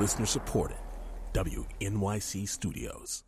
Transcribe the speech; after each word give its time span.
Listener 0.00 0.24
supported. 0.24 0.78
WNYC 1.34 2.48
Studios. 2.48 3.22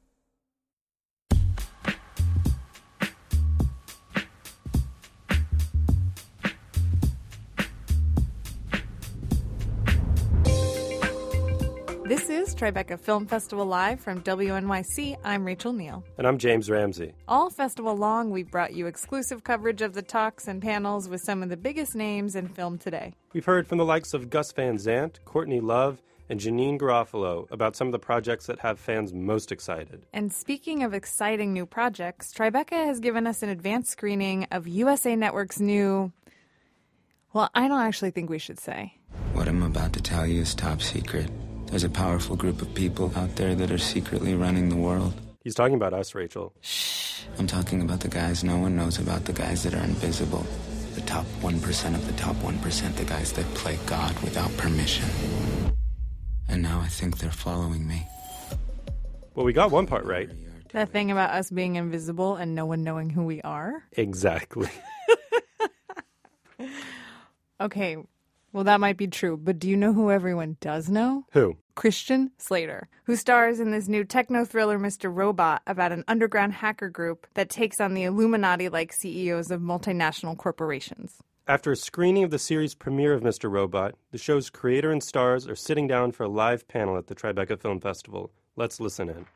This 12.06 12.30
is 12.30 12.54
Tribeca 12.54 12.98
Film 12.98 13.26
Festival 13.26 13.66
Live 13.66 14.00
from 14.00 14.22
WNYC. 14.22 15.16
I'm 15.24 15.44
Rachel 15.44 15.74
Neal. 15.74 16.02
And 16.16 16.26
I'm 16.26 16.38
James 16.38 16.70
Ramsey. 16.70 17.12
All 17.28 17.50
festival 17.50 17.94
long, 17.94 18.30
we've 18.30 18.50
brought 18.50 18.72
you 18.72 18.86
exclusive 18.86 19.44
coverage 19.44 19.82
of 19.82 19.92
the 19.92 20.02
talks 20.02 20.48
and 20.48 20.62
panels 20.62 21.06
with 21.08 21.20
some 21.20 21.42
of 21.42 21.50
the 21.50 21.56
biggest 21.58 21.94
names 21.94 22.34
in 22.34 22.48
film 22.48 22.78
today. 22.78 23.12
We've 23.34 23.44
heard 23.44 23.68
from 23.68 23.76
the 23.76 23.84
likes 23.84 24.14
of 24.14 24.30
Gus 24.30 24.52
Van 24.52 24.78
Sant, 24.78 25.20
Courtney 25.26 25.60
Love, 25.60 26.00
and 26.32 26.40
Janeane 26.40 26.80
Garofalo 26.80 27.46
about 27.50 27.76
some 27.76 27.88
of 27.88 27.92
the 27.92 27.98
projects 27.98 28.46
that 28.46 28.60
have 28.60 28.80
fans 28.80 29.12
most 29.12 29.52
excited. 29.52 30.06
And 30.14 30.32
speaking 30.32 30.82
of 30.82 30.94
exciting 30.94 31.52
new 31.52 31.66
projects, 31.66 32.32
Tribeca 32.32 32.86
has 32.86 33.00
given 33.00 33.26
us 33.26 33.42
an 33.42 33.50
advanced 33.50 33.90
screening 33.90 34.46
of 34.50 34.66
USA 34.66 35.14
Network's 35.14 35.60
new. 35.60 36.10
Well, 37.34 37.50
I 37.54 37.68
don't 37.68 37.82
actually 37.82 38.12
think 38.12 38.30
we 38.30 38.38
should 38.38 38.58
say. 38.58 38.94
What 39.34 39.46
I'm 39.46 39.62
about 39.62 39.92
to 39.92 40.00
tell 40.00 40.26
you 40.26 40.40
is 40.40 40.54
top 40.54 40.80
secret. 40.80 41.30
There's 41.66 41.84
a 41.84 41.90
powerful 41.90 42.34
group 42.34 42.62
of 42.62 42.74
people 42.74 43.12
out 43.14 43.36
there 43.36 43.54
that 43.54 43.70
are 43.70 43.76
secretly 43.76 44.34
running 44.34 44.70
the 44.70 44.76
world. 44.76 45.12
He's 45.44 45.54
talking 45.54 45.74
about 45.74 45.92
us, 45.92 46.14
Rachel. 46.14 46.54
Shh. 46.62 47.24
I'm 47.38 47.46
talking 47.46 47.82
about 47.82 48.00
the 48.00 48.08
guys 48.08 48.42
no 48.42 48.56
one 48.56 48.74
knows 48.74 48.98
about, 48.98 49.26
the 49.26 49.34
guys 49.34 49.64
that 49.64 49.74
are 49.74 49.84
invisible. 49.84 50.46
The 50.94 51.02
top 51.02 51.26
1% 51.42 51.94
of 51.94 52.06
the 52.06 52.12
top 52.14 52.36
1%, 52.36 52.96
the 52.96 53.04
guys 53.04 53.32
that 53.34 53.44
play 53.54 53.78
God 53.84 54.18
without 54.20 54.56
permission. 54.56 55.08
And 56.48 56.62
now 56.62 56.80
I 56.80 56.88
think 56.88 57.18
they're 57.18 57.30
following 57.30 57.86
me. 57.86 58.06
Well, 59.34 59.46
we 59.46 59.52
got 59.52 59.70
one 59.70 59.86
part 59.86 60.04
right. 60.04 60.30
That 60.72 60.90
thing 60.90 61.10
about 61.10 61.30
us 61.30 61.50
being 61.50 61.76
invisible 61.76 62.36
and 62.36 62.54
no 62.54 62.66
one 62.66 62.82
knowing 62.82 63.10
who 63.10 63.24
we 63.24 63.40
are? 63.42 63.84
Exactly. 63.92 64.68
Okay, 67.62 67.96
well, 68.52 68.64
that 68.64 68.80
might 68.80 68.96
be 68.96 69.06
true, 69.06 69.36
but 69.36 69.60
do 69.60 69.68
you 69.68 69.76
know 69.76 69.92
who 69.92 70.10
everyone 70.10 70.56
does 70.60 70.88
know? 70.90 71.26
Who? 71.30 71.58
Christian 71.76 72.32
Slater, 72.36 72.88
who 73.04 73.14
stars 73.14 73.60
in 73.60 73.70
this 73.70 73.86
new 73.86 74.02
techno 74.02 74.44
thriller 74.44 74.80
Mr. 74.80 75.14
Robot 75.14 75.62
about 75.64 75.92
an 75.92 76.02
underground 76.08 76.54
hacker 76.54 76.88
group 76.88 77.28
that 77.34 77.48
takes 77.48 77.80
on 77.80 77.94
the 77.94 78.02
Illuminati 78.02 78.68
like 78.68 78.92
CEOs 78.92 79.52
of 79.52 79.60
multinational 79.60 80.36
corporations. 80.36 81.18
After 81.48 81.72
a 81.72 81.76
screening 81.76 82.22
of 82.22 82.30
the 82.30 82.38
series 82.38 82.72
premiere 82.72 83.12
of 83.12 83.20
Mr. 83.20 83.50
Robot, 83.50 83.96
the 84.12 84.18
show's 84.18 84.48
creator 84.48 84.92
and 84.92 85.02
stars 85.02 85.48
are 85.48 85.56
sitting 85.56 85.88
down 85.88 86.12
for 86.12 86.22
a 86.22 86.28
live 86.28 86.68
panel 86.68 86.96
at 86.96 87.08
the 87.08 87.16
Tribeca 87.16 87.60
Film 87.60 87.80
Festival. 87.80 88.30
Let's 88.54 88.78
listen 88.78 89.08
in. 89.08 89.26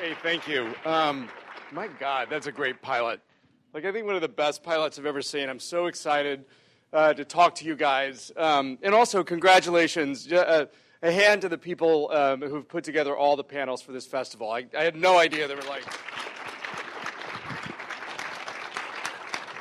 Hey, 0.00 0.16
thank 0.20 0.48
you. 0.48 0.74
Um, 0.84 1.28
my 1.70 1.86
God, 1.86 2.26
that's 2.28 2.48
a 2.48 2.52
great 2.52 2.82
pilot. 2.82 3.20
Like, 3.72 3.84
I 3.84 3.92
think 3.92 4.06
one 4.06 4.16
of 4.16 4.20
the 4.20 4.28
best 4.28 4.64
pilots 4.64 4.98
I've 4.98 5.06
ever 5.06 5.22
seen. 5.22 5.48
I'm 5.48 5.60
so 5.60 5.86
excited 5.86 6.46
uh, 6.92 7.14
to 7.14 7.24
talk 7.24 7.54
to 7.56 7.64
you 7.64 7.76
guys. 7.76 8.32
Um, 8.36 8.76
and 8.82 8.96
also, 8.96 9.22
congratulations. 9.22 10.32
Uh, 10.32 10.66
a 11.00 11.12
hand 11.12 11.42
to 11.42 11.48
the 11.48 11.58
people 11.58 12.10
um, 12.10 12.40
who've 12.40 12.66
put 12.66 12.82
together 12.82 13.16
all 13.16 13.36
the 13.36 13.44
panels 13.44 13.82
for 13.82 13.92
this 13.92 14.06
festival. 14.06 14.50
I, 14.50 14.66
I 14.76 14.82
had 14.82 14.96
no 14.96 15.16
idea 15.16 15.46
there 15.46 15.56
were 15.56 15.62
like 15.62 15.84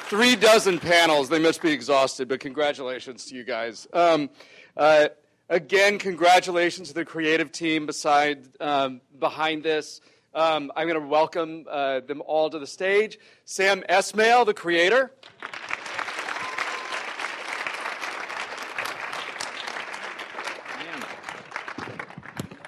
three 0.10 0.38
dozen 0.38 0.80
panels. 0.80 1.28
They 1.28 1.40
must 1.40 1.62
be 1.62 1.72
exhausted, 1.72 2.30
but 2.30 2.40
congratulations 2.40 3.26
to 3.26 3.36
you 3.36 3.44
guys. 3.44 3.88
Um, 3.92 4.30
uh, 4.78 5.10
again, 5.50 6.00
congratulations 6.00 6.88
to 6.88 6.94
the 6.94 7.04
creative 7.04 7.52
team 7.52 7.86
beside, 7.86 8.48
um, 8.62 9.02
behind 9.20 9.64
this. 9.64 10.00
Um, 10.34 10.72
I'm 10.76 10.88
going 10.88 11.02
to 11.02 11.08
welcome 11.08 11.66
uh, 11.70 12.00
them 12.02 12.22
all 12.26 12.50
to 12.50 12.58
the 12.58 12.68
stage. 12.68 13.20
Sam 13.44 13.84
Esmail, 13.90 14.46
the 14.46 14.54
creator. 14.54 15.12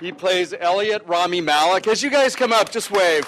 He 0.02 0.14
plays 0.14 0.53
Elliot 0.58 1.03
Rami 1.06 1.41
Malek. 1.41 1.88
As 1.88 2.02
you 2.02 2.09
guys 2.09 2.34
come 2.34 2.53
up, 2.53 2.72
just 2.72 2.90
wave. 2.90 3.25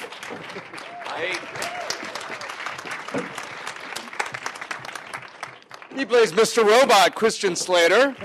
He 5.95 6.05
plays 6.05 6.31
Mr. 6.31 6.65
Robot, 6.65 7.15
Christian 7.15 7.55
Slater. 7.55 8.15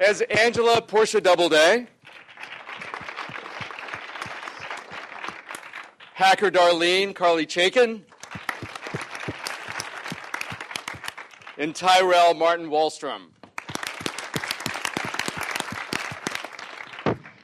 As 0.00 0.20
Angela 0.22 0.82
Portia 0.82 1.20
Doubleday. 1.20 1.86
Hacker 6.14 6.50
Darlene, 6.50 7.14
Carly 7.14 7.46
Chaikin. 7.46 8.02
And 11.56 11.74
Tyrell 11.74 12.34
Martin 12.34 12.68
Wallstrom. 12.68 13.26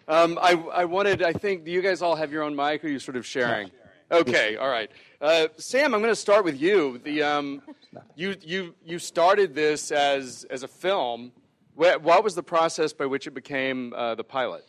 Um, 0.08 0.38
I, 0.42 0.54
I 0.72 0.84
wanted, 0.86 1.22
I 1.22 1.32
think, 1.32 1.64
do 1.64 1.70
you 1.70 1.80
guys 1.80 2.02
all 2.02 2.16
have 2.16 2.32
your 2.32 2.42
own 2.42 2.56
mic 2.56 2.82
or 2.82 2.88
are 2.88 2.90
you 2.90 2.98
sort 2.98 3.16
of 3.16 3.24
sharing? 3.24 3.70
Okay, 4.10 4.56
all 4.56 4.68
right. 4.68 4.90
Uh, 5.20 5.48
Sam, 5.58 5.94
I'm 5.94 6.00
going 6.00 6.12
to 6.12 6.16
start 6.16 6.44
with 6.44 6.58
you. 6.58 6.98
The, 7.04 7.22
um, 7.22 7.62
you, 8.14 8.36
you, 8.40 8.74
you 8.82 8.98
started 8.98 9.54
this 9.54 9.92
as, 9.92 10.46
as 10.48 10.62
a 10.62 10.68
film. 10.68 11.32
What, 11.74 12.02
what 12.02 12.24
was 12.24 12.34
the 12.34 12.42
process 12.42 12.94
by 12.94 13.04
which 13.04 13.26
it 13.26 13.32
became 13.32 13.92
uh, 13.94 14.14
the 14.14 14.24
pilot? 14.24 14.64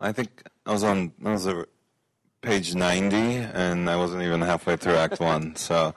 I 0.00 0.12
think 0.12 0.42
I 0.64 0.72
was 0.72 0.84
on 0.84 1.12
I 1.24 1.32
was 1.32 1.48
page 2.40 2.74
90, 2.74 3.16
and 3.16 3.88
I 3.88 3.96
wasn't 3.96 4.22
even 4.22 4.40
halfway 4.40 4.76
through 4.76 4.96
Act 4.96 5.20
One. 5.20 5.54
So 5.56 5.94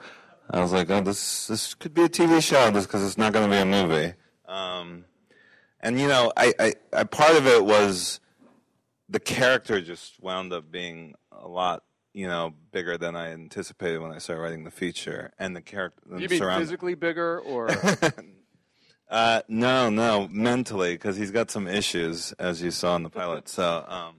I 0.50 0.60
was 0.60 0.72
like, 0.72 0.88
"Oh, 0.90 1.00
this 1.00 1.46
this 1.46 1.74
could 1.74 1.94
be 1.94 2.04
a 2.04 2.08
TV 2.08 2.42
show, 2.42 2.70
this 2.70 2.86
because 2.86 3.04
it's 3.04 3.18
not 3.18 3.32
going 3.32 3.50
to 3.50 3.54
be 3.54 3.60
a 3.60 3.66
movie." 3.66 4.14
Um, 4.46 5.04
and 5.80 6.00
you 6.00 6.08
know, 6.08 6.32
I, 6.36 6.54
I, 6.58 6.74
I 6.92 7.04
part 7.04 7.36
of 7.36 7.46
it 7.46 7.64
was 7.64 8.20
the 9.08 9.20
character 9.20 9.80
just 9.80 10.22
wound 10.22 10.52
up 10.52 10.70
being 10.70 11.14
a 11.32 11.48
lot 11.48 11.82
you 12.18 12.26
know 12.26 12.52
bigger 12.72 12.98
than 12.98 13.14
I 13.14 13.30
anticipated 13.30 14.00
when 14.00 14.10
I 14.10 14.18
started 14.18 14.42
writing 14.42 14.64
the 14.64 14.72
feature, 14.72 15.30
and 15.38 15.54
the 15.54 15.62
character. 15.62 16.02
You 16.18 16.28
mean 16.28 16.40
physically 16.40 16.96
bigger, 16.96 17.38
or 17.38 17.70
uh, 19.08 19.42
no, 19.46 19.88
no, 19.88 20.26
mentally, 20.28 20.94
because 20.94 21.16
he's 21.16 21.30
got 21.30 21.48
some 21.52 21.68
issues, 21.68 22.32
as 22.32 22.60
you 22.60 22.72
saw 22.72 22.96
in 22.96 23.04
the 23.04 23.08
pilot. 23.08 23.48
So, 23.48 23.84
um, 23.86 24.16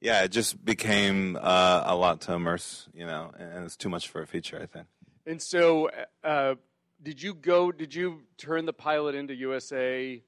yeah, 0.00 0.22
it 0.22 0.30
just 0.30 0.64
became 0.64 1.36
uh, 1.36 1.82
a 1.84 1.94
lot 1.94 2.22
to 2.22 2.32
immerse, 2.32 2.88
you 2.94 3.04
know, 3.04 3.30
and 3.38 3.66
it's 3.66 3.76
too 3.76 3.90
much 3.90 4.08
for 4.08 4.22
a 4.22 4.26
feature, 4.26 4.58
I 4.60 4.64
think. 4.64 4.86
and 5.26 5.40
so 5.42 5.90
uh, 6.24 6.54
did 7.02 7.22
you 7.22 7.34
go? 7.34 7.70
Did 7.70 7.94
you 7.94 8.22
turn 8.38 8.64
the 8.64 8.72
pilot 8.72 9.14
into 9.14 9.34
USA 9.34 10.22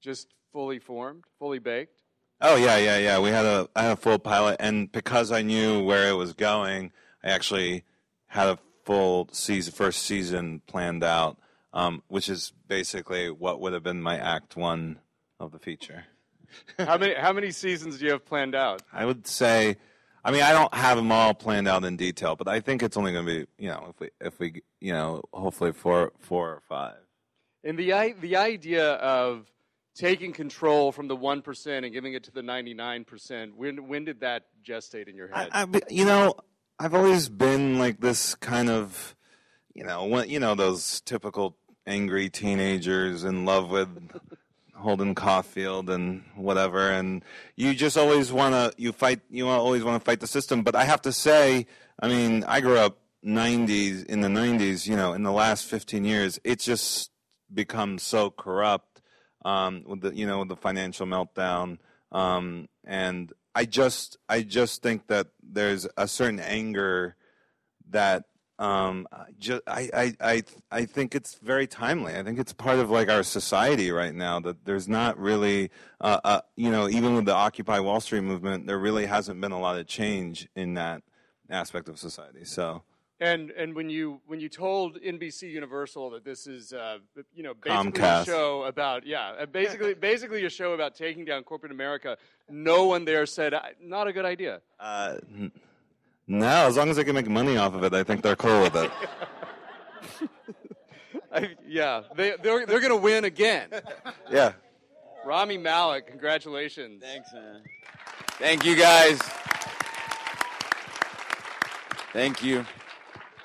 just 0.00 0.32
fully 0.54 0.78
formed, 0.78 1.24
fully 1.38 1.58
baked? 1.58 2.00
Oh 2.40 2.56
yeah, 2.56 2.76
yeah, 2.76 2.98
yeah. 2.98 3.18
We 3.18 3.30
had 3.30 3.46
a 3.46 3.68
I 3.74 3.84
had 3.84 3.92
a 3.92 3.96
full 3.96 4.18
pilot, 4.18 4.56
and 4.60 4.90
because 4.92 5.32
I 5.32 5.42
knew 5.42 5.82
where 5.82 6.08
it 6.08 6.14
was 6.14 6.34
going, 6.34 6.92
I 7.24 7.30
actually 7.30 7.84
had 8.26 8.48
a 8.48 8.58
full 8.84 9.28
season, 9.32 9.72
first 9.72 10.02
season 10.02 10.60
planned 10.66 11.02
out, 11.02 11.38
um, 11.72 12.02
which 12.08 12.28
is 12.28 12.52
basically 12.68 13.30
what 13.30 13.60
would 13.60 13.72
have 13.72 13.82
been 13.82 14.02
my 14.02 14.18
act 14.18 14.56
one 14.56 14.98
of 15.40 15.52
the 15.52 15.58
feature. 15.58 16.04
how 16.78 16.98
many 16.98 17.14
how 17.14 17.32
many 17.32 17.50
seasons 17.50 17.98
do 17.98 18.04
you 18.04 18.12
have 18.12 18.26
planned 18.26 18.54
out? 18.54 18.82
I 18.92 19.06
would 19.06 19.26
say, 19.26 19.76
I 20.22 20.30
mean, 20.30 20.42
I 20.42 20.52
don't 20.52 20.72
have 20.74 20.98
them 20.98 21.10
all 21.10 21.32
planned 21.32 21.68
out 21.68 21.84
in 21.84 21.96
detail, 21.96 22.36
but 22.36 22.48
I 22.48 22.60
think 22.60 22.82
it's 22.82 22.98
only 22.98 23.12
going 23.12 23.26
to 23.26 23.32
be, 23.32 23.64
you 23.64 23.70
know, 23.70 23.86
if 23.90 24.00
we 24.00 24.10
if 24.20 24.38
we, 24.38 24.62
you 24.80 24.92
know, 24.92 25.22
hopefully 25.32 25.72
four 25.72 26.12
four 26.20 26.50
or 26.50 26.62
five. 26.68 26.98
And 27.64 27.78
the 27.78 28.14
the 28.20 28.36
idea 28.36 28.92
of 28.94 29.46
taking 29.96 30.32
control 30.32 30.92
from 30.92 31.08
the 31.08 31.16
one 31.16 31.42
percent 31.42 31.84
and 31.84 31.92
giving 31.92 32.14
it 32.14 32.24
to 32.24 32.30
the 32.30 32.42
ninety 32.42 32.74
nine 32.74 33.04
percent. 33.04 33.56
When 33.56 33.88
when 33.88 34.04
did 34.04 34.20
that 34.20 34.44
gestate 34.64 35.08
in 35.08 35.16
your 35.16 35.28
head? 35.28 35.48
I, 35.52 35.62
I, 35.62 35.80
you 35.90 36.04
know, 36.04 36.34
I've 36.78 36.94
always 36.94 37.28
been 37.28 37.78
like 37.78 38.00
this 38.00 38.34
kind 38.34 38.68
of, 38.68 39.16
you 39.74 39.84
know, 39.84 40.04
when, 40.04 40.28
you 40.28 40.38
know 40.38 40.54
those 40.54 41.00
typical 41.00 41.56
angry 41.86 42.28
teenagers 42.28 43.24
in 43.24 43.44
love 43.44 43.70
with 43.70 43.88
Holden 44.74 45.14
Caulfield 45.14 45.88
and 45.88 46.22
whatever, 46.34 46.90
and 46.90 47.24
you 47.56 47.74
just 47.74 47.96
always 47.96 48.30
want 48.30 48.54
to 48.54 48.80
you 48.80 48.92
fight 48.92 49.20
you 49.30 49.48
always 49.48 49.82
want 49.82 50.00
to 50.00 50.04
fight 50.04 50.20
the 50.20 50.26
system. 50.26 50.62
But 50.62 50.76
I 50.76 50.84
have 50.84 51.02
to 51.02 51.12
say, 51.12 51.66
I 52.00 52.08
mean, 52.08 52.44
I 52.44 52.60
grew 52.60 52.78
up 52.78 52.98
'90s 53.24 54.04
in 54.04 54.20
the 54.20 54.28
'90s. 54.28 54.86
You 54.86 54.96
know, 54.96 55.14
in 55.14 55.22
the 55.22 55.32
last 55.32 55.64
15 55.64 56.04
years, 56.04 56.38
it's 56.44 56.64
just 56.64 57.10
become 57.52 57.98
so 57.98 58.30
corrupt 58.30 58.95
um, 59.50 59.72
with 59.86 60.00
the 60.00 60.10
you 60.20 60.26
know 60.26 60.44
the 60.44 60.56
financial 60.56 61.06
meltdown, 61.06 61.78
um, 62.10 62.68
and 62.84 63.32
I 63.54 63.64
just 63.64 64.18
I 64.28 64.42
just 64.42 64.82
think 64.82 65.06
that 65.06 65.26
there's 65.42 65.86
a 65.96 66.06
certain 66.08 66.40
anger 66.40 67.16
that 67.90 68.24
Um, 68.58 69.06
I 69.12 69.60
I, 69.66 69.82
I, 69.92 70.06
I, 70.32 70.36
I 70.80 70.82
think 70.86 71.14
it's 71.14 71.32
very 71.42 71.66
timely. 71.66 72.12
I 72.16 72.22
think 72.24 72.38
it's 72.38 72.54
part 72.54 72.78
of 72.80 72.88
like 72.88 73.12
our 73.12 73.22
society 73.22 73.90
right 73.92 74.14
now 74.14 74.40
that 74.46 74.64
there's 74.64 74.88
not 74.88 75.12
really, 75.20 75.68
uh, 76.00 76.20
uh, 76.24 76.40
you 76.56 76.70
know, 76.70 76.88
even 76.88 77.14
with 77.14 77.26
the 77.26 77.36
Occupy 77.36 77.80
Wall 77.80 78.00
Street 78.00 78.24
movement, 78.24 78.66
there 78.66 78.80
really 78.80 79.06
hasn't 79.06 79.42
been 79.42 79.52
a 79.52 79.60
lot 79.60 79.76
of 79.78 79.86
change 79.86 80.48
in 80.56 80.74
that 80.74 81.02
aspect 81.50 81.86
of 81.90 81.98
society. 81.98 82.44
So, 82.46 82.82
And 83.18 83.50
and 83.52 83.74
when 83.74 83.88
you 83.88 84.20
when 84.26 84.40
you 84.40 84.50
told 84.50 85.00
NBC 85.00 85.50
Universal 85.50 86.10
that 86.10 86.24
this 86.24 86.46
is 86.46 86.74
uh, 86.74 86.98
you 87.34 87.42
know 87.42 87.54
basically 87.54 87.92
Comcast. 87.92 88.22
a 88.22 88.24
show 88.26 88.62
about 88.64 89.06
yeah 89.06 89.32
uh, 89.40 89.46
basically 89.46 89.94
basically 90.10 90.44
a 90.44 90.50
show 90.50 90.74
about 90.74 90.94
taking 90.94 91.24
down 91.24 91.42
corporate 91.42 91.72
America, 91.72 92.18
no 92.50 92.86
one 92.86 93.06
there 93.06 93.24
said 93.24 93.54
"Uh, 93.54 93.60
not 93.80 94.06
a 94.06 94.12
good 94.12 94.26
idea. 94.26 94.60
uh, 94.80 95.14
no, 96.28 96.46
as 96.66 96.76
long 96.76 96.90
as 96.90 96.96
they 96.96 97.04
can 97.04 97.14
make 97.14 97.28
money 97.28 97.56
off 97.56 97.74
of 97.74 97.84
it, 97.84 97.94
I 97.94 98.02
think 98.02 98.20
they're 98.22 98.36
cool 98.36 98.60
with 98.62 98.74
it. 98.76 98.90
I, 101.32 101.54
yeah, 101.66 102.02
they 102.16 102.34
they're 102.42 102.66
they're 102.66 102.80
gonna 102.80 102.96
win 102.96 103.24
again. 103.24 103.68
yeah. 104.30 104.52
Rami 105.24 105.56
Malek, 105.56 106.06
congratulations. 106.06 107.02
Thanks, 107.02 107.32
man. 107.32 107.62
Thank 108.38 108.64
you, 108.64 108.76
guys. 108.76 109.18
Thank 112.12 112.42
you. 112.42 112.64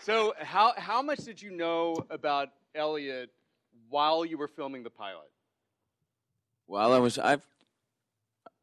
So 0.04 0.34
how 0.40 0.74
how 0.78 1.04
much 1.04 1.20
did 1.20 1.42
you 1.42 1.52
know 1.52 1.96
about 2.10 2.50
Elliot 2.74 3.30
while 3.90 4.26
you 4.26 4.38
were 4.38 4.48
filming 4.48 4.82
the 4.82 4.90
pilot? 4.90 5.30
Well, 6.68 6.92
I 6.92 6.98
was 6.98 7.20
I've 7.20 7.46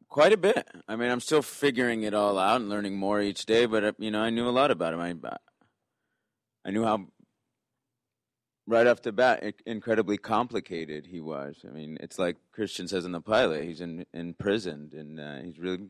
quite 0.09 0.33
a 0.33 0.37
bit. 0.37 0.67
I 0.87 0.97
mean, 0.97 1.09
I'm 1.09 1.21
still 1.21 1.41
figuring 1.41 2.03
it 2.03 2.13
all 2.13 2.37
out 2.37 2.59
and 2.59 2.69
learning 2.69 2.97
more 2.97 3.21
each 3.21 3.45
day. 3.45 3.65
But 3.65 3.83
uh, 3.85 3.91
you 3.99 4.11
know, 4.11 4.21
I 4.21 4.31
knew 4.31 4.49
a 4.49 4.51
lot 4.51 4.69
about 4.69 4.93
him. 4.93 4.99
I 4.99 5.15
I 6.65 6.71
knew 6.71 6.83
how 6.83 7.07
right 8.67 8.85
off 8.85 9.01
the 9.01 9.13
bat 9.13 9.41
incredibly 9.65 10.17
complicated 10.17 11.07
he 11.07 11.21
was. 11.21 11.63
I 11.65 11.71
mean, 11.71 11.97
it's 12.01 12.19
like 12.19 12.35
Christian 12.51 12.89
says 12.89 13.05
in 13.05 13.13
the 13.13 13.21
pilot. 13.21 13.63
He's 13.63 13.79
in 13.79 14.05
imprisoned, 14.13 14.93
and 14.93 15.17
uh, 15.19 15.37
he's 15.37 15.57
really 15.57 15.87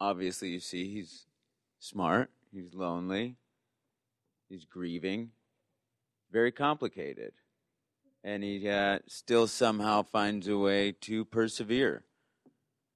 obviously 0.00 0.48
you 0.48 0.60
see 0.60 0.92
he's 0.92 1.26
smart. 1.78 2.30
He's 2.52 2.74
lonely. 2.74 3.36
He's 4.48 4.64
grieving. 4.64 5.30
Very 6.32 6.52
complicated 6.52 7.32
and 8.26 8.42
he 8.42 8.68
uh, 8.68 8.98
still 9.06 9.46
somehow 9.46 10.02
finds 10.02 10.48
a 10.48 10.58
way 10.58 10.90
to 10.90 11.24
persevere. 11.24 12.02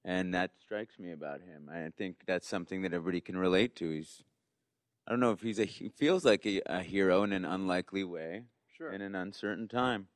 And 0.05 0.35
that 0.35 0.50
strikes 0.61 0.99
me 0.99 1.12
about 1.12 1.41
him. 1.41 1.70
I 1.73 1.91
think 1.97 2.17
that's 2.26 2.49
something 2.49 2.82
that 2.82 2.93
everybody 2.93 3.20
can 3.20 3.37
relate 3.37 3.76
to. 3.76 3.91
He's, 3.91 4.25
I 5.06 5.12
don't 5.12 5.20
know 5.20 5.31
if 5.31 5.41
he's 5.41 5.61
a, 5.61 5.64
he 5.64 5.88
feels 5.88 6.25
like 6.25 6.44
a, 6.47 6.61
a 6.67 6.82
hero 6.82 7.23
in 7.23 7.32
an 7.32 7.44
unlikely 7.44 8.03
way 8.03 8.43
Sure. 8.76 8.93
in 8.93 9.03
an 9.03 9.14
uncertain 9.14 9.69
time. 9.69 10.08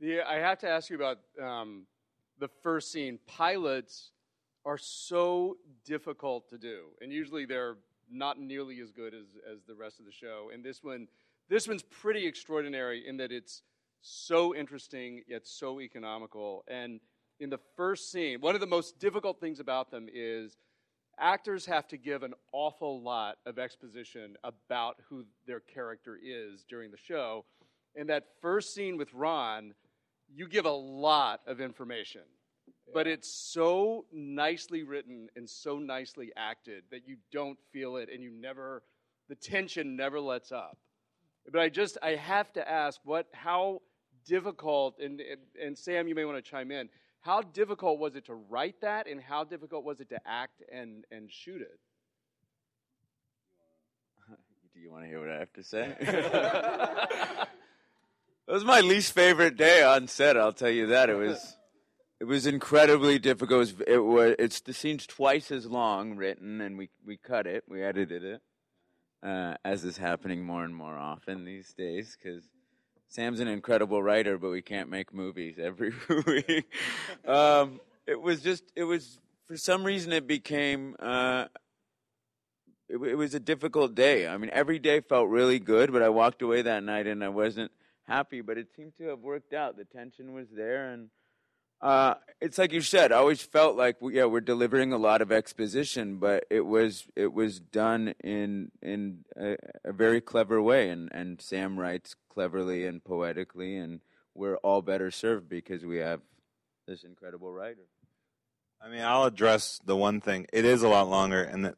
The, 0.00 0.22
I 0.22 0.38
have 0.38 0.58
to 0.60 0.68
ask 0.68 0.90
you 0.90 0.96
about 0.96 1.18
um, 1.40 1.86
the 2.40 2.48
first 2.48 2.90
scene. 2.90 3.20
Pilots 3.26 4.10
are 4.64 4.78
so 4.78 5.58
difficult 5.84 6.48
to 6.48 6.58
do, 6.58 6.86
and 7.00 7.12
usually 7.12 7.44
they're 7.44 7.76
not 8.10 8.38
nearly 8.38 8.80
as 8.80 8.90
good 8.90 9.14
as, 9.14 9.26
as 9.50 9.62
the 9.66 9.74
rest 9.74 9.98
of 9.98 10.06
the 10.06 10.12
show. 10.12 10.50
And 10.52 10.64
this 10.64 10.82
one, 10.82 11.08
this 11.48 11.68
one's 11.68 11.82
pretty 11.82 12.26
extraordinary 12.26 13.06
in 13.06 13.16
that 13.18 13.32
it's 13.32 13.62
so 14.00 14.54
interesting 14.54 15.22
yet 15.28 15.46
so 15.46 15.80
economical. 15.80 16.64
And 16.68 17.00
in 17.40 17.50
the 17.50 17.60
first 17.76 18.12
scene, 18.12 18.40
one 18.40 18.54
of 18.54 18.60
the 18.60 18.66
most 18.66 18.98
difficult 18.98 19.40
things 19.40 19.60
about 19.60 19.90
them 19.90 20.08
is 20.12 20.56
actors 21.18 21.66
have 21.66 21.88
to 21.88 21.96
give 21.96 22.22
an 22.22 22.34
awful 22.52 23.02
lot 23.02 23.38
of 23.46 23.58
exposition 23.58 24.36
about 24.44 24.96
who 25.08 25.24
their 25.46 25.60
character 25.60 26.18
is 26.22 26.64
during 26.68 26.90
the 26.90 26.96
show. 26.96 27.44
In 27.94 28.06
that 28.08 28.24
first 28.40 28.74
scene 28.74 28.96
with 28.96 29.12
Ron, 29.14 29.74
you 30.32 30.48
give 30.48 30.66
a 30.66 30.70
lot 30.70 31.40
of 31.46 31.60
information, 31.60 32.22
but 32.94 33.06
it's 33.08 33.28
so 33.28 34.06
nicely 34.12 34.84
written 34.84 35.28
and 35.34 35.50
so 35.50 35.78
nicely 35.78 36.30
acted 36.36 36.84
that 36.92 37.08
you 37.08 37.16
don't 37.32 37.58
feel 37.72 37.96
it 37.96 38.08
and 38.10 38.22
you 38.22 38.30
never, 38.30 38.84
the 39.28 39.34
tension 39.34 39.96
never 39.96 40.20
lets 40.20 40.52
up. 40.52 40.78
But 41.50 41.60
I 41.60 41.68
just, 41.68 41.98
I 42.02 42.10
have 42.10 42.52
to 42.52 42.66
ask, 42.66 43.00
what, 43.04 43.26
how 43.32 43.82
difficult, 44.24 45.00
and, 45.00 45.20
and, 45.20 45.40
and 45.60 45.76
Sam, 45.76 46.06
you 46.06 46.14
may 46.14 46.24
want 46.24 46.42
to 46.42 46.50
chime 46.50 46.70
in, 46.70 46.88
how 47.20 47.42
difficult 47.42 47.98
was 47.98 48.14
it 48.14 48.26
to 48.26 48.34
write 48.34 48.80
that 48.82 49.08
and 49.08 49.20
how 49.20 49.42
difficult 49.42 49.84
was 49.84 50.00
it 50.00 50.10
to 50.10 50.20
act 50.24 50.62
and, 50.72 51.04
and 51.10 51.32
shoot 51.32 51.62
it? 51.62 51.80
Do 54.72 54.80
you 54.80 54.92
want 54.92 55.02
to 55.02 55.08
hear 55.08 55.18
what 55.20 55.30
I 55.30 55.40
have 55.40 55.52
to 55.54 55.64
say? 55.64 55.96
it 56.00 57.48
was 58.46 58.64
my 58.64 58.80
least 58.80 59.12
favorite 59.12 59.56
day 59.56 59.82
on 59.82 60.06
set. 60.06 60.36
I'll 60.36 60.52
tell 60.52 60.70
you 60.70 60.86
that. 60.88 61.08
It 61.10 61.16
was, 61.16 61.56
it 62.20 62.24
was 62.24 62.46
incredibly 62.46 63.18
difficult. 63.18 63.56
It 63.56 63.58
was, 63.58 63.74
it 63.86 63.98
was 63.98 64.36
it's 64.38 64.60
the 64.60 64.72
scene's 64.72 65.06
twice 65.06 65.50
as 65.50 65.66
long 65.66 66.16
written, 66.16 66.60
and 66.60 66.78
we 66.78 66.90
we 67.04 67.16
cut 67.16 67.46
it, 67.46 67.64
we 67.68 67.82
edited 67.82 68.24
it, 68.24 68.42
uh, 69.22 69.54
as 69.64 69.84
is 69.84 69.98
happening 69.98 70.44
more 70.44 70.64
and 70.64 70.74
more 70.74 70.96
often 70.96 71.44
these 71.44 71.72
days 71.72 72.16
because. 72.20 72.44
Sam's 73.06 73.38
an 73.38 73.46
incredible 73.46 74.02
writer, 74.02 74.38
but 74.38 74.50
we 74.50 74.60
can't 74.60 74.90
make 74.90 75.14
movies 75.14 75.56
every 75.56 75.92
week. 76.26 76.64
um, 77.24 77.78
it 78.08 78.20
was 78.20 78.40
just, 78.40 78.64
it 78.74 78.82
was, 78.82 79.20
for 79.46 79.56
some 79.56 79.84
reason, 79.84 80.12
it 80.12 80.26
became, 80.26 80.96
uh, 80.98 81.44
it, 82.88 82.96
it 82.96 83.14
was 83.14 83.34
a 83.34 83.40
difficult 83.40 83.94
day. 83.94 84.26
I 84.26 84.36
mean, 84.36 84.50
every 84.52 84.78
day 84.78 85.00
felt 85.00 85.28
really 85.28 85.58
good, 85.58 85.92
but 85.92 86.02
I 86.02 86.08
walked 86.08 86.42
away 86.42 86.62
that 86.62 86.82
night 86.82 87.06
and 87.06 87.22
I 87.22 87.28
wasn't 87.28 87.70
happy. 88.04 88.40
But 88.40 88.58
it 88.58 88.68
seemed 88.76 88.96
to 88.96 89.04
have 89.08 89.20
worked 89.20 89.54
out. 89.54 89.76
The 89.76 89.84
tension 89.84 90.32
was 90.32 90.48
there, 90.50 90.90
and 90.90 91.08
uh, 91.80 92.14
it's 92.40 92.58
like 92.58 92.72
you 92.72 92.80
said. 92.80 93.12
I 93.12 93.16
always 93.16 93.42
felt 93.42 93.76
like 93.76 93.96
yeah, 94.02 94.26
we're 94.26 94.40
delivering 94.40 94.92
a 94.92 94.98
lot 94.98 95.22
of 95.22 95.32
exposition, 95.32 96.16
but 96.16 96.44
it 96.50 96.60
was 96.60 97.06
it 97.16 97.32
was 97.32 97.60
done 97.60 98.14
in 98.22 98.70
in 98.82 99.24
a, 99.36 99.56
a 99.84 99.92
very 99.92 100.20
clever 100.20 100.60
way, 100.60 100.90
and 100.90 101.08
and 101.12 101.40
Sam 101.40 101.78
writes 101.78 102.14
cleverly 102.28 102.86
and 102.86 103.02
poetically, 103.02 103.76
and 103.76 104.00
we're 104.34 104.56
all 104.56 104.82
better 104.82 105.10
served 105.10 105.48
because 105.48 105.84
we 105.84 105.98
have 105.98 106.20
this 106.86 107.04
incredible 107.04 107.52
writer. 107.52 107.86
I 108.82 108.88
mean, 108.88 109.00
I'll 109.00 109.24
address 109.24 109.80
the 109.84 109.96
one 109.96 110.20
thing. 110.20 110.46
It 110.52 110.64
is 110.64 110.82
a 110.82 110.88
lot 110.88 111.08
longer, 111.08 111.42
and 111.42 111.64
that 111.64 111.76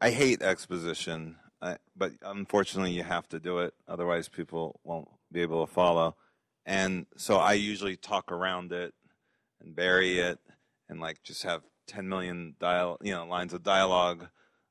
I 0.00 0.10
hate 0.10 0.42
exposition, 0.42 1.36
I, 1.62 1.76
but 1.96 2.12
unfortunately, 2.22 2.92
you 2.92 3.04
have 3.04 3.28
to 3.30 3.40
do 3.40 3.58
it. 3.58 3.72
Otherwise, 3.88 4.28
people 4.28 4.80
won't 4.84 5.08
be 5.30 5.40
able 5.40 5.66
to 5.66 5.72
follow. 5.72 6.16
And 6.64 7.06
so, 7.16 7.38
I 7.38 7.54
usually 7.54 7.96
talk 7.96 8.30
around 8.30 8.72
it 8.72 8.94
and 9.60 9.74
bury 9.74 10.18
it, 10.18 10.38
and 10.88 11.00
like 11.00 11.22
just 11.22 11.42
have 11.42 11.62
ten 11.86 12.08
million 12.08 12.54
dial, 12.60 12.98
you 13.02 13.12
know, 13.12 13.26
lines 13.26 13.52
of 13.52 13.62
dialogue 13.62 14.28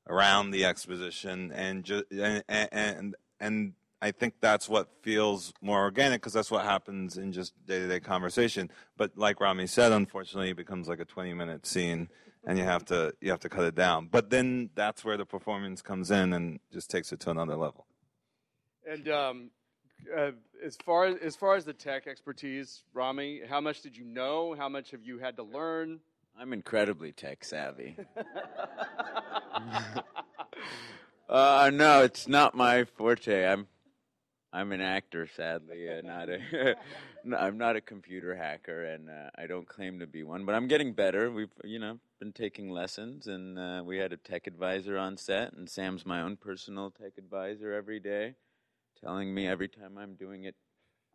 around 0.08 0.50
the 0.50 0.64
exposition, 0.64 1.52
and 1.52 1.84
just 1.84 2.04
and 2.10 2.42
and 2.48 3.14
and 3.40 3.72
I 4.00 4.10
think 4.10 4.34
that's 4.40 4.68
what 4.68 4.88
feels 5.02 5.52
more 5.60 5.80
organic 5.80 6.20
because 6.20 6.32
that's 6.32 6.50
what 6.50 6.64
happens 6.64 7.16
in 7.16 7.32
just 7.32 7.54
day 7.66 7.78
to 7.78 7.88
day 7.88 8.00
conversation. 8.00 8.68
But 8.96 9.16
like 9.16 9.40
Rami 9.40 9.68
said, 9.68 9.92
unfortunately, 9.92 10.50
it 10.50 10.56
becomes 10.56 10.88
like 10.88 10.98
a 10.98 11.04
twenty 11.04 11.34
minute 11.34 11.66
scene, 11.66 12.08
and 12.44 12.58
you 12.58 12.64
have 12.64 12.84
to 12.86 13.14
you 13.20 13.30
have 13.30 13.40
to 13.40 13.48
cut 13.48 13.64
it 13.64 13.76
down. 13.76 14.08
But 14.10 14.30
then 14.30 14.70
that's 14.74 15.04
where 15.04 15.16
the 15.16 15.24
performance 15.24 15.82
comes 15.82 16.10
in 16.10 16.32
and 16.32 16.58
just 16.72 16.90
takes 16.90 17.12
it 17.12 17.20
to 17.20 17.30
another 17.30 17.56
level. 17.56 17.86
And 18.90 19.08
um, 19.08 19.50
uh, 20.16 20.30
as 20.64 20.76
far 20.84 21.04
as, 21.06 21.16
as 21.18 21.36
far 21.36 21.54
as 21.56 21.64
the 21.64 21.72
tech 21.72 22.06
expertise, 22.06 22.84
Rami, 22.94 23.42
how 23.48 23.60
much 23.60 23.82
did 23.82 23.96
you 23.96 24.04
know? 24.04 24.54
How 24.56 24.68
much 24.68 24.90
have 24.90 25.02
you 25.02 25.18
had 25.18 25.36
to 25.36 25.42
learn? 25.42 26.00
I'm 26.38 26.52
incredibly 26.52 27.12
tech 27.12 27.44
savvy. 27.44 27.96
uh, 31.28 31.70
no, 31.72 32.02
it's 32.02 32.26
not 32.26 32.54
my 32.54 32.84
forte. 32.84 33.46
I'm 33.46 33.66
I'm 34.54 34.72
an 34.72 34.82
actor, 34.82 35.26
sadly, 35.34 35.88
uh, 35.88 36.02
not 36.02 36.28
a. 36.28 36.76
no, 37.24 37.38
I'm 37.38 37.56
not 37.56 37.76
a 37.76 37.80
computer 37.80 38.36
hacker, 38.36 38.84
and 38.84 39.08
uh, 39.08 39.30
I 39.38 39.46
don't 39.46 39.66
claim 39.66 40.00
to 40.00 40.06
be 40.06 40.24
one. 40.24 40.44
But 40.44 40.54
I'm 40.54 40.68
getting 40.68 40.92
better. 40.92 41.30
We've 41.30 41.52
you 41.64 41.78
know 41.78 41.98
been 42.18 42.32
taking 42.32 42.68
lessons, 42.68 43.26
and 43.26 43.58
uh, 43.58 43.82
we 43.84 43.96
had 43.96 44.12
a 44.12 44.18
tech 44.18 44.46
advisor 44.46 44.98
on 44.98 45.16
set, 45.16 45.54
and 45.54 45.70
Sam's 45.70 46.04
my 46.04 46.20
own 46.20 46.36
personal 46.36 46.90
tech 46.90 47.12
advisor 47.16 47.72
every 47.72 47.98
day, 47.98 48.34
telling 49.02 49.34
me 49.34 49.46
every 49.46 49.68
time 49.68 49.98
I'm 49.98 50.14
doing 50.14 50.44
it 50.44 50.54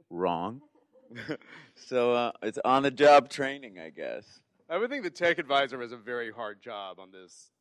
wrong. 0.10 0.62
so 1.76 2.14
uh, 2.14 2.32
it's 2.42 2.60
on 2.66 2.84
the 2.84 2.92
job 2.92 3.30
training, 3.30 3.80
I 3.80 3.90
guess. 3.90 4.42
I 4.70 4.78
would 4.78 4.90
think 4.90 5.04
the 5.04 5.10
tech 5.10 5.40
advisor 5.40 5.80
has 5.82 5.92
a 5.94 5.98
very 5.98 6.32
hard 6.32 6.62
job 6.62 7.00
on 7.00 7.12
this 7.12 7.52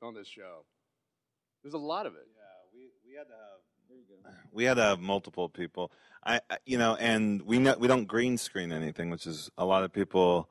on 0.00 0.14
this 0.14 0.28
show. 0.28 0.64
There's 1.62 1.74
a 1.74 1.78
lot 1.78 2.06
of 2.06 2.14
it. 2.14 2.28
Yeah, 2.34 2.42
we 2.72 2.90
we 3.04 3.16
had 3.16 3.26
to 3.26 3.32
have 3.32 4.38
we 4.52 4.64
had 4.64 4.74
to 4.74 4.82
have 4.82 5.00
multiple 5.00 5.48
people. 5.48 5.92
I, 6.24 6.40
I 6.48 6.58
you 6.64 6.78
know, 6.78 6.96
and 6.96 7.42
we 7.42 7.58
know, 7.58 7.74
we 7.78 7.88
don't 7.88 8.06
green 8.06 8.38
screen 8.38 8.72
anything, 8.72 9.10
which 9.10 9.26
is 9.26 9.50
a 9.58 9.64
lot 9.64 9.82
of 9.82 9.92
people 9.92 10.48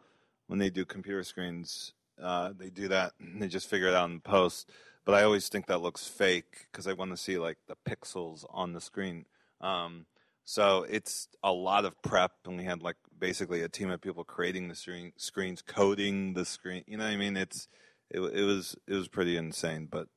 when 0.47 0.59
they 0.59 0.69
do 0.69 0.83
computer 0.83 1.23
screens, 1.23 1.93
uh, 2.21 2.51
they 2.57 2.69
do 2.69 2.89
that. 2.89 3.13
and 3.21 3.41
They 3.41 3.47
just 3.47 3.69
figure 3.69 3.87
it 3.87 3.93
out 3.93 4.09
in 4.09 4.19
post. 4.19 4.69
But 5.05 5.15
I 5.15 5.23
always 5.23 5.49
think 5.49 5.67
that 5.67 5.81
looks 5.81 6.07
fake 6.07 6.67
because 6.71 6.87
I 6.87 6.93
want 6.93 7.11
to 7.11 7.17
see 7.17 7.37
like 7.37 7.57
the 7.67 7.75
pixels 7.87 8.45
on 8.49 8.73
the 8.73 8.81
screen. 8.81 9.25
Um, 9.59 10.05
so 10.43 10.85
it's 10.89 11.27
a 11.43 11.51
lot 11.51 11.85
of 11.85 12.01
prep, 12.01 12.31
and 12.45 12.57
we 12.57 12.63
had 12.63 12.81
like 12.81 12.97
basically 13.17 13.61
a 13.61 13.69
team 13.69 13.89
of 13.89 14.01
people 14.01 14.23
creating 14.23 14.67
the 14.67 14.75
screen, 14.75 15.13
screens, 15.17 15.61
coding 15.61 16.33
the 16.33 16.45
screen. 16.45 16.83
You 16.87 16.97
know 16.97 17.05
what 17.05 17.13
I 17.13 17.17
mean? 17.17 17.37
It's 17.37 17.67
it, 18.09 18.19
it 18.19 18.43
was 18.43 18.75
it 18.87 18.93
was 18.93 19.07
pretty 19.07 19.37
insane, 19.37 19.87
but 19.89 20.07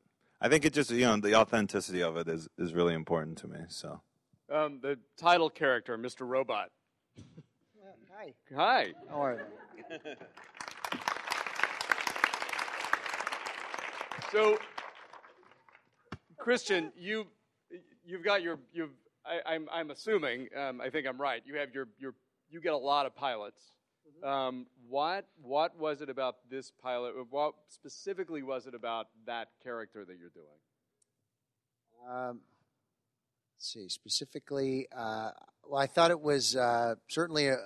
I 0.41 0.49
think 0.49 0.65
it 0.65 0.73
just 0.73 0.91
you 0.91 1.03
know 1.03 1.17
the 1.17 1.35
authenticity 1.35 2.03
of 2.03 2.17
it 2.17 2.29
is 2.29 2.49
is 2.59 2.75
really 2.75 2.95
important 2.95 3.39
to 3.39 3.49
me. 3.49 3.59
So 3.69 4.01
Um, 4.51 4.81
the 4.83 4.99
title 5.17 5.51
character, 5.51 5.97
Mr. 5.99 6.27
Robot. 6.27 6.71
Hi. 8.17 8.33
Hi. 8.57 8.93
How 9.11 9.25
are 9.25 9.35
you? 9.35 9.99
So, 14.33 14.59
Christian, 16.45 16.93
you 16.95 17.25
you've 18.05 18.23
got 18.23 18.43
your 18.43 18.59
you've 18.71 18.91
I, 19.25 19.55
I'm 19.55 19.67
I'm 19.73 19.91
assuming 19.91 20.49
um, 20.55 20.79
I 20.79 20.91
think 20.91 21.07
I'm 21.07 21.19
right. 21.19 21.43
You 21.47 21.57
have 21.57 21.73
your 21.73 21.89
your 21.99 22.15
you 22.51 22.61
get 22.61 22.75
a 22.75 22.77
lot 22.77 23.07
of 23.07 23.17
pilots. 23.17 23.63
Um, 24.23 24.67
what 24.87 25.25
what 25.41 25.79
was 25.79 26.03
it 26.03 26.11
about 26.11 26.37
this 26.51 26.71
pilot? 26.71 27.15
What 27.31 27.55
specifically 27.69 28.43
was 28.43 28.67
it 28.67 28.75
about 28.75 29.07
that 29.25 29.49
character 29.63 30.05
that 30.05 30.19
you're 30.19 30.29
doing? 30.29 30.47
Um, 32.07 32.41
let's 33.57 33.73
see, 33.73 33.89
specifically, 33.89 34.87
uh, 34.95 35.31
well, 35.67 35.81
I 35.81 35.87
thought 35.87 36.11
it 36.11 36.21
was 36.21 36.57
uh, 36.57 36.97
certainly 37.09 37.49
a, 37.49 37.57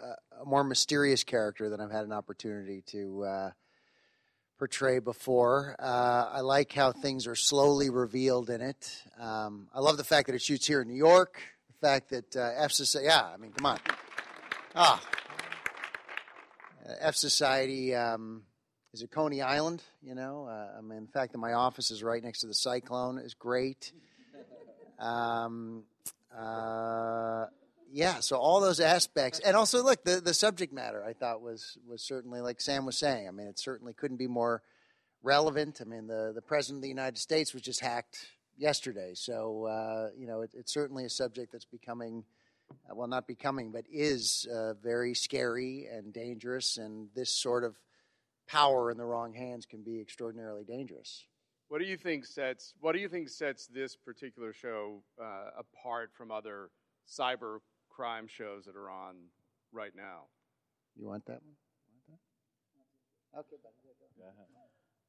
a 0.41 0.45
more 0.45 0.63
mysterious 0.63 1.25
character 1.25 1.69
than 1.69 1.81
I've 1.81 1.91
had 1.91 2.05
an 2.05 2.13
opportunity 2.13 2.85
to 2.93 3.25
uh, 3.25 3.51
portray 4.59 4.99
before. 4.99 5.77
Uh, 5.79 6.29
I 6.33 6.41
like 6.41 6.73
how 6.73 6.93
things 6.93 7.27
are 7.27 7.37
slowly 7.37 7.91
revealed 7.91 8.51
in 8.51 8.61
it. 8.61 9.03
Um, 9.19 9.69
I 9.73 9.81
love 9.81 9.97
the 9.97 10.05
fact 10.05 10.27
that 10.27 10.35
it 10.35 10.43
shoots 10.43 10.67
here 10.67 10.81
in 10.81 10.89
New 10.89 10.97
York. 10.97 11.41
The 11.81 11.87
fact 11.87 12.11
that 12.11 12.37
uh, 12.37 12.51
F 12.57 12.73
Society, 12.73 13.07
yeah, 13.07 13.23
I 13.23 13.37
mean, 13.37 13.53
come 13.53 13.67
on. 13.67 13.79
Ah. 14.75 15.01
Uh, 16.87 16.93
F 17.01 17.15
Society, 17.15 17.95
um, 17.95 18.43
is 18.93 19.03
it 19.03 19.11
Coney 19.11 19.43
Island? 19.43 19.83
You 20.03 20.15
know, 20.15 20.47
uh, 20.49 20.77
I 20.77 20.81
mean, 20.81 21.07
the 21.07 21.13
fact 21.13 21.33
that 21.33 21.39
my 21.39 21.53
office 21.53 21.91
is 21.91 22.03
right 22.03 22.23
next 22.23 22.41
to 22.41 22.49
the 22.49 22.55
cyclone 22.55 23.19
is 23.19 23.35
great. 23.35 23.93
Um, 24.99 25.85
uh, 26.37 27.47
yeah, 27.91 28.21
so 28.21 28.37
all 28.37 28.61
those 28.61 28.81
aspects, 28.81 29.41
and 29.41 29.57
also 29.57 29.83
look, 29.83 30.05
the, 30.05 30.21
the 30.21 30.35
subject 30.35 30.73
matter 30.73 31.05
I 31.05 31.13
thought 31.13 31.41
was 31.41 31.79
was 31.87 32.03
certainly 32.03 32.41
like 32.41 32.61
Sam 32.61 32.87
was 32.87 32.97
saying. 32.97 33.29
I 33.29 33.31
mean, 33.31 33.47
it 33.47 33.59
certainly 33.59 33.93
couldn't 33.93 34.17
be 34.17 34.27
more 34.27 34.63
relevant. 35.23 35.81
I 35.81 35.85
mean, 35.85 36.07
the 36.07 36.33
the 36.35 36.43
president 36.43 36.79
of 36.79 36.83
the 36.83 36.89
United 36.89 37.19
States 37.19 37.53
was 37.53 37.63
just 37.63 37.81
hacked 37.81 38.27
yesterday, 38.57 39.13
so 39.15 39.65
uh, 39.65 40.09
you 40.17 40.27
know, 40.27 40.43
it, 40.43 40.51
it's 40.55 40.73
certainly 40.73 41.05
a 41.05 41.11
subject 41.11 41.53
that's 41.53 41.65
becoming, 41.65 42.25
uh, 42.91 42.95
well, 42.95 43.09
not 43.09 43.27
becoming, 43.27 43.73
but 43.73 43.85
is 43.91 44.47
uh, 44.55 44.75
very 44.75 45.15
scary 45.15 45.87
and 45.91 46.13
dangerous, 46.13 46.77
and 46.77 47.09
this 47.15 47.31
sort 47.31 47.65
of 47.65 47.77
power 48.47 48.91
in 48.91 48.97
the 48.97 49.05
wrong 49.05 49.35
hands 49.35 49.67
can 49.67 49.83
be 49.83 50.01
extraordinarily 50.01 50.65
dangerous. 50.65 51.25
What 51.69 51.81
do 51.81 51.87
you 51.87 51.99
think 51.99 52.25
sets 52.25 52.75
What 52.81 52.93
do 52.93 52.99
you 52.99 53.09
think 53.09 53.29
sets 53.29 53.67
this 53.67 53.95
particular 53.95 54.53
show 54.53 55.03
uh, 55.21 55.51
apart 55.59 56.11
from 56.15 56.31
other 56.31 56.71
cyber 57.07 57.59
crime 57.99 58.29
shows 58.29 58.65
that 58.67 58.77
are 58.77 58.91
on 58.91 59.17
right 59.73 59.91
now? 59.97 60.31
You 60.97 61.07
want 61.07 61.27
that 61.27 61.43
one? 61.43 61.57
Want 62.09 62.21
that? 63.35 63.41
Okay, 63.41 63.57
buddy. 63.63 63.75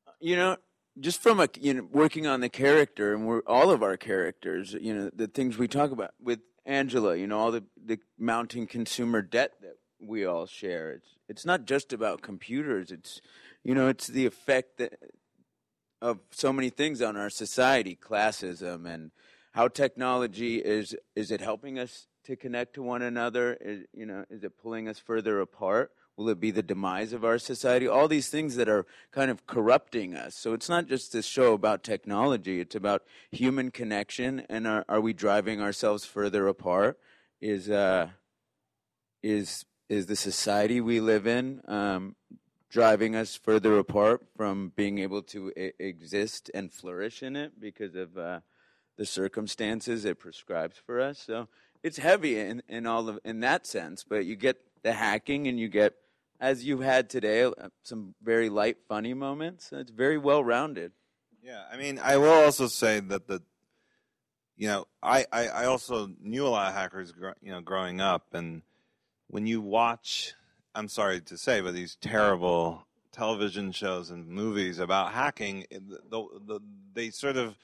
Uh, 0.07 0.11
you 0.19 0.35
know 0.35 0.57
just 0.99 1.21
from 1.21 1.39
a 1.39 1.47
you 1.59 1.73
know 1.73 1.87
working 1.91 2.27
on 2.27 2.41
the 2.41 2.49
character 2.49 3.13
and 3.13 3.25
we're 3.25 3.41
all 3.47 3.71
of 3.71 3.81
our 3.83 3.97
characters 3.97 4.75
you 4.79 4.93
know 4.93 5.09
the 5.13 5.27
things 5.27 5.57
we 5.57 5.67
talk 5.67 5.91
about 5.91 6.11
with 6.21 6.39
angela 6.65 7.15
you 7.15 7.27
know 7.27 7.39
all 7.39 7.51
the 7.51 7.63
the 7.83 7.99
mounting 8.17 8.67
consumer 8.67 9.21
debt 9.21 9.53
that 9.61 9.77
we 9.99 10.25
all 10.25 10.45
share 10.45 10.91
it's 10.91 11.17
it's 11.27 11.45
not 11.45 11.65
just 11.65 11.93
about 11.93 12.21
computers 12.21 12.91
it's 12.91 13.21
you 13.63 13.73
know 13.73 13.87
it's 13.87 14.07
the 14.07 14.25
effect 14.25 14.77
that 14.77 14.93
of 16.01 16.19
so 16.31 16.53
many 16.53 16.69
things 16.69 17.01
on 17.01 17.17
our 17.17 17.29
society 17.29 17.97
classism 17.99 18.85
and 18.85 19.11
how 19.53 19.67
technology 19.67 20.57
is 20.57 20.95
is 21.15 21.31
it 21.31 21.41
helping 21.41 21.79
us 21.79 22.07
to 22.29 22.35
connect 22.35 22.75
to 22.75 22.83
one 22.83 23.01
another? 23.01 23.57
Is, 23.59 23.85
you 23.93 24.05
know 24.05 24.23
is 24.29 24.43
it 24.43 24.57
pulling 24.61 24.87
us 24.87 24.99
further 24.99 25.41
apart? 25.41 25.91
Will 26.15 26.29
it 26.29 26.39
be 26.39 26.51
the 26.51 26.61
demise 26.61 27.11
of 27.11 27.25
our 27.25 27.39
society? 27.39 27.87
All 27.87 28.07
these 28.07 28.29
things 28.29 28.55
that 28.55 28.69
are 28.69 28.85
kind 29.11 29.31
of 29.31 29.47
corrupting 29.47 30.15
us. 30.15 30.35
So 30.35 30.53
it's 30.53 30.69
not 30.69 30.87
just 30.87 31.11
this 31.11 31.25
show 31.25 31.53
about 31.53 31.83
technology. 31.83 32.59
It's 32.59 32.75
about 32.75 33.03
human 33.31 33.71
connection. 33.71 34.45
And 34.49 34.67
are, 34.67 34.85
are 34.89 35.01
we 35.01 35.13
driving 35.13 35.61
ourselves 35.61 36.05
further 36.05 36.47
apart? 36.47 36.99
Is 37.41 37.69
uh 37.69 38.09
is 39.23 39.65
is 39.87 40.05
the 40.05 40.15
society 40.15 40.81
we 40.81 40.99
live 40.99 41.25
in 41.25 41.61
um, 41.67 42.15
driving 42.69 43.15
us 43.15 43.35
further 43.35 43.79
apart 43.79 44.21
from 44.37 44.71
being 44.75 44.99
able 44.99 45.23
to 45.23 45.51
I- 45.57 45.73
exist 45.79 46.51
and 46.53 46.71
flourish 46.71 47.23
in 47.23 47.35
it 47.35 47.59
because 47.59 47.95
of 47.95 48.15
uh, 48.17 48.41
the 48.97 49.05
circumstances 49.05 50.05
it 50.05 50.19
prescribes 50.19 50.77
for 50.77 50.99
us. 50.99 51.17
So 51.17 51.47
it's 51.83 51.97
heavy 51.97 52.39
in, 52.39 52.61
in 52.67 52.85
all 52.85 53.07
of 53.09 53.19
in 53.23 53.39
that 53.41 53.65
sense, 53.65 54.03
but 54.03 54.25
you 54.25 54.35
get 54.35 54.57
the 54.83 54.93
hacking 54.93 55.47
and 55.47 55.59
you 55.59 55.67
get, 55.67 55.93
as 56.39 56.63
you 56.63 56.79
had 56.79 57.09
today, 57.09 57.43
uh, 57.43 57.51
some 57.83 58.15
very 58.23 58.49
light, 58.49 58.77
funny 58.87 59.13
moments. 59.13 59.69
It's 59.71 59.91
very 59.91 60.17
well 60.17 60.43
rounded. 60.43 60.91
Yeah, 61.41 61.63
I 61.71 61.77
mean, 61.77 61.99
I 62.03 62.17
will 62.17 62.31
also 62.45 62.67
say 62.67 62.99
that 62.99 63.27
the, 63.27 63.41
you 64.57 64.67
know, 64.67 64.85
I, 65.01 65.25
I, 65.31 65.47
I 65.47 65.65
also 65.65 66.09
knew 66.21 66.45
a 66.45 66.49
lot 66.49 66.67
of 66.67 66.73
hackers, 66.75 67.13
you 67.41 67.51
know, 67.51 67.61
growing 67.61 68.01
up, 68.01 68.33
and 68.33 68.61
when 69.27 69.47
you 69.47 69.61
watch, 69.61 70.33
I'm 70.75 70.89
sorry 70.89 71.21
to 71.21 71.37
say, 71.37 71.61
but 71.61 71.73
these 71.73 71.95
terrible 72.01 72.85
television 73.11 73.71
shows 73.71 74.09
and 74.11 74.27
movies 74.27 74.79
about 74.79 75.13
hacking, 75.13 75.65
it- 75.71 75.87
the, 76.09 76.25
the, 76.45 76.59
they 76.93 77.09
sort 77.09 77.37
of 77.37 77.55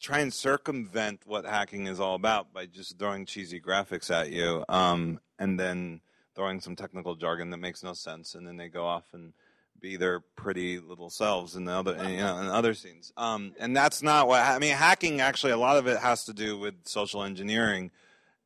try 0.00 0.20
and 0.20 0.32
circumvent 0.32 1.22
what 1.26 1.44
hacking 1.44 1.86
is 1.86 2.00
all 2.00 2.14
about 2.14 2.52
by 2.52 2.66
just 2.66 2.98
throwing 2.98 3.26
cheesy 3.26 3.60
graphics 3.60 4.10
at 4.10 4.30
you, 4.30 4.64
um, 4.68 5.20
and 5.38 5.60
then 5.60 6.00
throwing 6.34 6.60
some 6.60 6.74
technical 6.74 7.14
jargon 7.14 7.50
that 7.50 7.58
makes 7.58 7.82
no 7.82 7.92
sense, 7.92 8.34
and 8.34 8.46
then 8.46 8.56
they 8.56 8.68
go 8.68 8.84
off 8.84 9.04
and 9.12 9.32
be 9.80 9.96
their 9.96 10.20
pretty 10.20 10.78
little 10.78 11.10
selves 11.10 11.56
in 11.56 11.66
the 11.66 11.72
other 11.72 11.92
you 12.08 12.16
know, 12.16 12.38
in 12.38 12.46
other 12.46 12.72
scenes. 12.72 13.12
Um, 13.16 13.52
and 13.58 13.76
that's 13.76 14.02
not 14.02 14.26
what 14.26 14.40
I 14.40 14.58
mean. 14.58 14.74
Hacking 14.74 15.20
actually 15.20 15.52
a 15.52 15.58
lot 15.58 15.76
of 15.76 15.86
it 15.86 15.98
has 15.98 16.24
to 16.24 16.32
do 16.32 16.58
with 16.58 16.74
social 16.84 17.22
engineering, 17.22 17.90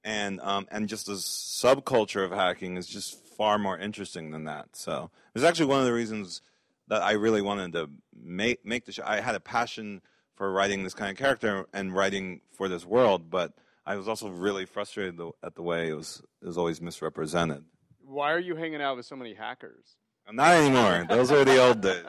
and 0.02 0.40
um, 0.40 0.66
and 0.70 0.88
just 0.88 1.06
the 1.06 1.12
subculture 1.12 2.24
of 2.24 2.32
hacking 2.32 2.76
is 2.76 2.86
just 2.86 3.24
far 3.36 3.58
more 3.58 3.78
interesting 3.78 4.32
than 4.32 4.44
that. 4.44 4.74
So 4.74 5.10
it 5.28 5.34
was 5.34 5.44
actually 5.44 5.66
one 5.66 5.78
of 5.78 5.86
the 5.86 5.92
reasons 5.92 6.42
that 6.88 7.02
I 7.02 7.12
really 7.12 7.42
wanted 7.42 7.72
to 7.74 7.90
make 8.20 8.66
make 8.66 8.84
the 8.84 8.92
show. 8.92 9.04
I 9.06 9.20
had 9.20 9.36
a 9.36 9.40
passion 9.40 10.02
for 10.38 10.50
writing 10.52 10.84
this 10.84 10.94
kind 10.94 11.10
of 11.10 11.16
character 11.18 11.66
and 11.74 11.92
writing 11.92 12.40
for 12.52 12.68
this 12.68 12.86
world, 12.86 13.28
but 13.28 13.52
I 13.84 13.96
was 13.96 14.06
also 14.06 14.28
really 14.28 14.66
frustrated 14.66 15.20
at 15.42 15.56
the 15.56 15.62
way 15.62 15.88
it 15.88 15.94
was 15.94 16.22
it 16.40 16.46
was 16.46 16.56
always 16.56 16.80
misrepresented. 16.80 17.64
Why 18.06 18.32
are 18.32 18.38
you 18.38 18.54
hanging 18.54 18.80
out 18.80 18.96
with 18.96 19.04
so 19.04 19.16
many 19.16 19.34
hackers? 19.34 19.96
Not 20.30 20.54
anymore. 20.54 21.06
Those 21.08 21.32
were 21.32 21.44
the 21.44 21.58
old 21.58 21.80
days. 21.80 22.04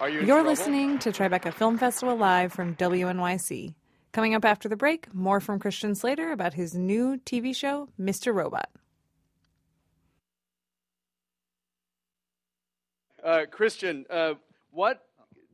Are 0.00 0.08
you 0.08 0.18
You're 0.18 0.38
trouble? 0.38 0.50
listening 0.50 0.98
to 1.00 1.12
Tribeca 1.12 1.52
Film 1.52 1.78
Festival 1.78 2.16
live 2.16 2.52
from 2.52 2.74
WNYC. 2.76 3.74
Coming 4.12 4.34
up 4.34 4.44
after 4.44 4.68
the 4.68 4.76
break, 4.76 5.12
more 5.14 5.40
from 5.40 5.58
Christian 5.58 5.94
Slater 5.94 6.32
about 6.32 6.54
his 6.54 6.74
new 6.74 7.18
TV 7.18 7.54
show, 7.54 7.88
Mr. 8.00 8.34
Robot. 8.34 8.68
Uh, 13.22 13.42
Christian, 13.50 14.04
uh, 14.10 14.34
what 14.72 15.06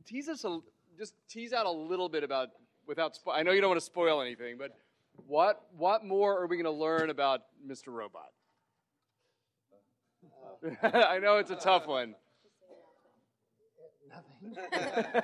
tease 0.05 0.29
us 0.29 0.43
a, 0.43 0.59
just 0.97 1.13
tease 1.29 1.53
out 1.53 1.65
a 1.65 1.71
little 1.71 2.09
bit 2.09 2.23
about 2.23 2.49
without 2.87 3.13
spo- 3.15 3.33
I 3.33 3.43
know 3.43 3.51
you 3.51 3.61
don't 3.61 3.69
want 3.69 3.79
to 3.79 3.85
spoil 3.85 4.21
anything, 4.21 4.57
but 4.57 4.75
what 5.27 5.61
what 5.77 6.03
more 6.03 6.39
are 6.41 6.47
we 6.47 6.55
going 6.55 6.65
to 6.65 6.71
learn 6.71 7.09
about 7.09 7.41
Mr. 7.65 7.87
Robot? 7.87 8.31
I 10.83 11.19
know 11.19 11.37
it's 11.37 11.51
a 11.51 11.55
tough 11.55 11.87
one. 11.87 12.15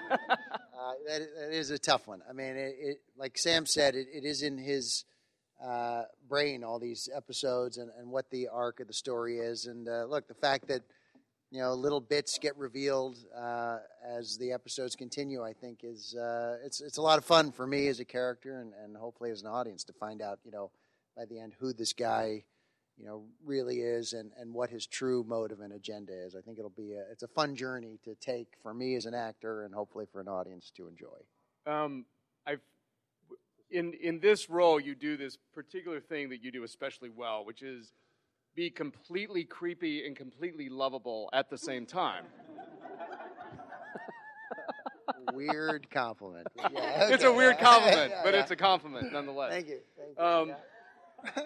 Uh, 0.86 0.92
that, 1.08 1.22
that 1.36 1.52
is 1.52 1.72
a 1.72 1.80
tough 1.80 2.06
one. 2.06 2.22
I 2.30 2.34
mean, 2.34 2.58
it, 2.58 2.76
it 2.80 2.98
like 3.18 3.40
Sam 3.40 3.66
said, 3.66 3.96
it, 3.96 4.08
it 4.14 4.24
is 4.24 4.44
in 4.44 4.58
his 4.58 5.06
uh, 5.64 6.04
brain 6.28 6.64
all 6.64 6.80
these 6.80 7.10
episodes 7.16 7.78
and, 7.78 7.90
and 7.98 8.12
what 8.12 8.30
the 8.30 8.50
arc 8.50 8.80
of 8.80 8.88
the 8.88 8.94
story 8.94 9.40
is. 9.40 9.66
And 9.66 9.88
uh, 9.88 10.06
look, 10.06 10.28
the 10.28 10.36
fact 10.36 10.68
that 10.68 10.84
you 11.56 11.62
know 11.62 11.74
little 11.74 12.02
bits 12.02 12.38
get 12.38 12.58
revealed 12.58 13.18
uh, 13.34 13.78
as 14.06 14.38
the 14.38 14.52
episodes 14.52 14.94
continue, 14.96 15.42
I 15.42 15.54
think 15.54 15.80
is 15.84 16.14
uh, 16.14 16.58
it's 16.66 16.82
it's 16.82 16.98
a 16.98 17.02
lot 17.02 17.18
of 17.18 17.24
fun 17.24 17.54
for 17.54 17.66
me 17.66 17.88
as 17.88 18.02
a 18.02 18.06
character 18.06 18.60
and, 18.60 18.74
and 18.84 18.98
hopefully 18.98 19.32
as 19.32 19.42
an 19.42 19.48
audience 19.48 19.86
to 19.86 19.94
find 19.94 20.22
out 20.22 20.40
you 20.44 20.52
know 20.52 20.70
by 21.16 21.24
the 21.24 21.40
end 21.40 21.54
who 21.58 21.72
this 21.72 21.94
guy 21.94 22.44
you 22.98 23.06
know, 23.06 23.24
really 23.44 23.82
is 23.82 24.14
and, 24.14 24.32
and 24.40 24.54
what 24.54 24.70
his 24.70 24.88
true 24.88 25.26
motive 25.28 25.60
and 25.60 25.74
agenda 25.74 26.14
is. 26.14 26.34
I 26.34 26.40
think 26.40 26.58
it'll 26.58 26.70
be 26.70 26.94
a, 26.94 27.04
it's 27.12 27.24
a 27.24 27.28
fun 27.28 27.56
journey 27.56 28.00
to 28.06 28.16
take 28.16 28.54
for 28.64 28.74
me 28.74 28.96
as 28.96 29.06
an 29.06 29.14
actor 29.14 29.64
and 29.64 29.74
hopefully 29.74 30.06
for 30.10 30.22
an 30.22 30.30
audience 30.30 30.72
to 30.78 30.88
enjoy. 30.88 31.72
Um, 31.72 32.06
I've 32.46 32.62
in 33.70 33.94
in 33.94 34.20
this 34.20 34.50
role, 34.50 34.80
you 34.80 34.96
do 34.96 35.18
this 35.18 35.38
particular 35.54 36.00
thing 36.00 36.30
that 36.30 36.44
you 36.44 36.52
do 36.52 36.64
especially 36.64 37.10
well, 37.10 37.44
which 37.44 37.62
is 37.62 37.92
be 38.56 38.70
completely 38.70 39.44
creepy 39.44 40.06
and 40.06 40.16
completely 40.16 40.70
lovable 40.70 41.30
at 41.34 41.50
the 41.50 41.58
same 41.58 41.86
time. 41.86 42.24
Weird 45.34 45.90
compliment. 45.90 46.48
Yeah, 46.74 47.10
It's 47.10 47.24
a 47.24 47.32
weird 47.32 47.58
compliment, 47.60 48.12
Yeah, 48.12 48.22
but 48.24 48.34
yeah. 48.34 48.42
it's 48.42 48.52
a 48.52 48.56
compliment 48.56 49.12
nonetheless. 49.12 49.52
Thank 49.52 49.68
you. 49.68 49.80
Thank 49.98 50.18
you. 50.18 50.24
Um, 50.24 50.48
Yeah. 50.50 51.44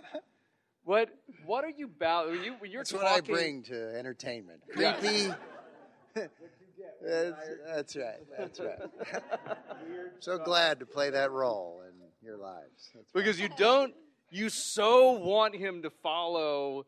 What 0.84 1.10
what 1.46 1.64
are 1.64 1.70
you 1.70 1.86
about? 1.86 2.30
When 2.30 2.44
you 2.44 2.54
when 2.60 2.72
you're 2.72 2.82
That's 2.82 2.92
talking, 2.92 3.06
what 3.06 3.18
I 3.18 3.22
bring 3.22 3.64
to 3.64 3.96
entertainment. 3.98 4.62
Yeah. 4.76 4.94
Creepy. 4.94 5.34
that's, 6.16 7.38
that's 7.68 7.96
right. 7.96 8.20
That's 8.38 8.60
right. 8.60 8.80
so 10.20 10.38
glad 10.40 10.80
to 10.80 10.86
play 10.88 11.12
that 11.12 11.32
role 11.32 11.84
in 11.88 11.94
your 12.26 12.38
lives. 12.38 12.90
That's 12.96 13.12
because 13.14 13.40
you 13.40 13.50
don't 13.58 13.94
you 14.32 14.50
so 14.50 15.12
want 15.12 15.56
him 15.56 15.84
to 15.84 15.92
follow 16.02 16.86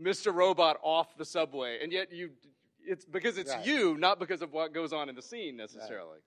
Mr. 0.00 0.34
Robot 0.34 0.78
off 0.82 1.16
the 1.16 1.24
subway, 1.24 1.78
and 1.82 1.92
yet 1.92 2.12
you 2.12 2.30
it's 2.88 3.04
because 3.04 3.36
it's 3.38 3.50
Right. 3.50 3.66
you, 3.66 3.96
not 3.96 4.18
because 4.20 4.42
of 4.42 4.52
what 4.52 4.72
goes 4.72 4.92
on 4.92 5.08
in 5.08 5.14
the 5.16 5.22
scene 5.22 5.56
necessarily. 5.56 6.18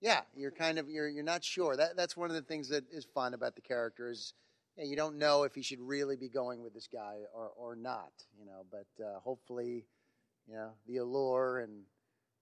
yeah, 0.00 0.22
you're 0.34 0.50
kind 0.50 0.78
of 0.78 0.88
you're 0.88 1.08
you're 1.08 1.24
not 1.24 1.44
sure. 1.44 1.76
That 1.76 1.96
that's 1.96 2.16
one 2.16 2.30
of 2.30 2.34
the 2.36 2.42
things 2.42 2.68
that 2.68 2.84
is 2.92 3.04
fun 3.14 3.34
about 3.34 3.54
the 3.54 3.62
character 3.62 4.10
is 4.10 4.34
yeah, 4.76 4.84
you 4.84 4.96
don't 4.96 5.16
know 5.18 5.42
if 5.44 5.54
he 5.54 5.62
should 5.62 5.80
really 5.80 6.16
be 6.16 6.28
going 6.28 6.62
with 6.62 6.74
this 6.74 6.88
guy 6.92 7.16
or 7.34 7.50
or 7.56 7.76
not. 7.76 8.12
You 8.38 8.44
know, 8.46 8.64
but 8.70 9.04
uh, 9.04 9.20
hopefully, 9.20 9.84
you 10.46 10.54
know, 10.54 10.70
the 10.86 10.98
allure 10.98 11.60
and 11.60 11.82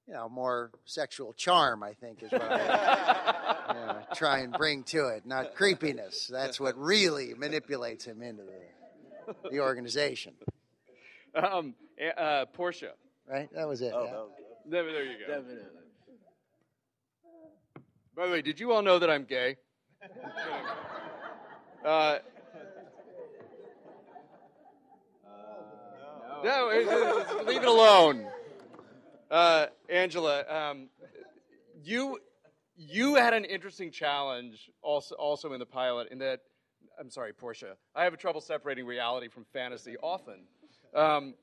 you 0.07 0.15
know 0.15 0.29
more 0.29 0.71
sexual 0.85 1.33
charm. 1.33 1.83
I 1.83 1.93
think 1.95 2.23
is 2.23 2.33
what 2.33 2.43
I 2.43 3.65
you 3.69 3.87
know, 3.87 4.03
try 4.15 4.39
and 4.39 4.53
bring 4.53 4.83
to 4.85 5.09
it, 5.09 5.27
not 5.27 5.55
creepiness. 5.55 6.27
That's 6.27 6.59
what 6.59 6.77
really 6.79 7.35
manipulates 7.35 8.05
him 8.05 8.23
into 8.23 8.43
the 8.45 8.53
the 9.51 9.61
organization. 9.61 10.35
Um, 11.35 11.75
uh, 12.01 12.21
uh, 12.21 12.45
Portia. 12.47 12.93
Right? 13.29 13.49
That 13.55 13.69
was 13.69 13.83
it. 13.83 13.93
Oh, 13.95 14.05
yeah. 14.05 14.71
There, 14.71 14.85
there 14.93 15.05
you 15.05 15.19
go. 15.27 15.35
Definitely. 15.35 15.65
By 18.17 18.27
the 18.27 18.33
way, 18.33 18.43
did 18.43 18.59
you 18.59 18.73
all 18.73 18.83
know 18.83 18.99
that 18.99 19.11
I'm 19.11 19.25
gay? 19.25 19.57
uh, 21.85 22.19
no, 26.45 26.69
it- 26.71 26.87
it- 26.87 26.89
it- 27.41 27.47
leave 27.47 27.63
it 27.63 27.69
alone. 27.69 28.31
Uh, 29.31 29.67
Angela, 29.89 30.45
um, 30.49 30.89
you 31.83 32.19
you 32.77 33.17
had 33.17 33.35
an 33.35 33.45
interesting 33.45 33.91
challenge 33.91 34.71
also 34.83 35.15
also 35.17 35.53
in 35.53 35.59
the 35.59 35.67
pilot 35.67 36.09
in 36.13 36.19
that 36.19 36.41
I'm 36.99 37.11
sorry, 37.11 37.33
Portia. 37.33 37.77
I 37.95 38.05
have 38.05 38.15
a 38.15 38.17
trouble 38.17 38.41
separating 38.41 38.85
reality 38.85 39.29
from 39.29 39.45
fantasy 39.53 39.97
often. 40.03 40.41
Um, 40.95 41.35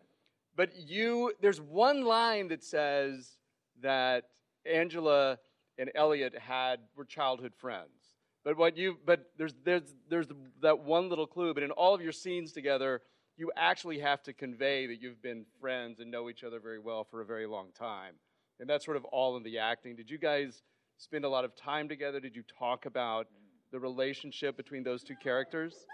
but 0.55 0.71
you 0.75 1.33
there's 1.41 1.61
one 1.61 2.03
line 2.03 2.49
that 2.49 2.63
says 2.63 3.37
that 3.81 4.25
Angela 4.65 5.37
and 5.77 5.91
Elliot 5.95 6.35
had 6.37 6.79
were 6.95 7.05
childhood 7.05 7.53
friends. 7.55 8.15
But 8.43 8.57
what 8.57 8.77
you 8.77 8.97
but 9.05 9.31
there's 9.37 9.53
there's 9.63 9.93
there's 10.09 10.27
that 10.61 10.79
one 10.79 11.09
little 11.09 11.27
clue. 11.27 11.53
But 11.53 11.63
in 11.63 11.71
all 11.71 11.93
of 11.93 12.01
your 12.01 12.11
scenes 12.11 12.51
together, 12.51 13.01
you 13.37 13.51
actually 13.55 13.99
have 13.99 14.23
to 14.23 14.33
convey 14.33 14.87
that 14.87 15.01
you've 15.01 15.21
been 15.21 15.45
friends 15.59 15.99
and 15.99 16.11
know 16.11 16.29
each 16.29 16.43
other 16.43 16.59
very 16.59 16.79
well 16.79 17.03
for 17.03 17.21
a 17.21 17.25
very 17.25 17.47
long 17.47 17.67
time. 17.77 18.13
And 18.59 18.69
that's 18.69 18.85
sort 18.85 18.97
of 18.97 19.05
all 19.05 19.35
in 19.35 19.43
the 19.43 19.57
acting. 19.57 19.95
Did 19.95 20.09
you 20.09 20.17
guys 20.17 20.63
spend 20.97 21.25
a 21.25 21.29
lot 21.29 21.43
of 21.43 21.55
time 21.55 21.89
together? 21.89 22.19
Did 22.19 22.35
you 22.35 22.43
talk 22.57 22.85
about 22.85 23.27
the 23.71 23.79
relationship 23.79 24.57
between 24.57 24.83
those 24.83 25.03
two 25.03 25.15
characters? 25.15 25.85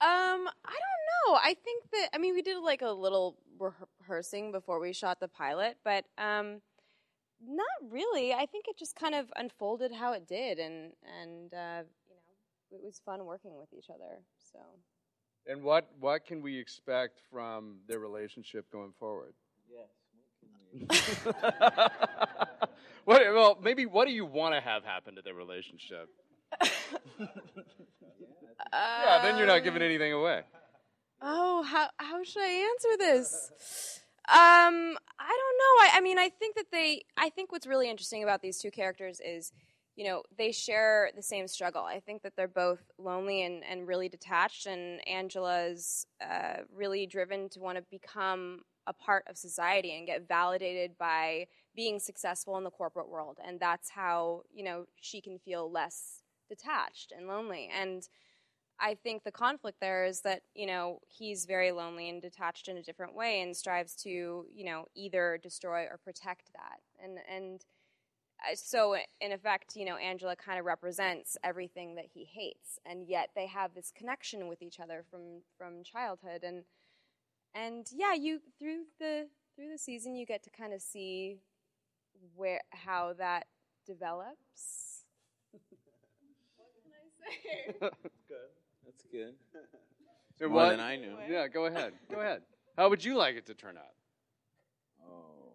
Um, 0.00 0.48
I 0.64 0.72
don't 0.72 1.32
know. 1.32 1.38
I 1.40 1.56
think 1.62 1.84
that 1.92 2.08
I 2.12 2.18
mean 2.18 2.34
we 2.34 2.42
did 2.42 2.58
like 2.58 2.82
a 2.82 2.90
little 2.90 3.36
rehearsing 3.58 4.50
before 4.50 4.80
we 4.80 4.92
shot 4.92 5.20
the 5.20 5.28
pilot, 5.28 5.76
but 5.84 6.04
um, 6.18 6.60
not 7.40 7.66
really. 7.88 8.32
I 8.32 8.46
think 8.46 8.66
it 8.68 8.76
just 8.76 8.96
kind 8.96 9.14
of 9.14 9.26
unfolded 9.36 9.92
how 9.92 10.12
it 10.12 10.26
did, 10.26 10.58
and 10.58 10.92
and 11.22 11.54
uh, 11.54 11.82
you 12.08 12.16
know 12.16 12.78
it 12.78 12.82
was 12.82 13.00
fun 13.04 13.24
working 13.24 13.56
with 13.56 13.68
each 13.76 13.90
other. 13.90 14.22
So 14.52 14.58
And 15.46 15.62
what 15.62 15.88
what 16.00 16.26
can 16.26 16.42
we 16.42 16.58
expect 16.58 17.20
from 17.30 17.78
their 17.86 18.00
relationship 18.00 18.70
going 18.72 18.92
forward? 18.98 19.34
what, 23.04 23.22
well, 23.32 23.58
maybe 23.62 23.86
what 23.86 24.06
do 24.06 24.12
you 24.12 24.24
want 24.24 24.54
to 24.54 24.60
have 24.60 24.84
happen 24.84 25.16
to 25.16 25.22
their 25.22 25.34
relationship? 25.34 26.08
yeah, 28.72 29.20
then 29.22 29.38
you're 29.38 29.46
not 29.46 29.64
giving 29.64 29.82
anything 29.82 30.12
away. 30.12 30.42
Oh, 31.20 31.62
how 31.62 31.88
how 31.98 32.24
should 32.24 32.42
I 32.42 32.68
answer 32.70 32.98
this? 32.98 34.00
Um, 34.28 34.96
I 35.18 35.28
don't 35.28 35.58
know. 35.58 35.82
I, 35.82 35.90
I 35.94 36.00
mean, 36.00 36.18
I 36.18 36.28
think 36.28 36.56
that 36.56 36.66
they. 36.72 37.02
I 37.16 37.30
think 37.30 37.52
what's 37.52 37.66
really 37.66 37.88
interesting 37.88 38.22
about 38.22 38.42
these 38.42 38.58
two 38.58 38.70
characters 38.70 39.20
is, 39.24 39.52
you 39.96 40.04
know, 40.04 40.22
they 40.36 40.52
share 40.52 41.10
the 41.14 41.22
same 41.22 41.48
struggle. 41.48 41.82
I 41.82 42.00
think 42.00 42.22
that 42.22 42.34
they're 42.36 42.48
both 42.48 42.80
lonely 42.98 43.42
and, 43.44 43.62
and 43.64 43.86
really 43.86 44.08
detached, 44.08 44.66
and 44.66 45.06
Angela's 45.08 46.06
uh, 46.20 46.62
really 46.74 47.06
driven 47.06 47.48
to 47.50 47.60
want 47.60 47.78
to 47.78 47.84
become 47.90 48.62
a 48.86 48.92
part 48.92 49.24
of 49.28 49.36
society 49.36 49.96
and 49.96 50.06
get 50.06 50.26
validated 50.26 50.98
by 50.98 51.46
being 51.74 51.98
successful 51.98 52.56
in 52.58 52.64
the 52.64 52.70
corporate 52.70 53.08
world, 53.08 53.38
and 53.44 53.60
that's 53.60 53.90
how 53.90 54.42
you 54.52 54.64
know 54.64 54.86
she 55.00 55.20
can 55.20 55.38
feel 55.38 55.70
less 55.70 56.22
detached 56.48 57.12
and 57.16 57.26
lonely 57.26 57.70
and. 57.74 58.08
I 58.80 58.94
think 58.96 59.22
the 59.22 59.30
conflict 59.30 59.78
there 59.80 60.04
is 60.06 60.22
that 60.22 60.42
you 60.56 60.66
know 60.66 60.98
he's 61.06 61.44
very 61.44 61.70
lonely 61.70 62.08
and 62.08 62.20
detached 62.20 62.66
in 62.66 62.76
a 62.76 62.82
different 62.82 63.14
way, 63.14 63.40
and 63.40 63.56
strives 63.56 63.94
to 63.96 64.08
you 64.08 64.64
know 64.64 64.86
either 64.96 65.38
destroy 65.40 65.82
or 65.84 65.98
protect 66.02 66.52
that. 66.54 66.80
And 67.00 67.18
and 67.32 67.64
uh, 68.42 68.54
so 68.54 68.96
in 69.20 69.32
effect, 69.32 69.76
you 69.76 69.84
know, 69.84 69.96
Angela 69.96 70.36
kind 70.36 70.58
of 70.58 70.64
represents 70.64 71.36
everything 71.44 71.94
that 71.94 72.06
he 72.12 72.24
hates, 72.24 72.78
and 72.84 73.06
yet 73.06 73.30
they 73.34 73.46
have 73.46 73.74
this 73.74 73.92
connection 73.96 74.48
with 74.48 74.62
each 74.62 74.80
other 74.80 75.04
from 75.10 75.42
from 75.56 75.84
childhood. 75.84 76.42
And 76.42 76.64
and 77.54 77.86
yeah, 77.92 78.14
you 78.14 78.40
through 78.58 78.84
the 78.98 79.28
through 79.54 79.70
the 79.70 79.78
season, 79.78 80.16
you 80.16 80.26
get 80.26 80.42
to 80.44 80.50
kind 80.50 80.72
of 80.72 80.82
see 80.82 81.38
where 82.36 82.60
how 82.70 83.14
that 83.18 83.46
develops. 83.86 85.04
what 86.56 86.70
can 86.82 86.92
I 86.92 87.90
say? 87.90 87.90
Good. 88.28 88.38
That's 88.84 89.04
good. 89.10 89.34
So 90.38 90.48
More 90.48 90.56
what- 90.56 90.70
than 90.70 90.80
I 90.80 90.96
knew. 90.96 91.16
Yeah, 91.28 91.48
go 91.48 91.66
ahead. 91.66 91.92
Go 92.10 92.20
ahead. 92.20 92.42
How 92.76 92.88
would 92.88 93.04
you 93.04 93.16
like 93.16 93.36
it 93.36 93.46
to 93.46 93.54
turn 93.54 93.76
out? 93.76 93.94
Oh. 95.06 95.54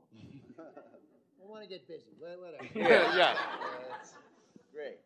I 0.60 1.50
want 1.50 1.64
to 1.64 1.70
get 1.70 1.88
busy. 1.88 2.12
Wha- 2.20 2.28
Whatever. 2.40 2.64
Yeah, 2.76 3.16
yeah. 3.18 3.34
That's- 3.34 4.14
Great. 4.74 5.00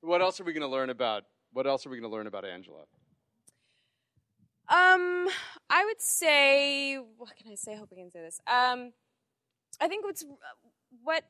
What 0.00 0.22
else 0.22 0.40
are 0.40 0.44
we 0.44 0.52
going 0.52 0.62
to 0.62 0.68
learn 0.68 0.88
about? 0.90 1.24
What 1.52 1.66
else 1.66 1.84
are 1.86 1.90
we 1.90 1.98
going 1.98 2.08
to 2.10 2.14
learn 2.16 2.26
about 2.26 2.44
Angela? 2.44 2.82
Um, 4.68 5.28
I 5.70 5.84
would 5.84 6.00
say, 6.00 6.96
what 6.96 7.36
can 7.36 7.50
I 7.52 7.54
say? 7.54 7.72
I 7.74 7.76
hope 7.76 7.88
I 7.92 7.96
can 7.96 8.10
say 8.10 8.20
this. 8.20 8.40
Um, 8.46 8.92
I 9.80 9.88
think 9.88 10.04
what's 10.04 10.24
what 11.02 11.24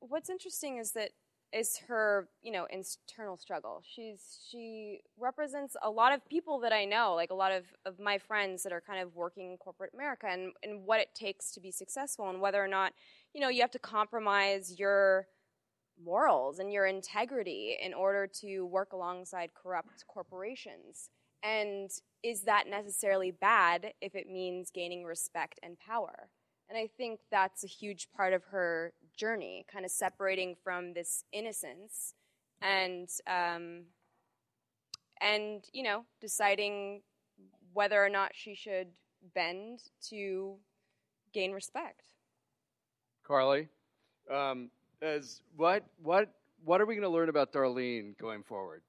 what's 0.00 0.30
interesting 0.30 0.78
is 0.78 0.92
that 0.92 1.10
is 1.52 1.78
her 1.88 2.28
you 2.42 2.52
know 2.52 2.66
internal 2.70 3.36
struggle. 3.36 3.82
She's 3.84 4.40
she 4.50 5.00
represents 5.18 5.76
a 5.82 5.90
lot 5.90 6.12
of 6.12 6.26
people 6.28 6.60
that 6.60 6.72
I 6.72 6.84
know, 6.84 7.14
like 7.14 7.30
a 7.30 7.34
lot 7.34 7.52
of 7.52 7.64
of 7.84 7.98
my 7.98 8.18
friends 8.18 8.62
that 8.64 8.72
are 8.72 8.80
kind 8.80 9.00
of 9.00 9.14
working 9.14 9.52
in 9.52 9.56
corporate 9.56 9.92
America, 9.94 10.26
and 10.28 10.52
and 10.62 10.84
what 10.84 11.00
it 11.00 11.14
takes 11.14 11.52
to 11.52 11.60
be 11.60 11.70
successful, 11.70 12.28
and 12.28 12.40
whether 12.40 12.62
or 12.62 12.68
not 12.68 12.92
you 13.34 13.40
know 13.40 13.48
you 13.48 13.60
have 13.62 13.70
to 13.72 13.78
compromise 13.78 14.78
your 14.78 15.26
morals 16.02 16.58
and 16.58 16.72
your 16.72 16.86
integrity 16.86 17.76
in 17.82 17.94
order 17.94 18.26
to 18.26 18.66
work 18.66 18.92
alongside 18.92 19.50
corrupt 19.54 20.04
corporations. 20.08 21.10
And 21.42 21.90
is 22.22 22.42
that 22.42 22.66
necessarily 22.68 23.30
bad 23.30 23.92
if 24.00 24.14
it 24.14 24.28
means 24.28 24.70
gaining 24.70 25.04
respect 25.04 25.60
and 25.62 25.78
power? 25.78 26.30
And 26.68 26.76
I 26.76 26.88
think 26.96 27.20
that's 27.30 27.62
a 27.62 27.68
huge 27.68 28.08
part 28.16 28.32
of 28.32 28.42
her 28.50 28.92
journey, 29.16 29.64
kind 29.72 29.84
of 29.84 29.90
separating 29.90 30.56
from 30.62 30.94
this 30.94 31.24
innocence 31.32 32.14
and 32.60 33.08
um, 33.26 33.84
and 35.20 35.64
you 35.72 35.82
know 35.82 36.04
deciding 36.20 37.02
whether 37.72 38.02
or 38.04 38.08
not 38.08 38.30
she 38.34 38.54
should 38.54 38.88
bend 39.34 39.80
to 40.08 40.56
gain 41.32 41.52
respect. 41.52 42.02
Carly, 43.26 43.68
um, 44.32 44.70
as 45.02 45.42
what 45.56 45.84
what 46.02 46.32
what 46.64 46.80
are 46.80 46.86
we 46.86 46.94
going 46.94 47.02
to 47.02 47.08
learn 47.08 47.28
about 47.28 47.52
Darlene 47.52 48.16
going 48.18 48.42
forward? 48.42 48.82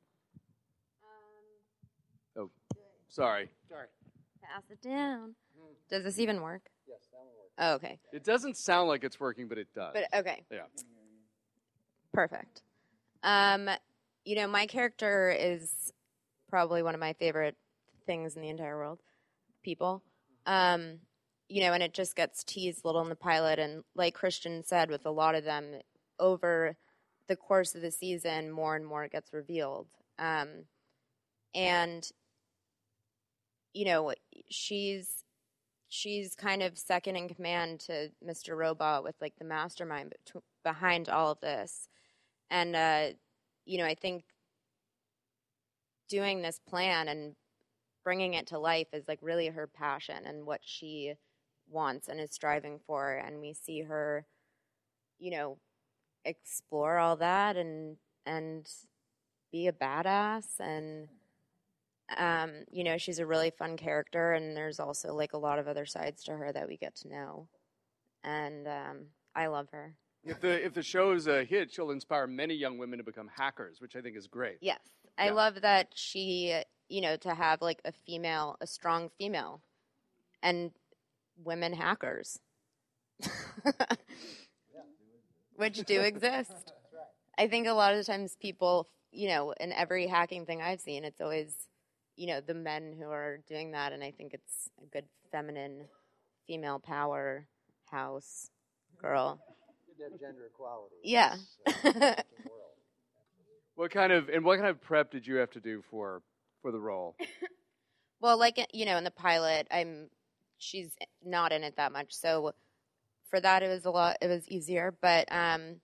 Oh, 2.38 2.50
sorry. 3.08 3.50
Pass 4.42 4.64
it 4.70 4.82
down. 4.82 5.36
Does 5.90 6.04
this 6.04 6.20
even 6.20 6.42
work? 6.42 6.62
Yes, 6.88 7.00
that 7.12 7.18
one 7.18 7.28
works. 7.38 7.47
Oh, 7.60 7.74
okay. 7.74 8.00
It 8.14 8.24
doesn't 8.24 8.58
sound 8.58 8.88
like 8.88 9.04
it's 9.04 9.20
working, 9.20 9.48
but 9.48 9.58
it 9.58 9.68
does. 9.74 9.94
But 9.94 10.20
okay. 10.20 10.44
yeah. 10.52 10.62
Perfect. 12.14 12.62
Um, 13.24 13.70
you 14.26 14.36
know, 14.36 14.48
my 14.48 14.66
character 14.68 15.30
is 15.30 15.92
probably 16.50 16.84
one 16.84 16.94
of 16.94 17.00
my 17.00 17.14
favorite 17.14 17.56
things 18.06 18.36
in 18.36 18.42
the 18.42 18.50
entire 18.50 18.78
world. 18.78 19.00
People. 19.64 20.04
Um, 20.46 21.00
you 21.50 21.62
know, 21.62 21.74
and 21.74 21.82
it 21.82 21.94
just 21.94 22.16
gets 22.16 22.44
teased 22.44 22.84
a 22.84 22.88
little 22.88 23.02
in 23.02 23.10
the 23.10 23.16
pilot, 23.16 23.58
and 23.60 23.84
like 23.96 24.14
Christian 24.14 24.64
said, 24.64 24.90
with 24.90 25.06
a 25.06 25.12
lot 25.12 25.36
of 25.36 25.44
them, 25.44 25.80
over 26.20 26.76
the 27.28 27.36
course 27.36 27.74
of 27.76 27.82
the 27.82 27.92
season, 27.92 28.52
more 28.52 28.76
and 28.76 28.86
more 28.86 29.08
gets 29.08 29.34
revealed. 29.34 29.88
Um, 30.20 30.66
and 31.56 32.10
you 33.74 33.86
know, 33.86 34.14
she's 34.50 35.24
she's 35.90 36.36
kind 36.36 36.64
of 36.64 36.78
second 36.78 37.16
in 37.16 37.30
command 37.30 37.80
to 37.82 38.10
Mr. 38.26 38.56
Robot 38.58 39.04
with 39.04 39.16
like 39.22 39.34
the 39.38 39.46
mastermind 39.46 40.10
bet- 40.10 40.44
behind 40.64 41.10
all 41.10 41.32
of 41.32 41.40
this. 41.40 41.88
And 42.50 42.76
uh, 42.76 43.08
you 43.66 43.78
know, 43.78 43.86
I 43.86 43.96
think 43.96 44.24
doing 46.10 46.42
this 46.42 46.60
plan 46.68 47.08
and 47.08 47.36
bringing 48.04 48.34
it 48.34 48.48
to 48.48 48.60
life 48.60 48.88
is 48.94 49.08
like 49.08 49.20
really 49.22 49.48
her 49.48 49.68
passion 49.68 50.26
and 50.26 50.46
what 50.46 50.62
she 50.64 51.14
wants 51.70 52.08
and 52.08 52.20
is 52.20 52.32
striving 52.32 52.80
for 52.88 53.16
and 53.16 53.42
we 53.42 53.54
see 53.54 53.82
her 53.82 54.26
you 55.20 55.30
know 55.30 55.58
explore 56.24 56.98
all 56.98 57.18
that 57.18 57.58
and 57.58 57.98
and 58.26 58.70
be 59.52 59.68
a 59.68 59.74
badass 59.74 60.60
and 60.60 61.10
um, 62.16 62.52
you 62.72 62.84
know, 62.84 62.98
she's 62.98 63.20
a 63.20 63.26
really 63.26 63.50
fun 63.50 63.78
character, 63.78 64.34
and 64.34 64.56
there's 64.56 64.80
also 64.80 65.14
like 65.14 65.34
a 65.34 65.38
lot 65.38 65.60
of 65.60 65.68
other 65.68 65.86
sides 65.86 66.24
to 66.26 66.34
her 66.38 66.52
that 66.52 66.68
we 66.68 66.78
get 66.78 66.96
to 66.98 67.08
know, 67.10 67.48
and 68.24 68.68
um, 68.68 68.98
I 69.36 69.48
love 69.48 69.70
her. 69.72 69.96
If 70.24 70.42
the 70.42 70.66
if 70.66 70.74
the 70.74 70.84
show's 70.84 71.28
a 71.28 71.44
hit, 71.44 71.72
she'll 71.72 71.92
inspire 71.92 72.28
many 72.28 72.54
young 72.54 72.78
women 72.78 72.98
to 73.00 73.04
become 73.04 73.30
hackers, 73.36 73.80
which 73.82 73.96
I 73.96 74.02
think 74.02 74.18
is 74.18 74.28
great. 74.28 74.58
Yes, 74.62 74.80
I 75.18 75.28
Yeah. 75.28 75.34
love 75.34 75.62
that 75.62 75.90
she, 75.96 76.62
you 76.90 77.02
know, 77.02 77.16
to 77.18 77.34
have 77.34 77.62
like 77.62 77.82
a 77.86 77.92
female, 77.92 78.58
a 78.62 78.68
strong 78.68 79.10
female, 79.18 79.62
and 80.42 80.72
women 81.44 81.74
hackers, 81.74 82.40
which 85.56 85.84
do 85.86 86.02
exist. 86.02 86.74
I 87.38 87.48
think 87.48 87.68
a 87.68 87.74
lot 87.74 87.94
of 87.94 88.06
times 88.06 88.36
people, 88.42 88.88
you 89.12 89.28
know, 89.28 89.52
in 89.60 89.72
every 89.72 90.08
hacking 90.08 90.46
thing 90.46 90.62
I've 90.62 90.82
seen, 90.82 91.04
it's 91.06 91.22
always, 91.22 91.68
you 92.18 92.28
know, 92.28 92.42
the 92.42 92.54
men 92.54 92.94
who 93.00 93.10
are 93.10 93.40
doing 93.48 93.72
that, 93.72 93.94
and 93.94 94.04
I 94.04 94.12
think 94.12 94.34
it's 94.34 94.70
a 94.82 94.86
good 94.88 95.06
feminine, 95.32 95.86
female 96.46 96.80
power 96.80 97.48
house 97.90 98.50
girl. 99.02 99.40
Good 99.88 100.04
to 100.04 100.12
have 100.12 100.20
gender 100.20 100.48
equality. 100.48 100.96
Yeah. 101.04 101.36
What 103.78 103.92
kind 103.92 104.12
of 104.12 104.28
and 104.30 104.44
what 104.44 104.58
kind 104.58 104.72
of 104.72 104.82
prep 104.82 105.12
did 105.12 105.28
you 105.28 105.36
have 105.36 105.52
to 105.52 105.60
do 105.60 105.84
for 105.92 106.24
for 106.62 106.72
the 106.72 106.80
role? 106.80 107.16
Well, 108.20 108.40
like 108.40 108.58
you 108.74 108.86
know, 108.86 108.98
in 108.98 109.04
the 109.04 109.12
pilot, 109.12 109.68
I'm 109.70 110.10
she's 110.58 110.96
not 111.24 111.52
in 111.52 111.64
it 111.64 111.76
that 111.78 111.92
much, 111.92 112.14
so 112.14 112.54
for 113.30 113.40
that 113.40 113.62
it 113.62 113.68
was 113.68 113.86
a 113.86 113.92
lot. 113.92 114.18
It 114.24 114.28
was 114.28 114.48
easier, 114.50 114.98
but 115.04 115.32
um, 115.32 115.76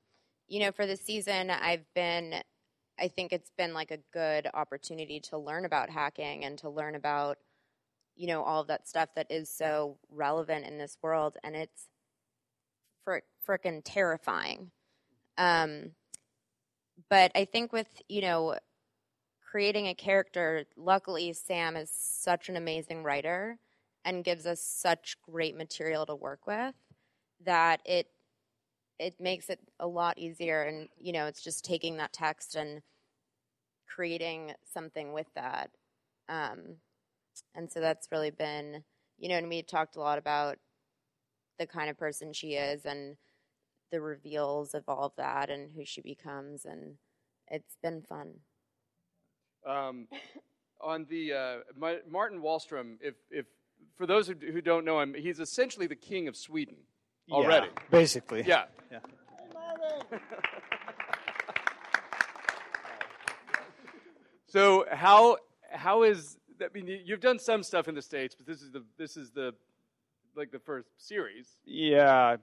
you 0.48 0.60
know, 0.60 0.72
for 0.72 0.88
the 0.88 0.98
season, 0.98 1.52
I've 1.52 1.86
been. 1.94 2.42
I 3.00 3.08
think 3.08 3.34
it's 3.34 3.52
been 3.58 3.74
like 3.74 3.92
a 3.92 4.00
good 4.12 4.48
opportunity 4.54 5.20
to 5.22 5.38
learn 5.38 5.66
about 5.66 5.90
hacking 5.90 6.46
and 6.46 6.58
to 6.60 6.70
learn 6.70 6.96
about, 6.96 7.38
you 8.16 8.28
know, 8.28 8.44
all 8.44 8.62
of 8.62 8.68
that 8.68 8.88
stuff 8.88 9.10
that 9.16 9.28
is 9.32 9.50
so 9.50 9.98
relevant 10.12 10.66
in 10.66 10.78
this 10.78 10.98
world, 11.02 11.38
and 11.44 11.56
it's 11.56 11.90
frick, 13.04 13.24
frickin' 13.48 13.82
terrifying. 13.84 14.72
Um, 15.38 15.92
but 17.10 17.32
I 17.36 17.46
think 17.46 17.74
with 17.74 17.88
you 18.08 18.22
know 18.22 18.56
creating 19.52 19.88
a 19.88 19.96
character, 19.96 20.66
luckily 20.76 21.34
Sam 21.34 21.76
is 21.76 21.92
such 21.92 22.50
an 22.50 22.58
amazing 22.58 23.04
writer 23.04 23.58
and 24.06 24.24
gives 24.24 24.46
us 24.46 24.62
such 24.62 25.18
great 25.22 25.56
material 25.56 26.06
to 26.08 26.16
work 26.16 26.48
with 26.48 26.76
that 27.46 27.82
it 27.86 28.08
it 29.00 29.20
makes 29.20 29.50
it 29.50 29.60
a 29.80 29.88
lot 29.88 30.18
easier 30.18 30.64
and 30.64 30.88
you 30.98 31.12
know 31.12 31.26
it's 31.26 31.44
just 31.44 31.66
taking 31.66 31.98
that 31.98 32.14
text 32.14 32.56
and 32.56 32.82
creating 33.88 34.54
something 34.72 35.14
with 35.14 35.28
that. 35.36 35.70
Um, 36.30 36.78
and 37.54 37.72
so 37.72 37.80
that's 37.80 38.08
really 38.12 38.32
been 38.32 38.84
you 39.18 39.30
know 39.30 39.36
and 39.36 39.50
we 39.50 39.62
talked 39.62 39.96
a 39.96 40.02
lot 40.02 40.18
about 40.18 40.58
the 41.60 41.68
kind 41.68 41.90
of 41.90 41.98
person 41.98 42.34
she 42.34 42.54
is 42.54 42.86
and 42.86 43.18
the 43.92 44.02
reveals 44.02 44.74
of 44.74 44.84
all 44.88 45.06
of 45.06 45.16
that 45.18 45.50
and 45.50 45.72
who 45.72 45.86
she 45.86 46.02
becomes 46.02 46.66
and 46.66 46.96
it's 47.48 47.78
been 47.84 48.02
fun. 48.02 48.34
Um, 49.68 50.08
on 50.82 51.06
the 51.10 51.34
uh, 51.34 51.56
Ma- 51.78 52.04
Martin 52.10 52.42
Wallstrom, 52.42 52.98
if 53.02 53.16
if 53.30 53.46
for 53.98 54.06
those 54.06 54.28
who, 54.28 54.34
who 54.34 54.62
don't 54.62 54.86
know 54.86 55.00
him, 55.00 55.14
he's 55.14 55.40
essentially 55.40 55.88
the 55.88 55.96
king 55.96 56.28
of 56.28 56.36
Sweden 56.36 56.78
already. 57.32 57.68
Yeah, 57.68 57.82
basically. 57.92 58.44
Yeah. 58.46 58.66
Yeah. 58.92 59.00
So 64.48 64.86
how 64.92 65.38
how 65.72 66.04
is 66.04 66.38
I 66.62 66.68
mean 66.74 66.88
you- 66.88 67.02
you've 67.04 67.20
done 67.22 67.40
some 67.40 67.64
stuff 67.64 67.88
in 67.88 67.96
the 67.96 68.02
states, 68.02 68.36
but 68.36 68.46
this 68.46 68.62
is 68.62 68.72
the 68.72 68.84
this 68.98 69.18
is 69.18 69.32
the 69.32 69.54
like 70.36 70.52
the 70.52 70.60
first 70.60 70.88
series. 70.98 71.48
Yeah, 71.66 72.38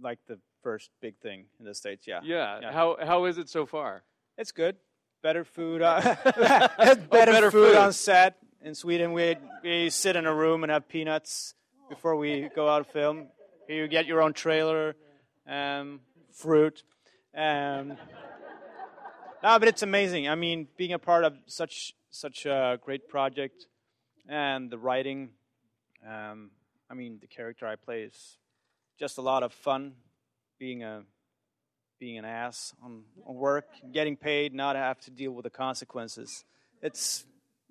like 0.00 0.18
the 0.26 0.38
first 0.62 0.90
big 1.00 1.16
thing 1.18 1.46
in 1.58 1.64
the 1.64 1.74
states. 1.74 2.06
Yeah. 2.06 2.20
Yeah. 2.22 2.72
How 2.72 2.96
how 3.02 3.24
is 3.24 3.38
it 3.38 3.48
so 3.48 3.66
far? 3.66 4.02
It's 4.36 4.52
good. 4.52 4.76
Better 5.22 5.44
food. 5.44 5.82
Uh, 5.82 6.00
better, 6.24 7.06
better 7.10 7.50
food, 7.50 7.68
food. 7.72 7.76
on 7.76 7.92
set. 7.92 8.36
In 8.60 8.74
Sweden, 8.74 9.12
we 9.12 9.36
we 9.62 9.90
sit 9.90 10.16
in 10.16 10.26
a 10.26 10.34
room 10.34 10.62
and 10.64 10.70
have 10.70 10.86
peanuts 10.88 11.54
before 11.88 12.16
we 12.16 12.48
go 12.54 12.68
out 12.68 12.84
to 12.86 12.92
film. 12.92 13.28
Here 13.68 13.82
you 13.82 13.88
get 13.88 14.06
your 14.06 14.20
own 14.20 14.32
trailer, 14.32 14.96
um, 15.46 16.00
fruit. 16.32 16.82
Um, 17.36 17.96
no, 19.42 19.58
but 19.58 19.68
it's 19.68 19.82
amazing. 19.82 20.28
I 20.28 20.34
mean, 20.34 20.66
being 20.76 20.92
a 20.92 20.98
part 20.98 21.24
of 21.24 21.34
such 21.46 21.94
such 22.10 22.44
a 22.44 22.78
great 22.84 23.08
project, 23.08 23.66
and 24.28 24.68
the 24.70 24.78
writing. 24.78 25.30
Um, 26.06 26.50
I 26.90 26.94
mean, 26.94 27.18
the 27.20 27.28
character 27.28 27.66
I 27.66 27.76
play 27.76 28.02
is 28.02 28.36
just 28.98 29.16
a 29.18 29.22
lot 29.22 29.42
of 29.44 29.52
fun. 29.52 29.94
Being 30.58 30.82
a 30.82 31.04
being 32.00 32.18
an 32.18 32.24
ass 32.24 32.74
on, 32.82 33.04
on 33.24 33.36
work, 33.36 33.66
getting 33.92 34.16
paid, 34.16 34.52
not 34.52 34.74
have 34.74 35.00
to 35.02 35.10
deal 35.12 35.30
with 35.30 35.44
the 35.44 35.50
consequences. 35.50 36.44
It's 36.82 37.24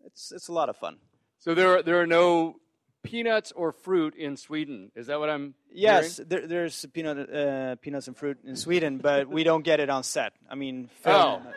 it's 0.05 0.31
it's 0.31 0.47
a 0.47 0.53
lot 0.53 0.69
of 0.69 0.77
fun. 0.77 0.97
So 1.39 1.53
there 1.53 1.77
are, 1.77 1.83
there 1.83 1.99
are 1.99 2.07
no 2.07 2.55
peanuts 3.03 3.51
or 3.53 3.71
fruit 3.71 4.15
in 4.15 4.37
Sweden. 4.37 4.91
Is 4.95 5.07
that 5.07 5.19
what 5.19 5.29
I'm 5.29 5.53
Yes, 5.71 6.17
hearing? 6.17 6.29
there, 6.29 6.47
there's 6.47 6.85
peanut 6.93 7.33
uh, 7.33 7.75
peanuts 7.77 8.07
and 8.07 8.15
fruit 8.17 8.37
in 8.45 8.55
Sweden, 8.55 8.97
but 8.99 9.27
we 9.27 9.43
don't 9.43 9.63
get 9.63 9.79
it 9.79 9.89
on 9.89 10.03
set. 10.03 10.33
I 10.49 10.55
mean, 10.55 10.89
Oh. 11.05 11.39
film, 11.41 11.53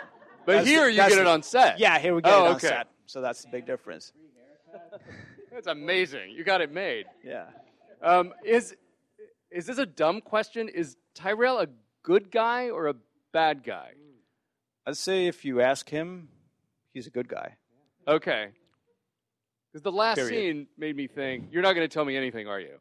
But 0.46 0.66
here 0.66 0.84
the- 0.86 0.90
you 0.92 0.96
get 0.96 1.12
it 1.12 1.26
on 1.26 1.42
set. 1.42 1.78
Yeah, 1.78 1.98
here 1.98 2.14
we 2.14 2.22
get 2.22 2.32
Oh, 2.32 2.44
it 2.44 2.48
on 2.48 2.54
okay. 2.56 2.68
set. 2.68 2.88
So 3.06 3.20
that's 3.20 3.42
the 3.42 3.48
big 3.50 3.66
difference. 3.66 4.12
That's 5.52 5.68
amazing. 5.68 6.30
You 6.32 6.42
got 6.42 6.60
it 6.62 6.72
made. 6.72 7.06
Yeah. 7.22 7.46
Um, 8.02 8.34
is 8.44 8.74
is 9.52 9.66
this 9.66 9.78
a 9.78 9.86
dumb 9.86 10.20
question? 10.20 10.68
Is 10.68 10.96
Tyrell 11.14 11.60
a 11.60 11.68
good 12.02 12.32
guy 12.32 12.70
or 12.70 12.88
a 12.88 12.94
bad 13.32 13.62
guy? 13.62 13.92
I'd 14.84 14.96
say 14.96 15.26
if 15.28 15.44
you 15.44 15.60
ask 15.60 15.88
him, 15.88 16.28
he's 16.92 17.06
a 17.06 17.10
good 17.10 17.28
guy. 17.28 17.54
Okay. 18.08 18.48
Because 19.74 19.82
the 19.82 19.90
last 19.90 20.18
Period. 20.18 20.30
scene 20.30 20.66
made 20.78 20.94
me 20.94 21.08
think 21.08 21.48
you're 21.50 21.60
not 21.60 21.72
going 21.72 21.82
to 21.84 21.92
tell 21.92 22.04
me 22.04 22.16
anything, 22.16 22.46
are 22.46 22.60
you? 22.60 22.76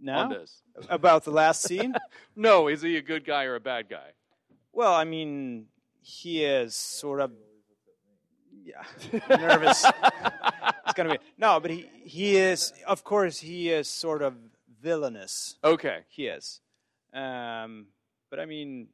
No? 0.00 0.12
On 0.12 0.28
this. 0.28 0.62
About 0.88 1.24
the 1.24 1.32
last 1.32 1.60
scene? 1.60 1.92
no. 2.36 2.68
Is 2.68 2.82
he 2.82 2.96
a 2.96 3.02
good 3.02 3.24
guy 3.24 3.46
or 3.46 3.56
a 3.56 3.60
bad 3.60 3.88
guy? 3.90 4.10
Well, 4.72 4.94
I 4.94 5.02
mean, 5.02 5.66
he 6.00 6.44
is 6.44 6.76
sort 6.76 7.20
of 7.20 7.32
yeah 8.62 8.84
nervous. 9.28 9.84
it's 9.84 10.94
gonna 10.94 11.14
be 11.14 11.18
no, 11.36 11.58
but 11.58 11.72
he 11.72 11.90
he 12.04 12.36
is 12.36 12.72
of 12.86 13.02
course 13.02 13.40
he 13.40 13.70
is 13.70 13.88
sort 13.88 14.22
of 14.22 14.36
villainous. 14.80 15.56
Okay. 15.64 16.04
He 16.10 16.28
is, 16.28 16.60
um, 17.12 17.86
but 18.30 18.38
I 18.38 18.46
mean, 18.46 18.86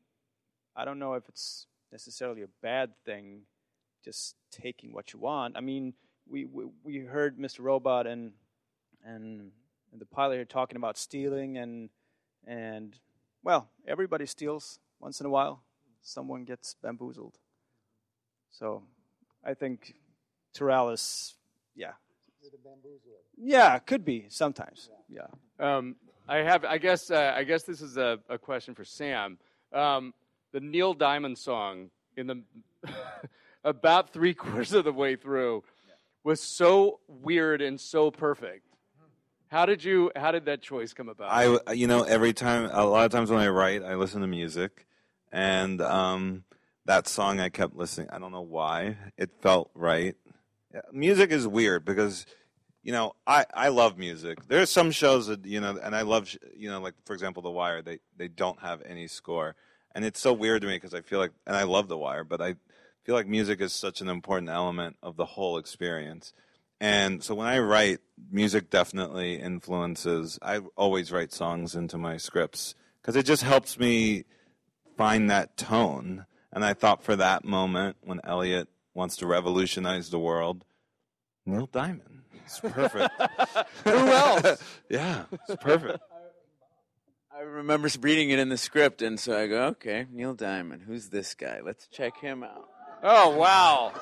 I 0.75 0.87
don't 0.87 0.99
know 0.99 1.13
if 1.15 1.29
it's 1.29 1.67
necessarily 1.93 2.41
a 2.41 2.49
bad 2.63 2.93
thing. 3.05 3.43
Just 4.03 4.37
taking 4.51 4.95
what 4.95 5.13
you 5.13 5.19
want. 5.19 5.57
I 5.57 5.61
mean, 5.61 5.93
we 6.29 6.45
we, 6.45 6.65
we 6.83 6.99
heard 6.99 7.39
Mr. 7.39 7.61
Robot 7.61 8.07
and 8.07 8.33
and 9.05 9.53
the 9.97 10.07
pilot 10.07 10.37
here 10.37 10.45
talking 10.45 10.77
about 10.77 10.99
stealing 10.99 11.59
and 11.59 11.91
and 12.47 12.97
well, 13.43 13.69
everybody 13.87 14.27
steals 14.27 14.81
once 15.01 15.21
in 15.21 15.27
a 15.27 15.31
while. 15.31 15.63
Someone 16.03 16.45
gets 16.45 16.75
bamboozled. 16.83 17.39
So 18.51 18.83
I 19.45 19.55
think 19.55 19.95
Tyrell 20.53 20.91
is, 20.91 21.35
yeah, 21.75 21.93
Yeah, 23.37 23.79
could 23.79 24.05
be 24.05 24.27
sometimes. 24.29 24.91
Yeah. 25.09 25.27
Um, 25.59 25.97
I 26.29 26.39
have. 26.39 26.65
I 26.65 26.79
guess. 26.79 27.11
Uh, 27.11 27.35
I 27.37 27.45
guess 27.45 27.63
this 27.63 27.81
is 27.81 27.97
a, 27.97 28.19
a 28.29 28.39
question 28.39 28.75
for 28.75 28.85
Sam. 28.85 29.39
Um, 29.73 30.15
the 30.53 30.61
Neil 30.61 30.95
Diamond 30.95 31.39
song 31.39 31.91
in 32.17 32.27
the 32.27 32.43
about 33.65 34.13
three 34.13 34.35
quarters 34.35 34.73
of 34.73 34.85
the 34.85 34.93
way 34.93 35.17
through 35.17 35.63
was 36.27 36.43
so 36.43 36.99
weird 37.07 37.63
and 37.63 37.81
so 37.81 38.11
perfect. 38.11 38.65
How 39.49 39.65
did 39.65 39.85
you? 39.85 40.11
How 40.17 40.33
did 40.33 40.47
that 40.47 40.61
choice 40.61 40.93
come 40.93 41.09
about? 41.09 41.31
I, 41.31 41.73
you 41.73 41.87
know, 41.87 42.03
every 42.03 42.33
time, 42.33 42.69
a 42.73 42.85
lot 42.85 43.07
of 43.07 43.13
times 43.13 43.31
when 43.31 43.39
I 43.39 43.47
write, 43.47 43.85
I 43.85 43.95
listen 43.95 44.21
to 44.23 44.27
music, 44.27 44.87
and 45.31 45.81
um, 45.81 46.43
that 46.85 47.07
song 47.07 47.39
I 47.39 47.49
kept 47.49 47.77
listening. 47.77 48.09
I 48.11 48.19
don't 48.19 48.33
know 48.33 48.43
why 48.43 48.97
it 49.17 49.31
felt 49.41 49.71
right. 49.73 50.17
Yeah, 50.75 50.81
Music 50.93 51.31
is 51.31 51.47
weird 51.47 51.85
because, 51.85 52.27
you 52.83 52.91
know, 52.91 53.15
I, 53.25 53.47
I 53.55 53.69
love 53.69 53.97
music. 53.97 54.49
There's 54.49 54.69
some 54.69 54.91
shows 54.91 55.29
that 55.29 55.47
you 55.47 55.61
know, 55.61 55.79
and 55.81 55.95
I 55.95 56.03
love, 56.03 56.37
you 56.57 56.69
know, 56.69 56.81
like 56.81 56.95
for 57.05 57.15
example, 57.15 57.41
The 57.41 57.51
Wire. 57.51 57.83
They 57.83 58.01
they 58.17 58.27
don't 58.27 58.61
have 58.61 58.83
any 58.85 59.07
score, 59.07 59.55
and 59.95 60.05
it's 60.05 60.19
so 60.19 60.33
weird 60.33 60.63
to 60.63 60.67
me 60.67 60.75
because 60.75 60.93
I 60.93 61.03
feel 61.03 61.21
like, 61.21 61.31
and 61.47 61.55
I 61.55 61.63
love 61.63 61.87
The 61.87 61.97
Wire, 61.97 62.25
but 62.25 62.43
I 62.43 62.57
feel 63.07 63.15
like 63.15 63.29
music 63.29 63.61
is 63.61 63.73
such 63.73 64.01
an 64.01 64.09
important 64.09 64.51
element 64.51 64.97
of 65.01 65.17
the 65.17 65.25
whole 65.25 65.59
experience. 65.59 66.33
And 66.81 67.23
so 67.23 67.37
when 67.37 67.47
I 67.47 67.61
write, 67.61 68.01
music 68.33 68.69
definitely 68.69 69.37
influences. 69.37 70.41
I 70.43 70.59
always 70.77 71.13
write 71.13 71.33
songs 71.33 71.77
into 71.77 71.99
my 71.99 72.17
scripts 72.17 72.75
because 73.01 73.15
it 73.15 73.25
just 73.25 73.45
helps 73.45 73.79
me 73.79 74.25
find 74.97 75.31
that 75.31 75.57
tone. 75.57 76.27
And 76.53 76.65
I 76.65 76.75
thought 76.75 77.05
for 77.05 77.15
that 77.15 77.45
moment 77.45 77.97
when 78.03 78.21
Elliot 78.25 78.69
wants 78.93 79.17
to 79.19 79.27
revolutionize 79.29 80.11
the 80.11 80.19
world, 80.19 80.65
Neil 81.47 81.69
Diamond. 81.71 82.25
It's 82.45 82.59
perfect. 82.59 83.15
Who 83.85 83.91
else? 83.91 84.61
yeah, 84.91 85.27
it's 85.31 85.63
perfect. 85.63 86.01
I 87.33 87.43
remember 87.43 87.89
reading 88.01 88.31
it 88.31 88.41
in 88.41 88.49
the 88.49 88.57
script, 88.57 89.01
and 89.01 89.21
so 89.21 89.39
I 89.39 89.47
go, 89.47 89.67
okay, 89.67 90.07
Neil 90.11 90.35
Diamond, 90.35 90.83
who's 90.83 91.11
this 91.11 91.35
guy? 91.35 91.61
Let's 91.63 91.87
check 91.87 92.19
him 92.19 92.43
out. 92.43 92.69
Oh 93.03 93.37
wow! 93.37 93.93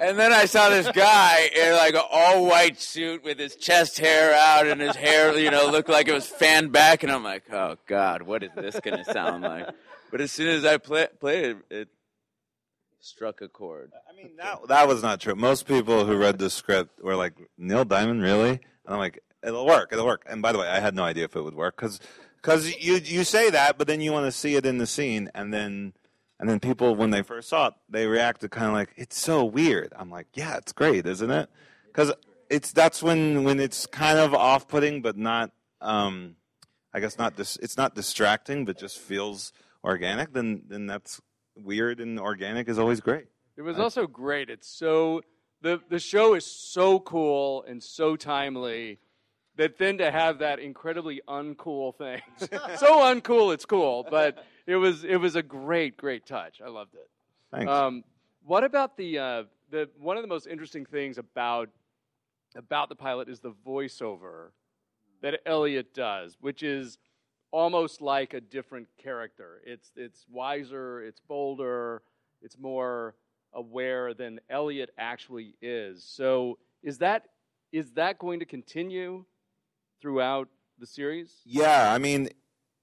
And 0.00 0.16
then 0.16 0.32
I 0.32 0.44
saw 0.44 0.68
this 0.68 0.88
guy 0.92 1.50
in 1.54 1.72
like 1.72 1.94
an 1.94 2.02
all 2.10 2.46
white 2.46 2.80
suit 2.80 3.24
with 3.24 3.38
his 3.38 3.56
chest 3.56 3.98
hair 3.98 4.32
out 4.32 4.68
and 4.68 4.80
his 4.80 4.94
hair, 4.94 5.36
you 5.36 5.50
know, 5.50 5.70
looked 5.70 5.88
like 5.88 6.06
it 6.06 6.12
was 6.12 6.26
fanned 6.26 6.70
back. 6.70 7.02
And 7.02 7.10
I'm 7.10 7.24
like, 7.24 7.52
oh 7.52 7.76
God, 7.86 8.22
what 8.22 8.44
is 8.44 8.50
this 8.54 8.78
going 8.78 9.02
to 9.02 9.12
sound 9.12 9.42
like? 9.42 9.68
But 10.12 10.20
as 10.20 10.30
soon 10.30 10.48
as 10.48 10.64
I 10.64 10.78
play, 10.78 11.08
played 11.18 11.44
it, 11.44 11.56
it 11.70 11.88
struck 13.00 13.40
a 13.40 13.48
chord. 13.48 13.92
I 14.08 14.16
mean, 14.16 14.36
that, 14.36 14.68
that 14.68 14.86
was 14.86 15.02
not 15.02 15.20
true. 15.20 15.34
Most 15.34 15.66
people 15.66 16.04
who 16.04 16.16
read 16.16 16.38
the 16.38 16.48
script 16.48 17.02
were 17.02 17.16
like, 17.16 17.34
Neil 17.58 17.84
Diamond, 17.84 18.22
really? 18.22 18.50
And 18.50 18.60
I'm 18.86 18.98
like, 18.98 19.20
it'll 19.42 19.66
work, 19.66 19.92
it'll 19.92 20.06
work. 20.06 20.24
And 20.28 20.40
by 20.42 20.52
the 20.52 20.58
way, 20.58 20.68
I 20.68 20.78
had 20.78 20.94
no 20.94 21.02
idea 21.02 21.24
if 21.24 21.34
it 21.34 21.42
would 21.42 21.54
work 21.54 21.76
because 21.76 22.00
you, 22.80 22.94
you 22.96 23.24
say 23.24 23.50
that, 23.50 23.78
but 23.78 23.88
then 23.88 24.00
you 24.00 24.12
want 24.12 24.26
to 24.26 24.32
see 24.32 24.54
it 24.54 24.64
in 24.64 24.78
the 24.78 24.86
scene. 24.86 25.28
And 25.34 25.52
then, 25.52 25.92
and 26.40 26.48
then 26.48 26.60
people, 26.60 26.94
when 26.94 27.10
they 27.10 27.22
first 27.22 27.48
saw 27.48 27.68
it, 27.68 27.74
they 27.88 28.06
reacted 28.06 28.50
kind 28.50 28.66
of 28.66 28.72
like, 28.72 28.90
it's 28.96 29.18
so 29.18 29.44
weird. 29.44 29.92
I'm 29.96 30.10
like, 30.10 30.28
yeah, 30.34 30.56
it's 30.56 30.72
great, 30.72 31.06
isn't 31.06 31.30
it? 31.30 31.48
Because 31.86 32.12
it's, 32.48 32.72
that's 32.72 33.02
when, 33.02 33.44
when 33.44 33.60
it's 33.60 33.86
kind 33.86 34.18
of 34.18 34.34
off 34.34 34.68
putting, 34.68 35.02
but 35.02 35.16
not, 35.16 35.50
um, 35.80 36.36
I 36.94 37.00
guess 37.00 37.18
not 37.18 37.36
dis- 37.36 37.58
it's 37.60 37.76
not 37.76 37.94
distracting, 37.94 38.64
but 38.64 38.78
just 38.78 38.98
feels 38.98 39.52
organic, 39.84 40.32
then, 40.32 40.62
then 40.68 40.86
that's 40.86 41.20
weird 41.56 42.00
and 42.00 42.18
organic 42.18 42.68
is 42.68 42.78
always 42.78 43.00
great. 43.00 43.26
It 43.56 43.62
was 43.62 43.78
also 43.78 44.06
great. 44.06 44.50
It's 44.50 44.68
so 44.68 45.22
the 45.62 45.80
the 45.88 45.98
show 45.98 46.34
is 46.34 46.46
so 46.46 47.00
cool 47.00 47.64
and 47.64 47.82
so 47.82 48.16
timely 48.16 49.00
that 49.56 49.78
then 49.78 49.98
to 49.98 50.10
have 50.10 50.38
that 50.38 50.60
incredibly 50.60 51.20
uncool 51.28 51.96
thing, 51.96 52.22
so 52.38 53.00
uncool 53.00 53.52
it's 53.52 53.64
cool, 53.64 54.06
but 54.08 54.44
it 54.68 54.76
was 54.76 55.02
it 55.02 55.16
was 55.16 55.34
a 55.34 55.42
great 55.42 55.96
great 55.96 56.26
touch. 56.26 56.60
I 56.64 56.68
loved 56.68 56.94
it. 56.94 57.08
Thanks. 57.50 57.72
Um, 57.72 58.04
what 58.44 58.64
about 58.64 58.96
the 58.98 59.18
uh, 59.18 59.42
the 59.70 59.88
one 59.98 60.16
of 60.16 60.22
the 60.22 60.28
most 60.28 60.46
interesting 60.46 60.84
things 60.84 61.16
about 61.16 61.70
about 62.54 62.90
the 62.90 62.94
pilot 62.94 63.28
is 63.28 63.40
the 63.40 63.54
voiceover 63.66 64.50
that 65.22 65.40
Elliot 65.46 65.94
does, 65.94 66.36
which 66.40 66.62
is 66.62 66.98
almost 67.50 68.02
like 68.02 68.34
a 68.34 68.40
different 68.40 68.88
character. 69.02 69.62
It's 69.64 69.90
it's 69.96 70.26
wiser, 70.30 71.02
it's 71.02 71.20
bolder, 71.20 72.02
it's 72.42 72.58
more 72.58 73.14
aware 73.54 74.12
than 74.12 74.38
Elliot 74.50 74.90
actually 74.98 75.54
is. 75.62 76.04
So 76.04 76.58
is 76.82 76.98
that 76.98 77.24
is 77.72 77.92
that 77.92 78.18
going 78.18 78.40
to 78.40 78.46
continue 78.46 79.24
throughout 80.00 80.48
the 80.78 80.86
series? 80.86 81.32
Yeah, 81.46 81.90
I 81.90 81.96
mean, 81.96 82.28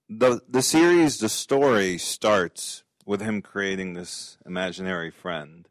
the 0.10 0.42
the 0.48 0.62
series, 0.62 1.18
the 1.18 1.30
story 1.30 1.98
starts 1.98 2.84
with 3.06 3.22
him 3.22 3.42
creating 3.42 3.94
this 3.94 4.38
imaginary 4.46 5.12
friend, 5.12 5.68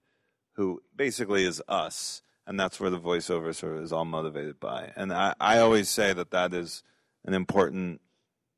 who 0.55 0.83
basically 0.95 1.45
is 1.45 1.63
us, 1.69 2.23
and 2.47 2.59
that's 2.59 2.81
where 2.81 2.91
the 2.91 3.01
voiceover 3.01 3.55
sort 3.55 3.77
of 3.77 3.83
is 3.83 3.93
all 3.93 4.05
motivated 4.05 4.61
by. 4.61 4.93
And 4.97 5.13
I, 5.13 5.35
I 5.41 5.59
always 5.59 5.89
say 5.89 6.13
that 6.13 6.31
that 6.31 6.55
is 6.55 6.83
an 7.25 7.35
important 7.35 8.01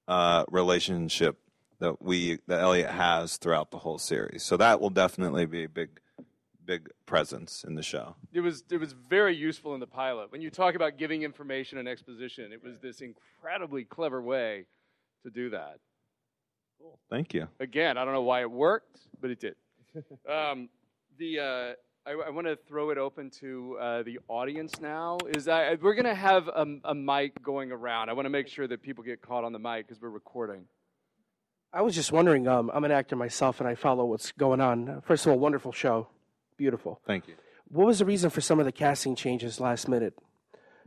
uh, 0.09 0.45
relationship 0.51 1.39
that 1.79 2.01
we 2.03 2.39
that 2.47 2.61
Elliot 2.61 2.91
has 2.91 3.37
throughout 3.37 3.71
the 3.71 3.79
whole 3.79 3.99
series. 3.99 4.43
So 4.43 4.57
that 4.57 4.81
will 4.81 4.91
definitely 4.91 5.47
be 5.47 5.65
a 5.65 5.69
big 5.69 6.01
big 6.65 6.89
presence 7.05 7.65
in 7.67 7.77
the 7.77 7.83
show. 7.83 8.17
It 8.33 8.41
was 8.41 8.65
it 8.71 8.79
was 8.79 8.93
very 8.93 9.37
useful 9.37 9.75
in 9.75 9.81
the 9.81 9.87
pilot. 9.87 10.33
When 10.33 10.41
you 10.41 10.51
talk 10.51 10.75
about 10.75 10.99
giving 10.99 11.23
information 11.23 11.79
and 11.79 11.87
exposition, 11.87 12.53
it 12.53 12.63
was 12.63 12.79
this 12.81 13.01
incredibly 13.01 13.85
clever 13.85 14.21
way 14.23 14.67
to 15.27 15.31
do 15.31 15.51
that. 15.51 15.79
Cool. 16.81 16.99
Thank 17.11 17.35
you. 17.35 17.49
Again, 17.61 17.99
I 17.99 18.05
don't 18.05 18.15
know 18.15 18.23
why 18.23 18.43
it 18.43 18.51
worked, 18.51 19.01
but 19.21 19.31
it 19.31 19.41
did. 19.41 19.57
um, 20.31 20.69
the 21.19 21.41
uh, 21.41 22.09
I, 22.09 22.29
I 22.29 22.31
want 22.31 22.47
to 22.47 22.57
throw 22.69 22.91
it 22.91 22.99
open 22.99 23.31
to 23.41 23.77
uh, 23.81 24.03
the 24.05 24.21
audience 24.29 24.81
now. 24.81 25.19
Is 25.35 25.47
that 25.47 25.83
we're 25.83 25.95
going 25.95 26.05
to 26.05 26.15
have 26.15 26.49
a, 26.49 26.67
a 26.85 26.95
mic 26.95 27.43
going 27.43 27.73
around. 27.73 28.09
I 28.09 28.13
want 28.13 28.27
to 28.27 28.31
make 28.31 28.47
sure 28.47 28.69
that 28.69 28.83
people 28.83 29.03
get 29.03 29.21
caught 29.21 29.45
on 29.45 29.53
the 29.53 29.59
mic 29.59 29.89
because 29.89 30.01
we're 30.01 30.11
recording. 30.11 30.65
I 31.73 31.83
was 31.83 31.95
just 31.95 32.13
wondering. 32.13 32.47
Um, 32.47 32.71
I'm 32.73 32.85
an 32.85 32.93
actor 32.93 33.17
myself, 33.17 33.61
and 33.61 33.69
I 33.69 33.75
follow 33.75 34.05
what's 34.05 34.33
going 34.33 34.61
on. 34.61 35.03
First 35.05 35.27
of 35.27 35.33
all, 35.33 35.39
wonderful 35.39 35.73
show, 35.73 36.09
beautiful. 36.57 37.01
Thank 37.07 37.27
you. 37.27 37.35
What 37.69 37.87
was 37.87 37.99
the 37.99 38.05
reason 38.05 38.31
for 38.31 38.41
some 38.41 38.61
of 38.61 38.65
the 38.65 38.73
casting 38.73 39.17
changes 39.17 39.59
last 39.59 39.89
minute? 39.89 40.15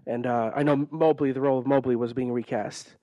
And 0.07 0.25
uh, 0.25 0.51
I 0.55 0.63
know 0.63 0.87
Mobley, 0.89 1.33
the 1.33 1.41
role 1.41 1.59
of 1.59 1.67
Mobley, 1.67 1.97
was 1.97 2.13
being 2.13 2.31
recast. 2.31 2.95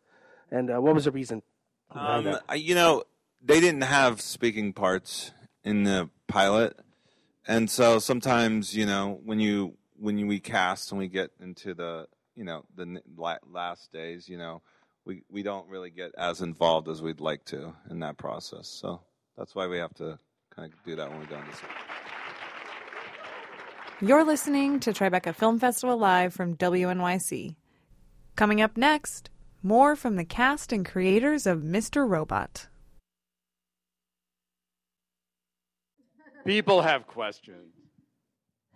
And 0.50 0.70
uh, 0.70 0.80
what 0.80 0.94
was 0.94 1.04
the 1.04 1.10
reason? 1.10 1.42
Um, 1.90 2.38
you 2.54 2.74
know, 2.74 3.04
they 3.42 3.60
didn't 3.60 3.82
have 3.82 4.20
speaking 4.20 4.72
parts 4.72 5.32
in 5.64 5.84
the 5.84 6.10
pilot, 6.26 6.78
and 7.46 7.70
so 7.70 7.98
sometimes, 7.98 8.74
you 8.74 8.86
know, 8.86 9.20
when 9.24 9.40
you 9.40 9.74
when 9.98 10.18
you, 10.18 10.26
we 10.26 10.40
cast 10.40 10.90
and 10.90 10.98
we 10.98 11.08
get 11.08 11.30
into 11.40 11.74
the 11.74 12.06
you 12.34 12.44
know 12.44 12.64
the 12.76 13.00
last 13.50 13.92
days, 13.92 14.28
you 14.28 14.36
know, 14.36 14.62
we 15.04 15.22
we 15.30 15.42
don't 15.42 15.68
really 15.68 15.90
get 15.90 16.12
as 16.16 16.40
involved 16.42 16.88
as 16.88 17.02
we'd 17.02 17.20
like 17.20 17.44
to 17.46 17.72
in 17.90 18.00
that 18.00 18.16
process. 18.16 18.68
So 18.68 19.00
that's 19.36 19.54
why 19.54 19.66
we 19.66 19.78
have 19.78 19.94
to 19.94 20.18
kind 20.54 20.72
of 20.72 20.84
do 20.84 20.96
that 20.96 21.10
when 21.10 21.20
we 21.20 21.26
go 21.26 21.36
into. 21.36 21.50
the 24.00 24.06
You're 24.06 24.24
listening 24.24 24.80
to 24.80 24.92
Tribeca 24.92 25.34
Film 25.34 25.58
Festival 25.58 25.96
Live 25.96 26.34
from 26.34 26.56
WNYC. 26.56 27.56
Coming 28.34 28.60
up 28.60 28.76
next, 28.76 29.30
more 29.62 29.96
from 29.96 30.16
the 30.16 30.24
cast 30.24 30.72
and 30.72 30.84
creators 30.84 31.46
of 31.46 31.60
Mr. 31.60 32.08
Robot. 32.08 32.66
People 36.44 36.82
have 36.82 37.06
questions. 37.06 37.72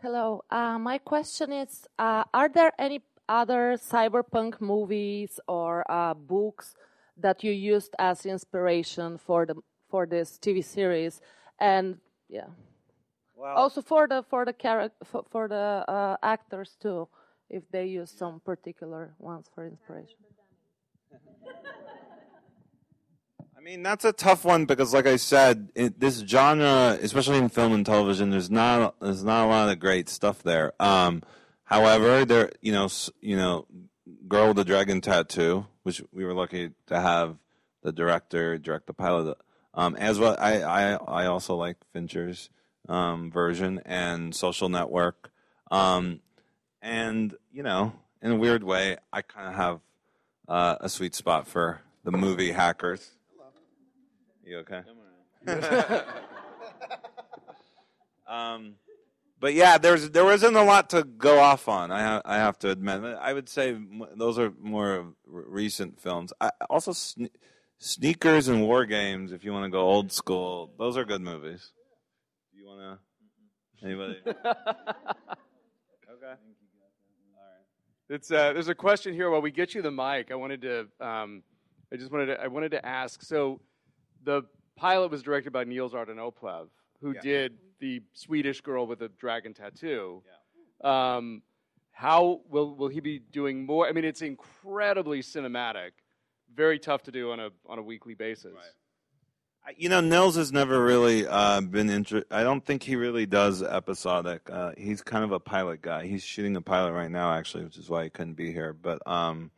Hello. 0.02 0.42
Uh, 0.50 0.78
my 0.78 0.98
question 0.98 1.52
is 1.52 1.86
uh, 1.98 2.24
Are 2.34 2.48
there 2.48 2.72
any 2.78 3.02
other 3.28 3.76
cyberpunk 3.76 4.60
movies 4.60 5.38
or 5.46 5.84
uh, 5.90 6.14
books 6.14 6.74
that 7.16 7.44
you 7.44 7.52
used 7.52 7.94
as 7.98 8.26
inspiration 8.26 9.18
for, 9.18 9.46
the, 9.46 9.54
for 9.88 10.06
this 10.06 10.38
TV 10.38 10.64
series? 10.64 11.20
And 11.60 11.98
yeah. 12.28 12.46
Also 13.42 13.80
for 13.82 14.06
the 14.06 14.22
for 14.28 14.44
the 14.44 14.52
charac- 14.52 14.90
for, 15.04 15.24
for 15.30 15.48
the 15.48 15.84
uh, 15.88 16.16
actors 16.22 16.76
too, 16.80 17.08
if 17.48 17.62
they 17.70 17.86
use 17.86 18.10
some 18.10 18.40
particular 18.40 19.14
ones 19.18 19.46
for 19.54 19.66
inspiration. 19.66 20.16
I 23.57 23.61
mean, 23.62 23.83
that's 23.83 24.05
a 24.05 24.12
tough 24.12 24.44
one 24.44 24.64
because, 24.64 24.94
like 24.94 25.07
I 25.07 25.16
said, 25.16 25.70
in 25.74 25.94
this 25.98 26.20
genre, 26.20 26.98
especially 27.00 27.38
in 27.38 27.48
film 27.48 27.72
and 27.72 27.85
television, 27.85 28.31
there's 28.31 28.50
not 28.50 28.94
there's 29.00 29.24
not 29.24 29.46
a 29.46 29.48
lot 29.48 29.68
of 29.68 29.79
great 29.79 30.09
stuff 30.09 30.42
there. 30.42 30.72
Um, 30.81 31.22
however, 31.64 32.24
there, 32.24 32.53
you 32.61 32.72
know, 32.72 32.88
you 33.20 33.37
know, 33.37 33.66
Girl 34.29 34.48
with 34.48 34.57
the 34.57 34.64
Dragon 34.64 35.00
Tattoo, 35.00 35.66
which 35.83 36.03
we 36.12 36.24
were 36.24 36.35
lucky 36.35 36.70
to 36.87 37.00
have 37.00 37.37
the 37.83 37.92
director 37.92 38.59
direct 38.59 38.87
the 38.87 38.94
pilot. 38.94 39.37
Um, 39.74 39.94
as 39.96 40.18
well, 40.18 40.37
I, 40.38 40.62
I 40.62 40.92
I 40.92 41.26
also 41.26 41.55
like 41.55 41.76
Fincher's 41.92 42.50
um, 42.88 43.31
version 43.31 43.81
and 43.85 44.35
Social 44.35 44.68
Network. 44.68 45.31
Um, 45.70 46.20
and 46.83 47.35
you 47.53 47.62
know, 47.62 47.92
in 48.22 48.33
a 48.33 48.37
weird 48.37 48.64
way, 48.64 48.96
I 49.12 49.22
kind 49.22 49.48
of 49.48 49.55
have 49.55 49.81
uh, 50.50 50.76
a 50.80 50.88
sweet 50.88 51.14
spot 51.14 51.46
for 51.46 51.80
the 52.04 52.10
movie 52.10 52.52
Hackers. 52.52 53.12
You 54.44 54.58
okay? 54.58 54.82
um, 58.28 58.74
but 59.38 59.54
yeah, 59.54 59.78
there's 59.78 60.10
there 60.10 60.24
wasn't 60.24 60.56
a 60.56 60.62
lot 60.62 60.90
to 60.90 61.04
go 61.04 61.38
off 61.38 61.68
on. 61.68 61.90
I 61.92 62.02
ha- 62.02 62.22
I 62.24 62.36
have 62.36 62.58
to 62.60 62.70
admit. 62.70 63.02
I 63.02 63.32
would 63.32 63.48
say 63.48 63.70
m- 63.70 64.04
those 64.16 64.38
are 64.38 64.52
more 64.60 64.90
r- 64.98 65.04
recent 65.26 66.00
films. 66.00 66.32
I, 66.40 66.50
also, 66.68 66.90
sne- 66.92 67.30
Sneakers 67.78 68.48
and 68.48 68.62
War 68.62 68.84
Games. 68.84 69.32
If 69.32 69.44
you 69.44 69.52
want 69.52 69.64
to 69.64 69.70
go 69.70 69.80
old 69.80 70.12
school, 70.12 70.72
those 70.78 70.96
are 70.96 71.04
good 71.04 71.22
movies. 71.22 71.70
Do 72.52 72.58
you 72.58 72.66
want 72.66 72.98
to? 73.80 73.86
Anybody? 73.86 74.18
It's 78.11 78.31
uh, 78.33 78.53
there's 78.53 78.66
a 78.68 78.75
question 78.75 79.14
here. 79.14 79.31
While 79.31 79.40
we 79.40 79.53
get 79.53 79.73
you 79.73 79.83
the 79.83 79.90
mic, 79.92 80.33
I 80.33 80.35
wanted 80.35 80.62
to 80.62 80.88
um, 81.01 81.44
I 81.92 81.96
just 81.96 82.11
wanted 82.11 82.27
to 82.27 82.40
I 82.42 82.49
wanted 82.49 82.73
to 82.73 82.85
ask. 82.85 83.23
So, 83.23 83.61
the 84.25 84.42
pilot 84.75 85.12
was 85.12 85.23
directed 85.23 85.53
by 85.53 85.62
Niels 85.62 85.94
Arden 85.94 86.16
Oplev, 86.16 86.68
who 87.01 87.12
Yeah. 87.12 87.20
did 87.20 87.59
the 87.79 88.03
Swedish 88.12 88.61
girl 88.62 88.87
with 88.88 89.01
a 89.03 89.09
dragon 89.11 89.55
tattoo. 89.55 90.23
Um, 90.83 91.42
how 91.92 92.40
will 92.49 92.75
will 92.75 92.88
he 92.88 92.99
be 92.99 93.20
doing 93.20 93.64
more? 93.64 93.87
I 93.87 93.92
mean, 93.92 94.05
it's 94.05 94.23
incredibly 94.23 95.20
cinematic, 95.23 95.92
very 96.53 96.81
tough 96.81 97.05
to 97.05 97.12
do 97.12 97.31
on 97.31 97.38
a 97.38 97.51
on 97.66 97.79
a 97.79 97.83
weekly 97.83 98.14
basis. 98.14 98.57
I- 98.57 98.79
You 99.77 99.88
know, 99.88 100.01
Niels 100.01 100.37
has 100.37 100.53
never 100.53 100.83
really 100.83 101.27
uh, 101.27 101.61
been 101.61 101.90
interested. 101.90 102.33
I 102.33 102.42
don't 102.42 102.64
think 102.64 102.83
he 102.83 102.96
really 102.96 103.27
does 103.27 103.62
episodic. 103.62 104.51
Uh, 104.51 104.73
he's 104.77 105.01
kind 105.01 105.23
of 105.23 105.33
a 105.33 105.40
pilot 105.40 105.81
guy. 105.81 106.07
He's 106.07 106.25
shooting 106.25 106.57
a 106.57 106.61
pilot 106.61 106.92
right 106.92 107.11
now, 107.11 107.33
actually, 107.33 107.64
which 107.64 107.79
is 107.79 107.88
why 107.88 108.05
he 108.05 108.11
couldn't 108.11 108.35
be 108.35 108.53
here. 108.53 108.73
But 108.73 109.07
um, 109.07 109.51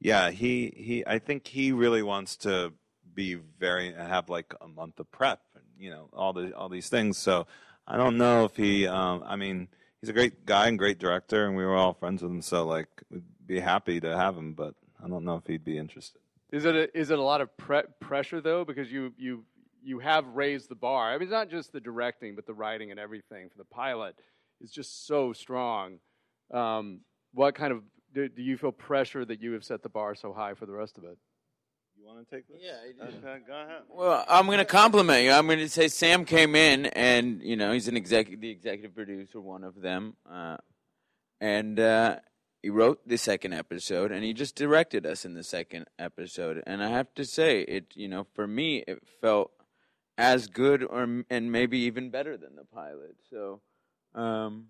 yeah, 0.00 0.30
he 0.30 0.72
he. 0.76 1.04
I 1.06 1.18
think 1.18 1.46
he 1.46 1.72
really 1.72 2.02
wants 2.02 2.36
to 2.38 2.72
be 3.14 3.34
very 3.34 3.92
have 3.92 4.28
like 4.28 4.54
a 4.60 4.66
month 4.66 4.98
of 4.98 5.10
prep. 5.12 5.40
And, 5.54 5.64
you 5.78 5.90
know, 5.90 6.08
all 6.12 6.32
the 6.32 6.52
all 6.56 6.68
these 6.68 6.88
things. 6.88 7.16
So 7.16 7.46
I 7.86 7.96
don't 7.96 8.18
know 8.18 8.44
if 8.44 8.56
he. 8.56 8.86
Um, 8.86 9.22
I 9.24 9.36
mean, 9.36 9.68
he's 10.00 10.10
a 10.10 10.14
great 10.14 10.46
guy 10.46 10.68
and 10.68 10.78
great 10.78 10.98
director, 10.98 11.46
and 11.46 11.56
we 11.56 11.64
were 11.64 11.76
all 11.76 11.94
friends 11.94 12.22
with 12.22 12.32
him. 12.32 12.42
So 12.42 12.66
like, 12.66 12.88
we'd 13.10 13.22
be 13.46 13.60
happy 13.60 14.00
to 14.00 14.16
have 14.16 14.36
him. 14.36 14.54
But 14.54 14.74
I 15.02 15.08
don't 15.08 15.24
know 15.24 15.36
if 15.36 15.46
he'd 15.46 15.64
be 15.64 15.78
interested. 15.78 16.20
Is 16.54 16.64
it 16.64 16.76
a, 16.76 16.96
is 16.96 17.10
it 17.10 17.18
a 17.18 17.22
lot 17.22 17.40
of 17.40 17.56
pre- 17.56 17.82
pressure 17.98 18.40
though? 18.40 18.64
Because 18.64 18.90
you 18.90 19.12
you 19.18 19.44
you 19.82 19.98
have 19.98 20.24
raised 20.28 20.68
the 20.68 20.76
bar. 20.76 21.10
I 21.10 21.14
mean, 21.14 21.22
it's 21.22 21.32
not 21.32 21.50
just 21.50 21.72
the 21.72 21.80
directing, 21.80 22.36
but 22.36 22.46
the 22.46 22.54
writing 22.54 22.92
and 22.92 23.00
everything 23.00 23.48
for 23.50 23.58
the 23.58 23.64
pilot 23.64 24.14
is 24.60 24.70
just 24.70 25.04
so 25.06 25.32
strong. 25.32 25.98
Um, 26.52 27.00
what 27.32 27.56
kind 27.56 27.72
of 27.72 27.82
do, 28.14 28.28
do 28.28 28.40
you 28.40 28.56
feel 28.56 28.70
pressure 28.70 29.24
that 29.24 29.42
you 29.42 29.50
have 29.52 29.64
set 29.64 29.82
the 29.82 29.88
bar 29.88 30.14
so 30.14 30.32
high 30.32 30.54
for 30.54 30.64
the 30.64 30.72
rest 30.72 30.96
of 30.96 31.02
it? 31.02 31.18
You 31.98 32.06
want 32.06 32.28
to 32.28 32.36
take 32.36 32.46
this? 32.46 32.58
Yeah, 32.60 32.76
I 32.84 33.10
do. 33.10 33.16
Okay, 33.16 33.38
go 33.46 33.52
ahead. 33.52 33.82
Well, 33.88 34.24
I'm 34.28 34.46
going 34.46 34.58
to 34.58 34.64
compliment 34.64 35.24
you. 35.24 35.32
I'm 35.32 35.46
going 35.46 35.58
to 35.58 35.68
say 35.68 35.88
Sam 35.88 36.24
came 36.24 36.54
in, 36.54 36.86
and 36.86 37.42
you 37.42 37.56
know 37.56 37.72
he's 37.72 37.88
an 37.88 37.96
executive, 37.96 38.40
the 38.40 38.50
executive 38.50 38.94
producer, 38.94 39.40
one 39.40 39.64
of 39.64 39.80
them, 39.80 40.14
uh, 40.30 40.58
and 41.40 41.80
uh, 41.80 42.18
he 42.64 42.70
wrote 42.70 43.06
the 43.06 43.18
second 43.18 43.52
episode, 43.52 44.10
and 44.10 44.24
he 44.24 44.32
just 44.32 44.56
directed 44.56 45.04
us 45.04 45.26
in 45.26 45.34
the 45.34 45.44
second 45.44 45.84
episode. 45.98 46.62
And 46.66 46.82
I 46.82 46.88
have 46.88 47.12
to 47.16 47.24
say, 47.26 47.60
it 47.60 47.92
you 47.94 48.08
know 48.08 48.26
for 48.32 48.46
me 48.46 48.82
it 48.88 49.02
felt 49.20 49.50
as 50.16 50.46
good, 50.46 50.82
or 50.82 51.06
and 51.28 51.52
maybe 51.52 51.78
even 51.80 52.08
better 52.08 52.38
than 52.38 52.56
the 52.56 52.64
pilot. 52.64 53.16
So, 53.28 53.60
um, 54.14 54.68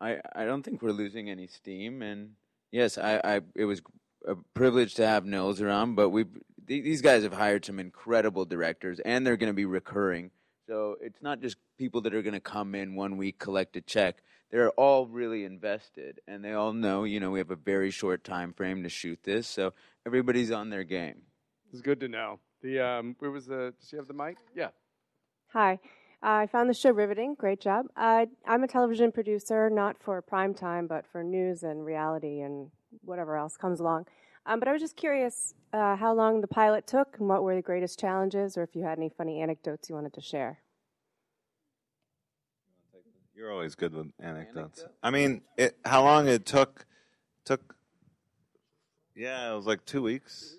I 0.00 0.18
I 0.34 0.46
don't 0.46 0.64
think 0.64 0.82
we're 0.82 0.90
losing 0.90 1.30
any 1.30 1.46
steam, 1.46 2.02
and 2.02 2.32
yes, 2.72 2.98
I, 2.98 3.20
I 3.22 3.40
it 3.54 3.66
was 3.66 3.82
a 4.26 4.34
privilege 4.54 4.94
to 4.94 5.06
have 5.06 5.24
Niels 5.24 5.60
around, 5.60 5.94
but 5.94 6.08
we 6.10 6.24
these 6.66 7.02
guys 7.02 7.22
have 7.22 7.34
hired 7.34 7.64
some 7.64 7.78
incredible 7.78 8.46
directors, 8.46 8.98
and 9.04 9.24
they're 9.24 9.36
going 9.36 9.52
to 9.52 9.54
be 9.54 9.64
recurring. 9.64 10.32
So 10.66 10.96
it's 11.00 11.22
not 11.22 11.40
just 11.40 11.56
people 11.78 12.00
that 12.00 12.14
are 12.14 12.22
going 12.22 12.34
to 12.34 12.40
come 12.40 12.74
in 12.74 12.96
one 12.96 13.16
week, 13.16 13.38
collect 13.38 13.76
a 13.76 13.80
check. 13.80 14.22
They're 14.50 14.70
all 14.70 15.06
really 15.06 15.44
invested, 15.44 16.20
and 16.26 16.44
they 16.44 16.52
all 16.52 16.72
know, 16.72 17.04
you 17.04 17.20
know, 17.20 17.30
we 17.30 17.38
have 17.38 17.50
a 17.50 17.56
very 17.56 17.90
short 17.90 18.24
time 18.24 18.52
frame 18.52 18.82
to 18.82 18.88
shoot 18.88 19.20
this, 19.22 19.46
so 19.46 19.74
everybody's 20.06 20.50
on 20.50 20.70
their 20.70 20.84
game. 20.84 21.22
It's 21.70 21.82
good 21.82 22.00
to 22.00 22.08
know. 22.08 22.40
The 22.62 22.80
um, 22.80 23.16
where 23.18 23.30
was 23.30 23.46
the? 23.46 23.74
Does 23.78 23.88
she 23.88 23.96
have 23.96 24.06
the 24.06 24.14
mic? 24.14 24.38
Yeah. 24.54 24.70
Hi. 25.52 25.78
Uh, 26.22 26.42
I 26.42 26.46
found 26.46 26.68
the 26.68 26.74
show 26.74 26.90
riveting. 26.90 27.36
Great 27.38 27.60
job. 27.60 27.86
Uh, 27.96 28.26
I'm 28.46 28.64
a 28.64 28.68
television 28.68 29.12
producer, 29.12 29.70
not 29.70 30.02
for 30.02 30.20
prime 30.20 30.52
time, 30.52 30.88
but 30.88 31.06
for 31.06 31.22
news 31.22 31.62
and 31.62 31.84
reality 31.84 32.40
and 32.40 32.70
whatever 33.02 33.36
else 33.36 33.56
comes 33.56 33.78
along. 33.78 34.06
Um, 34.44 34.58
but 34.58 34.66
I 34.66 34.72
was 34.72 34.80
just 34.80 34.96
curious 34.96 35.54
uh, 35.72 35.94
how 35.94 36.14
long 36.14 36.40
the 36.40 36.48
pilot 36.48 36.86
took 36.86 37.16
and 37.18 37.28
what 37.28 37.42
were 37.44 37.54
the 37.54 37.62
greatest 37.62 38.00
challenges, 38.00 38.56
or 38.56 38.62
if 38.62 38.74
you 38.74 38.82
had 38.82 38.98
any 38.98 39.10
funny 39.10 39.40
anecdotes 39.40 39.88
you 39.88 39.94
wanted 39.94 40.14
to 40.14 40.20
share. 40.20 40.58
You're 43.38 43.52
always 43.52 43.76
good 43.76 43.94
with 43.94 44.08
anecdotes. 44.18 44.84
I 45.00 45.10
mean, 45.10 45.42
it, 45.56 45.76
how 45.84 46.02
long 46.02 46.26
it 46.26 46.44
took? 46.44 46.84
Took. 47.44 47.76
Yeah, 49.14 49.52
it 49.52 49.54
was 49.54 49.64
like 49.64 49.84
two 49.84 50.02
weeks, 50.02 50.56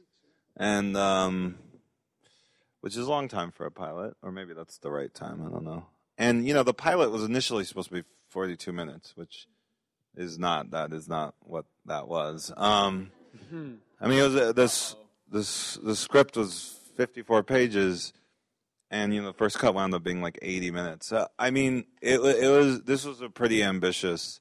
and 0.56 0.96
um, 0.96 1.56
which 2.80 2.96
is 2.96 3.06
a 3.06 3.10
long 3.10 3.28
time 3.28 3.52
for 3.52 3.66
a 3.66 3.72
pilot, 3.72 4.16
or 4.24 4.32
maybe 4.32 4.54
that's 4.54 4.78
the 4.78 4.90
right 4.90 5.14
time. 5.14 5.46
I 5.46 5.50
don't 5.50 5.66
know. 5.66 5.88
And 6.18 6.48
you 6.48 6.54
know, 6.54 6.64
the 6.64 6.74
pilot 6.74 7.12
was 7.12 7.26
initially 7.26 7.66
supposed 7.66 7.90
to 7.90 7.96
be 7.96 8.04
42 8.30 8.72
minutes, 8.72 9.12
which 9.18 9.48
is 10.16 10.40
not. 10.40 10.72
That 10.72 10.94
is 10.94 11.10
not 11.10 11.36
what 11.42 11.66
that 11.86 12.08
was. 12.08 12.54
Um, 12.56 13.12
I 13.52 14.08
mean, 14.08 14.20
it 14.20 14.24
was 14.24 14.36
uh, 14.38 14.54
this 14.54 14.96
this 15.30 15.78
the 15.84 15.98
script 15.98 16.38
was 16.38 16.80
54 16.96 17.44
pages, 17.44 18.14
and 18.92 19.14
you 19.14 19.22
know 19.22 19.28
the 19.28 19.38
first 19.38 19.60
cut 19.60 19.74
wound 19.74 19.94
up 19.94 20.04
being 20.04 20.22
like 20.22 20.40
80 20.42 20.72
minutes. 20.72 21.12
Uh, 21.12 21.28
I 21.38 21.52
mean, 21.52 21.86
it 22.02 22.20
it 22.20 22.50
was 22.50 22.84
this 22.84 23.06
was 23.06 23.22
a 23.22 23.30
pretty 23.30 23.64
ambitious 23.64 24.40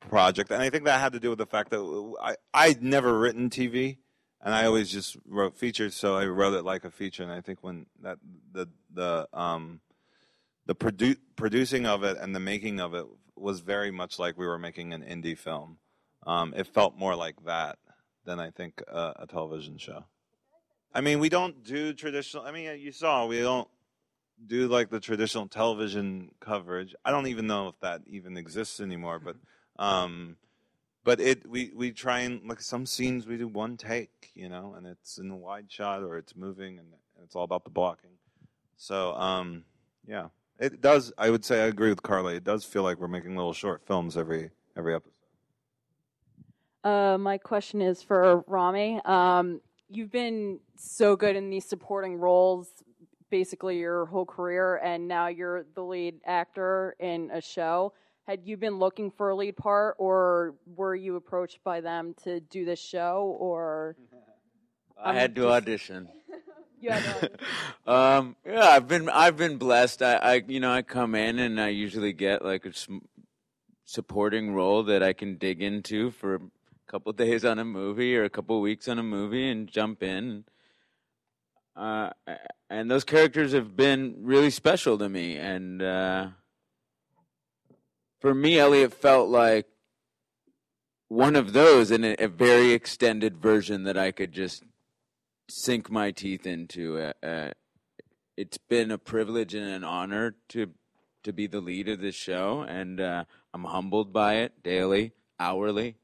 project, 0.00 0.50
and 0.50 0.62
I 0.62 0.70
think 0.70 0.84
that 0.84 1.00
had 1.00 1.12
to 1.12 1.20
do 1.20 1.30
with 1.30 1.38
the 1.38 1.46
fact 1.46 1.70
that 1.70 2.14
I 2.22 2.36
I'd 2.54 2.82
never 2.82 3.18
written 3.18 3.50
TV, 3.50 3.98
and 4.40 4.54
I 4.54 4.66
always 4.66 4.90
just 4.90 5.16
wrote 5.26 5.56
features, 5.56 5.94
so 5.94 6.16
I 6.16 6.26
wrote 6.26 6.54
it 6.54 6.64
like 6.64 6.84
a 6.84 6.90
feature. 6.90 7.22
And 7.22 7.32
I 7.32 7.40
think 7.40 7.62
when 7.62 7.86
that 8.02 8.18
the 8.52 8.68
the 8.92 9.28
um 9.32 9.80
the 10.66 10.74
produ- 10.74 11.18
producing 11.36 11.86
of 11.86 12.02
it 12.02 12.16
and 12.18 12.34
the 12.34 12.40
making 12.40 12.80
of 12.80 12.94
it 12.94 13.06
was 13.36 13.60
very 13.60 13.90
much 13.90 14.18
like 14.18 14.36
we 14.36 14.46
were 14.46 14.58
making 14.58 14.92
an 14.92 15.02
indie 15.02 15.38
film. 15.38 15.78
Um, 16.26 16.54
it 16.56 16.66
felt 16.66 16.96
more 16.96 17.14
like 17.14 17.44
that 17.44 17.78
than 18.24 18.40
I 18.40 18.50
think 18.50 18.82
uh, 18.90 19.12
a 19.16 19.26
television 19.26 19.78
show. 19.78 20.04
I 20.96 21.02
mean, 21.02 21.18
we 21.20 21.28
don't 21.28 21.62
do 21.62 21.92
traditional. 21.92 22.44
I 22.44 22.52
mean, 22.52 22.80
you 22.80 22.90
saw 22.90 23.26
we 23.26 23.40
don't 23.40 23.68
do 24.46 24.66
like 24.66 24.88
the 24.88 24.98
traditional 24.98 25.46
television 25.46 26.30
coverage. 26.40 26.94
I 27.04 27.10
don't 27.10 27.26
even 27.26 27.46
know 27.46 27.68
if 27.68 27.78
that 27.80 28.00
even 28.06 28.38
exists 28.38 28.80
anymore. 28.80 29.20
But, 29.22 29.36
um, 29.78 30.36
but 31.04 31.20
it 31.20 31.46
we 31.46 31.70
we 31.76 31.92
try 31.92 32.20
and 32.20 32.48
like 32.48 32.62
some 32.62 32.86
scenes 32.86 33.26
we 33.26 33.36
do 33.36 33.46
one 33.46 33.76
take, 33.76 34.30
you 34.34 34.48
know, 34.48 34.72
and 34.74 34.86
it's 34.86 35.18
in 35.18 35.30
a 35.30 35.36
wide 35.36 35.70
shot 35.70 36.02
or 36.02 36.16
it's 36.16 36.34
moving 36.34 36.78
and 36.78 36.88
it's 37.22 37.36
all 37.36 37.44
about 37.44 37.64
the 37.64 37.70
blocking. 37.70 38.12
So, 38.78 39.12
um, 39.16 39.64
yeah, 40.08 40.28
it 40.58 40.80
does. 40.80 41.12
I 41.18 41.28
would 41.28 41.44
say 41.44 41.62
I 41.62 41.66
agree 41.66 41.90
with 41.90 42.02
Carly. 42.02 42.36
It 42.36 42.44
does 42.44 42.64
feel 42.64 42.84
like 42.84 42.98
we're 42.98 43.06
making 43.06 43.36
little 43.36 43.52
short 43.52 43.86
films 43.86 44.16
every 44.16 44.48
every 44.74 44.94
episode. 44.94 45.12
Uh, 46.84 47.18
my 47.18 47.36
question 47.36 47.82
is 47.82 48.02
for 48.02 48.44
Rami. 48.46 48.98
Um, 49.04 49.60
you've 49.88 50.10
been 50.12 50.60
so 50.76 51.16
good 51.16 51.36
in 51.36 51.50
these 51.50 51.64
supporting 51.64 52.16
roles 52.16 52.68
basically 53.28 53.78
your 53.78 54.06
whole 54.06 54.24
career, 54.24 54.76
and 54.76 55.08
now 55.08 55.26
you're 55.26 55.64
the 55.74 55.82
lead 55.82 56.20
actor 56.24 56.94
in 57.00 57.30
a 57.32 57.40
show. 57.40 57.92
Had 58.24 58.40
you 58.44 58.56
been 58.56 58.78
looking 58.78 59.10
for 59.10 59.30
a 59.30 59.36
lead 59.36 59.56
part, 59.56 59.96
or 59.98 60.54
were 60.64 60.94
you 60.94 61.16
approached 61.16 61.58
by 61.64 61.80
them 61.80 62.14
to 62.24 62.38
do 62.40 62.64
this 62.64 62.78
show, 62.80 63.36
or? 63.40 63.96
I 65.02 65.10
I'm 65.10 65.14
had 65.16 65.34
to 65.36 65.42
just- 65.42 65.52
audition. 65.52 66.08
To 66.82 67.30
Um, 67.86 68.36
yeah, 68.46 68.60
I've 68.68 68.86
been 68.86 69.08
I've 69.08 69.36
been 69.36 69.56
blessed. 69.56 70.02
I, 70.02 70.16
I 70.16 70.34
you 70.46 70.60
know 70.60 70.70
I 70.70 70.82
come 70.82 71.14
in 71.14 71.38
and 71.38 71.58
I 71.60 71.68
usually 71.68 72.12
get 72.12 72.44
like 72.44 72.66
a 72.66 72.72
sm- 72.74 72.98
supporting 73.86 74.54
role 74.54 74.82
that 74.84 75.02
I 75.02 75.14
can 75.14 75.36
dig 75.36 75.62
into 75.62 76.10
for 76.12 76.42
couple 76.86 77.12
days 77.12 77.44
on 77.44 77.58
a 77.58 77.64
movie 77.64 78.16
or 78.16 78.24
a 78.24 78.30
couple 78.30 78.60
weeks 78.60 78.88
on 78.88 78.98
a 78.98 79.02
movie 79.02 79.48
and 79.48 79.68
jump 79.68 80.02
in. 80.02 80.44
Uh, 81.74 82.10
and 82.70 82.90
those 82.90 83.04
characters 83.04 83.52
have 83.52 83.76
been 83.76 84.16
really 84.20 84.50
special 84.50 84.96
to 84.98 85.08
me. 85.08 85.36
And 85.36 85.82
uh, 85.82 86.28
for 88.20 88.34
me, 88.34 88.58
Elliot 88.58 88.94
felt 88.94 89.28
like 89.28 89.66
one 91.08 91.36
of 91.36 91.52
those 91.52 91.90
in 91.90 92.04
a, 92.04 92.16
a 92.18 92.28
very 92.28 92.72
extended 92.72 93.36
version 93.36 93.84
that 93.84 93.98
I 93.98 94.10
could 94.10 94.32
just 94.32 94.64
sink 95.48 95.90
my 95.90 96.10
teeth 96.10 96.46
into. 96.46 96.98
Uh, 96.98 97.26
uh, 97.26 97.50
it's 98.36 98.58
been 98.58 98.90
a 98.90 98.98
privilege 98.98 99.54
and 99.54 99.66
an 99.66 99.84
honor 99.84 100.34
to 100.50 100.70
to 101.22 101.32
be 101.32 101.48
the 101.48 101.60
lead 101.60 101.88
of 101.88 102.00
this 102.00 102.14
show, 102.14 102.60
and 102.60 103.00
uh, 103.00 103.24
I'm 103.52 103.64
humbled 103.64 104.12
by 104.12 104.36
it 104.36 104.62
daily. 104.62 105.12
hourly. 105.40 105.96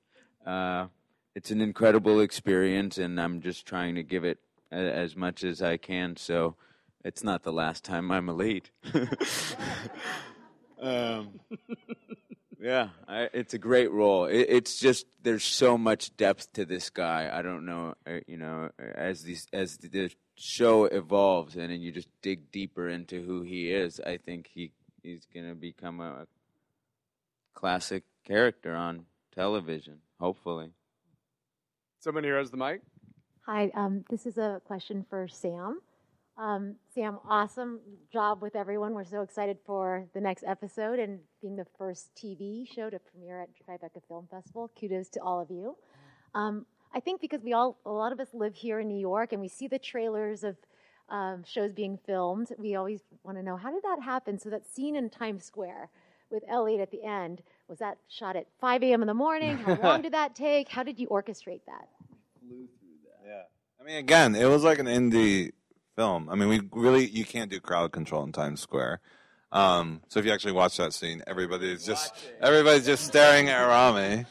Uh, 0.47 0.87
it's 1.35 1.51
an 1.51 1.61
incredible 1.61 2.21
experience, 2.21 2.99
and 2.99 3.21
I'm 3.21 3.41
just 3.41 3.67
trying 3.67 3.95
to 3.95 4.03
give 4.03 4.25
it 4.25 4.39
a, 4.71 4.77
as 4.77 5.17
much 5.17 5.45
as 5.45 5.63
I 5.63 5.77
can. 5.77 6.17
So 6.17 6.57
it's 7.05 7.25
not 7.25 7.43
the 7.43 7.53
last 7.53 7.85
time 7.85 8.11
I'm 8.11 8.29
a 8.29 8.35
lead. 8.35 8.69
um, 10.81 11.41
yeah, 12.61 12.89
I, 13.09 13.29
it's 13.33 13.55
a 13.55 13.59
great 13.59 13.91
role. 13.91 14.27
It, 14.27 14.47
it's 14.49 14.79
just 14.79 15.07
there's 15.23 15.45
so 15.45 15.77
much 15.79 16.17
depth 16.17 16.53
to 16.55 16.65
this 16.65 16.91
guy. 16.91 17.31
I 17.33 17.43
don't 17.43 17.67
know, 17.67 17.95
uh, 18.07 18.21
you 18.27 18.37
know, 18.37 18.71
as 18.79 19.23
these 19.23 19.47
as 19.53 19.79
the 19.79 20.11
show 20.37 20.85
evolves 20.85 21.57
and 21.57 21.71
then 21.71 21.81
you 21.81 21.93
just 21.93 22.09
dig 22.23 22.51
deeper 22.51 22.89
into 22.89 23.23
who 23.23 23.43
he 23.43 23.71
is. 23.71 24.01
I 24.01 24.17
think 24.17 24.49
he 24.53 24.73
he's 25.03 25.27
gonna 25.33 25.55
become 25.55 26.01
a 26.01 26.27
classic 27.55 28.05
character 28.25 28.75
on 28.75 29.07
television. 29.35 29.99
Hopefully. 30.23 30.71
Someone 31.99 32.23
here 32.23 32.39
has 32.39 32.53
the 32.53 32.57
mic. 32.57 32.83
Hi, 33.45 33.73
um, 33.75 34.05
this 34.09 34.25
is 34.25 34.39
a 34.39 34.63
question 34.65 35.05
for 35.11 35.27
Sam. 35.27 35.81
Um, 36.39 36.77
Sam, 36.95 37.19
awesome 37.29 37.81
job 38.13 38.41
with 38.41 38.55
everyone. 38.55 38.95
We're 38.95 39.05
so 39.05 39.23
excited 39.23 39.59
for 39.67 40.07
the 40.15 40.21
next 40.21 40.45
episode 40.47 41.01
and 41.01 41.19
being 41.41 41.57
the 41.57 41.67
first 41.77 42.15
TV 42.15 42.73
show 42.73 42.89
to 42.89 43.01
premiere 43.01 43.43
at 43.43 43.49
Tribeca 43.49 44.01
Film 44.07 44.29
Festival. 44.31 44.71
Kudos 44.79 45.09
to 45.09 45.21
all 45.21 45.41
of 45.41 45.51
you. 45.51 45.77
Um, 46.37 46.67
I 46.95 47.01
think 47.01 47.21
because 47.21 47.43
we 47.43 47.53
all, 47.53 47.81
a 47.85 47.91
lot 47.91 48.13
of 48.13 48.21
us 48.21 48.29
live 48.33 48.55
here 48.55 48.79
in 48.79 48.87
New 48.87 49.01
York 49.01 49.33
and 49.33 49.41
we 49.43 49.49
see 49.49 49.67
the 49.67 49.81
trailers 49.81 50.45
of 50.45 50.57
um, 51.09 51.43
shows 51.45 51.73
being 51.73 51.99
filmed, 52.07 52.53
we 52.59 52.77
always 52.77 53.01
want 53.25 53.39
to 53.39 53.43
know 53.43 53.57
how 53.57 53.73
did 53.73 53.83
that 53.83 53.99
happen? 54.01 54.39
So 54.39 54.51
that 54.51 54.69
scene 54.73 54.95
in 54.95 55.11
Times 55.11 55.45
Square 55.45 55.91
with 56.31 56.43
Elliot 56.49 56.81
at 56.81 56.93
the 56.93 57.05
end, 57.05 57.43
was 57.73 57.79
that 57.79 57.97
shot 58.07 58.37
at 58.37 58.45
5 58.61 58.83
a.m. 58.83 59.01
in 59.01 59.07
the 59.07 59.15
morning? 59.15 59.57
How 59.57 59.77
long 59.83 60.03
did 60.03 60.13
that 60.13 60.35
take? 60.35 60.69
How 60.69 60.83
did 60.83 60.99
you 60.99 61.07
orchestrate 61.07 61.63
that? 61.67 61.89
Yeah. 63.27 63.45
I 63.81 63.85
mean, 63.85 63.97
again, 63.97 64.35
it 64.35 64.45
was 64.45 64.63
like 64.63 64.79
an 64.79 64.85
indie 64.85 65.53
film. 65.97 66.29
I 66.29 66.35
mean, 66.35 66.51
we 66.51 66.61
really 66.71 67.07
you 67.07 67.25
can't 67.25 67.51
do 67.51 67.61
crowd 67.61 67.91
control 67.91 68.25
in 68.25 68.33
Times 68.33 68.61
Square. 68.61 69.01
Um, 69.53 70.03
so 70.09 70.21
if 70.21 70.27
you 70.27 70.33
actually 70.33 70.53
watch 70.53 70.77
that 70.77 70.93
scene, 70.93 71.23
everybody's 71.27 71.87
just 71.87 72.13
everybody's 72.43 72.85
just 72.85 73.07
staring 73.07 73.49
at 73.49 73.63
Rami. 73.65 74.27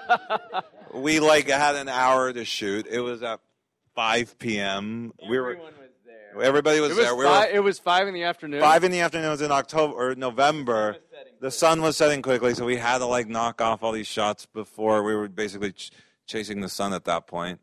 we 0.94 1.20
like 1.20 1.48
had 1.48 1.76
an 1.76 1.88
hour 1.88 2.32
to 2.32 2.44
shoot. 2.44 2.88
It 2.90 2.98
was 2.98 3.22
at 3.22 3.38
5 3.94 4.36
p.m. 4.36 5.12
we 5.28 5.38
were 5.38 5.60
everybody 6.42 6.80
was, 6.80 6.90
it 6.90 6.96
was 6.96 7.04
there. 7.04 7.14
We 7.14 7.24
were 7.24 7.46
it 7.52 7.62
was 7.62 7.78
five 7.78 8.08
in 8.08 8.14
the 8.14 8.24
afternoon. 8.24 8.60
five 8.60 8.84
in 8.84 8.92
the 8.92 9.00
afternoon. 9.00 9.28
It 9.28 9.30
was 9.30 9.42
in 9.42 9.52
October 9.52 9.94
or 9.94 10.14
November. 10.14 10.96
The 11.40 11.50
sun 11.52 11.82
was 11.82 11.96
setting 11.96 12.20
quickly, 12.20 12.54
so 12.54 12.64
we 12.64 12.76
had 12.76 12.98
to 12.98 13.06
like 13.06 13.28
knock 13.28 13.60
off 13.60 13.82
all 13.82 13.92
these 13.92 14.08
shots 14.08 14.46
before 14.46 15.04
we 15.04 15.14
were 15.14 15.28
basically 15.28 15.72
ch- 15.72 15.92
chasing 16.26 16.60
the 16.60 16.68
sun 16.68 16.92
at 16.92 17.04
that 17.04 17.28
point. 17.28 17.60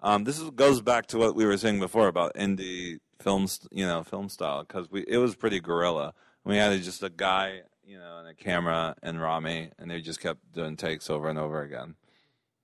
Um, 0.00 0.24
this 0.24 0.38
is, 0.38 0.50
goes 0.50 0.82
back 0.82 1.06
to 1.06 1.18
what 1.18 1.34
we 1.34 1.46
were 1.46 1.56
saying 1.56 1.80
before 1.80 2.08
about 2.08 2.34
indie 2.34 2.98
films, 3.18 3.66
you 3.70 3.86
know, 3.86 4.02
film 4.02 4.28
style, 4.28 4.62
because 4.62 4.90
we 4.90 5.04
it 5.08 5.16
was 5.16 5.34
pretty 5.34 5.58
guerrilla. 5.58 6.12
We 6.44 6.56
had 6.56 6.78
just 6.82 7.02
a 7.02 7.08
guy, 7.08 7.62
you 7.82 7.96
know, 7.96 8.18
and 8.18 8.28
a 8.28 8.34
camera 8.34 8.94
and 9.02 9.18
Rami, 9.18 9.70
and 9.78 9.90
they 9.90 10.02
just 10.02 10.20
kept 10.20 10.52
doing 10.52 10.76
takes 10.76 11.08
over 11.08 11.30
and 11.30 11.38
over 11.38 11.62
again. 11.62 11.94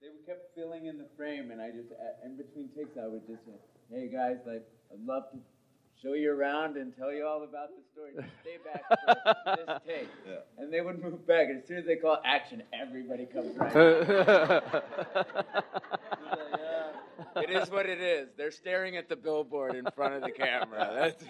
They 0.02 0.08
kept 0.26 0.54
filling 0.54 0.84
in 0.84 0.98
the 0.98 1.08
frame, 1.16 1.50
and 1.50 1.62
I 1.62 1.70
just, 1.70 1.88
in 2.22 2.36
between 2.36 2.68
takes, 2.76 2.98
I 2.98 3.06
would 3.06 3.26
just 3.26 3.46
say, 3.46 3.52
"Hey 3.90 4.08
guys, 4.12 4.36
like, 4.46 4.68
I'd 4.92 5.06
love 5.06 5.30
to 5.32 5.38
show 6.02 6.14
you 6.14 6.32
around 6.32 6.76
and 6.76 6.96
tell 6.96 7.12
you 7.12 7.26
all 7.26 7.42
about 7.42 7.68
the 7.68 7.82
story. 7.92 8.12
Just 8.16 8.28
stay 8.42 8.56
back 8.64 8.82
for 8.88 9.56
this 9.66 9.80
take." 9.86 10.08
And 10.58 10.72
they 10.72 10.80
would 10.80 11.02
move 11.02 11.26
back, 11.26 11.48
and 11.48 11.62
as 11.62 11.68
soon 11.68 11.78
as 11.78 11.86
they 11.86 11.96
call 11.96 12.18
action, 12.24 12.62
everybody 12.72 13.26
comes 13.26 13.56
right. 13.56 13.76
it 17.36 17.50
is 17.50 17.70
what 17.70 17.86
it 17.86 18.00
is. 18.00 18.28
They're 18.36 18.50
staring 18.50 18.96
at 18.96 19.08
the 19.08 19.16
billboard 19.16 19.74
in 19.74 19.86
front 19.94 20.14
of 20.14 20.22
the 20.22 20.30
camera. 20.30 20.90
That's 20.94 21.24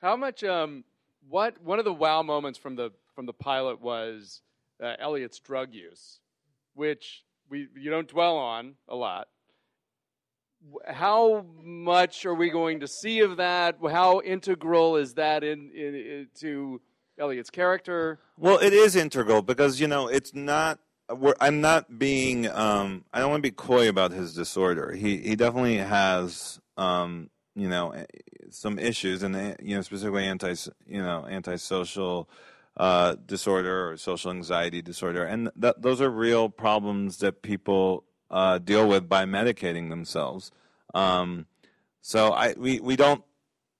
How 0.00 0.16
much? 0.16 0.44
Um, 0.44 0.84
what? 1.28 1.60
One 1.62 1.78
of 1.78 1.84
the 1.84 1.92
wow 1.92 2.22
moments 2.22 2.58
from 2.58 2.76
the 2.76 2.92
from 3.14 3.26
the 3.26 3.32
pilot 3.32 3.80
was 3.80 4.42
uh, 4.82 4.94
Elliot's 4.98 5.38
drug 5.38 5.74
use, 5.74 6.20
which 6.74 7.24
we 7.48 7.68
you 7.76 7.90
don't 7.90 8.08
dwell 8.08 8.36
on 8.36 8.74
a 8.88 8.96
lot. 8.96 9.28
How 10.86 11.46
much 11.62 12.26
are 12.26 12.34
we 12.34 12.50
going 12.50 12.80
to 12.80 12.88
see 12.88 13.20
of 13.20 13.36
that? 13.36 13.76
How 13.82 14.20
integral 14.20 14.96
is 14.96 15.14
that 15.14 15.44
in, 15.44 15.70
in, 15.74 15.94
in 15.94 16.28
to 16.40 16.80
Elliot's 17.18 17.50
character? 17.50 18.18
Well, 18.38 18.58
it 18.58 18.72
is 18.72 18.96
integral 18.96 19.42
because 19.42 19.80
you 19.80 19.88
know 19.88 20.08
it's 20.08 20.34
not. 20.34 20.80
I'm 21.40 21.60
not 21.60 21.98
being. 21.98 22.48
Um, 22.48 23.04
I 23.12 23.20
don't 23.20 23.30
want 23.30 23.38
to 23.42 23.48
be 23.48 23.54
coy 23.54 23.88
about 23.88 24.12
his 24.12 24.34
disorder. 24.34 24.92
He 24.92 25.18
he 25.18 25.36
definitely 25.36 25.78
has. 25.78 26.60
Um, 26.76 27.30
you 27.54 27.70
know, 27.70 27.92
eh, 27.92 28.04
some 28.50 28.78
issues, 28.78 29.22
and 29.22 29.34
eh, 29.34 29.54
you 29.62 29.76
know 29.76 29.82
specifically 29.82 30.24
anti. 30.24 30.54
You 30.86 31.02
know, 31.02 31.26
antisocial 31.28 32.28
uh, 32.76 33.16
disorder 33.24 33.90
or 33.90 33.96
social 33.96 34.30
anxiety 34.30 34.82
disorder, 34.82 35.24
and 35.24 35.50
that 35.56 35.80
those 35.80 36.00
are 36.00 36.10
real 36.10 36.48
problems 36.48 37.18
that 37.18 37.42
people 37.42 38.04
uh, 38.30 38.58
deal 38.58 38.88
with 38.88 39.08
by 39.08 39.24
medicating 39.24 39.90
themselves. 39.90 40.50
Um, 40.94 41.46
so 42.00 42.32
I 42.32 42.54
we, 42.56 42.80
we 42.80 42.96
don't 42.96 43.22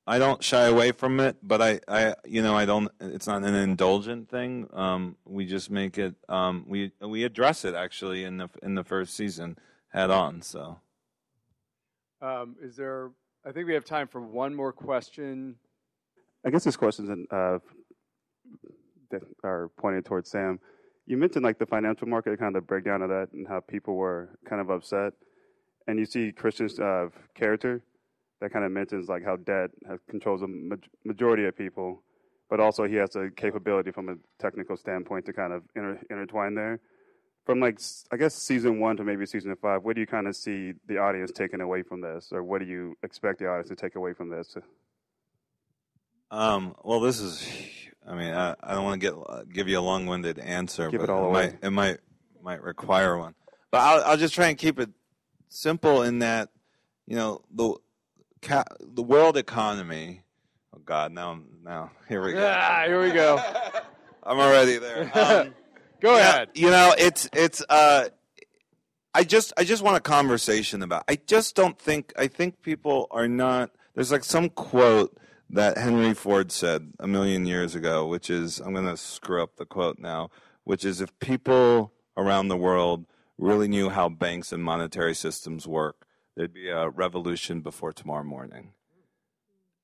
I 0.06 0.18
don't 0.18 0.42
shy 0.42 0.64
away 0.66 0.92
from 0.92 1.18
it, 1.18 1.36
but 1.42 1.60
I, 1.60 1.80
I 1.88 2.14
you 2.24 2.42
know 2.42 2.56
I 2.56 2.64
don't. 2.64 2.90
It's 3.00 3.26
not 3.26 3.42
an 3.42 3.54
indulgent 3.54 4.28
thing. 4.28 4.68
Um, 4.72 5.16
we 5.24 5.46
just 5.46 5.70
make 5.70 5.98
it. 5.98 6.14
Um, 6.28 6.64
we 6.68 6.92
we 7.00 7.24
address 7.24 7.64
it 7.64 7.74
actually 7.74 8.24
in 8.24 8.36
the 8.36 8.48
in 8.62 8.74
the 8.74 8.84
first 8.84 9.14
season 9.14 9.58
head 9.88 10.10
on. 10.10 10.42
So 10.42 10.78
Um, 12.20 12.56
is 12.62 12.76
there? 12.76 13.10
I 13.44 13.52
think 13.52 13.66
we 13.66 13.74
have 13.74 13.84
time 13.84 14.08
for 14.08 14.20
one 14.20 14.54
more 14.54 14.72
question. 14.72 15.56
I 16.44 16.50
guess 16.50 16.64
this 16.64 16.76
question's 16.76 17.10
uh, 17.30 17.58
that 19.10 19.22
are 19.42 19.70
pointed 19.76 20.04
towards 20.04 20.30
Sam. 20.30 20.60
You 21.06 21.16
mentioned 21.16 21.44
like 21.44 21.58
the 21.58 21.66
financial 21.66 22.08
market, 22.08 22.38
kind 22.38 22.54
of 22.56 22.62
the 22.62 22.66
breakdown 22.66 23.02
of 23.02 23.08
that, 23.10 23.28
and 23.32 23.46
how 23.46 23.60
people 23.60 23.94
were 23.94 24.30
kind 24.44 24.60
of 24.60 24.70
upset. 24.70 25.12
And 25.86 25.98
you 25.98 26.04
see 26.04 26.32
Christian's 26.32 26.80
uh, 26.80 27.08
character 27.34 27.82
that 28.40 28.52
kind 28.52 28.64
of 28.64 28.72
mentions 28.72 29.08
like 29.08 29.24
how 29.24 29.36
debt 29.36 29.70
controls 30.10 30.42
a 30.42 30.46
ma- 30.46 30.76
majority 31.04 31.46
of 31.46 31.56
people, 31.56 32.02
but 32.50 32.60
also 32.60 32.84
he 32.84 32.96
has 32.96 33.10
the 33.10 33.30
capability 33.36 33.92
from 33.92 34.08
a 34.08 34.14
technical 34.38 34.76
standpoint 34.76 35.24
to 35.26 35.32
kind 35.32 35.52
of 35.52 35.62
inter- 35.74 36.00
intertwine 36.10 36.54
there. 36.54 36.80
From 37.44 37.60
like 37.60 37.78
I 38.10 38.16
guess 38.16 38.34
season 38.34 38.80
one 38.80 38.96
to 38.96 39.04
maybe 39.04 39.24
season 39.24 39.54
five, 39.62 39.84
what 39.84 39.94
do 39.94 40.00
you 40.00 40.06
kind 40.06 40.26
of 40.26 40.34
see 40.34 40.72
the 40.88 40.98
audience 40.98 41.30
taking 41.30 41.60
away 41.60 41.82
from 41.82 42.00
this, 42.00 42.30
or 42.32 42.42
what 42.42 42.58
do 42.58 42.66
you 42.66 42.96
expect 43.04 43.38
the 43.38 43.46
audience 43.46 43.68
to 43.68 43.76
take 43.76 43.94
away 43.94 44.12
from 44.12 44.28
this? 44.28 44.56
Um, 46.32 46.74
well, 46.82 46.98
this 46.98 47.20
is. 47.20 47.48
I 48.08 48.14
mean, 48.14 48.32
I, 48.34 48.54
I 48.62 48.74
don't 48.74 48.84
want 48.84 49.00
to 49.00 49.06
get 49.10 49.14
uh, 49.18 49.42
give 49.52 49.68
you 49.68 49.78
a 49.78 49.80
long-winded 49.80 50.38
answer, 50.38 50.90
Give 50.90 51.00
but 51.00 51.10
it 51.10 51.12
all 51.12 51.32
might 51.32 51.44
away. 51.44 51.58
it 51.62 51.70
might 51.70 51.98
might 52.42 52.62
require 52.62 53.18
one. 53.18 53.34
But 53.70 53.78
I'll 53.78 54.04
I'll 54.04 54.16
just 54.16 54.34
try 54.34 54.46
and 54.48 54.56
keep 54.58 54.78
it 54.78 54.90
simple 55.48 56.02
in 56.02 56.20
that 56.20 56.50
you 57.06 57.16
know 57.16 57.42
the 57.52 57.74
ca- 58.42 58.64
the 58.80 59.02
world 59.02 59.36
economy. 59.36 60.22
Oh 60.74 60.80
God, 60.84 61.12
now 61.12 61.40
now 61.64 61.90
here 62.08 62.22
we 62.22 62.32
go. 62.32 62.46
Ah, 62.48 62.84
here 62.86 63.00
we 63.02 63.10
go. 63.10 63.38
I'm 64.22 64.38
already 64.38 64.78
there. 64.78 65.10
Um, 65.14 65.54
Go 66.00 66.10
you 66.12 66.16
know- 66.16 66.20
ahead. 66.20 66.48
You 66.54 66.70
know, 66.70 66.94
it's 66.98 67.28
it's. 67.32 67.62
Uh, 67.68 68.08
I 69.14 69.24
just 69.24 69.52
I 69.56 69.64
just 69.64 69.82
want 69.82 69.96
a 69.96 70.00
conversation 70.00 70.82
about. 70.82 71.04
I 71.08 71.16
just 71.16 71.56
don't 71.56 71.78
think 71.78 72.12
I 72.18 72.26
think 72.28 72.60
people 72.62 73.06
are 73.10 73.26
not. 73.28 73.70
There's 73.94 74.12
like 74.12 74.24
some 74.24 74.50
quote 74.50 75.16
that 75.50 75.78
Henry 75.78 76.14
Ford 76.14 76.50
said 76.50 76.92
a 76.98 77.06
million 77.06 77.46
years 77.46 77.74
ago, 77.74 78.06
which 78.06 78.30
is 78.30 78.60
I'm 78.60 78.72
going 78.72 78.86
to 78.86 78.96
screw 78.96 79.42
up 79.42 79.56
the 79.56 79.66
quote 79.66 79.98
now, 79.98 80.30
which 80.64 80.84
is 80.84 81.00
if 81.00 81.16
people 81.18 81.92
around 82.16 82.48
the 82.48 82.56
world 82.56 83.06
really 83.38 83.68
knew 83.68 83.90
how 83.90 84.08
banks 84.08 84.52
and 84.52 84.62
monetary 84.62 85.14
systems 85.14 85.66
work, 85.66 86.06
there'd 86.36 86.54
be 86.54 86.68
a 86.68 86.88
revolution 86.88 87.60
before 87.60 87.92
tomorrow 87.92 88.24
morning. 88.24 88.72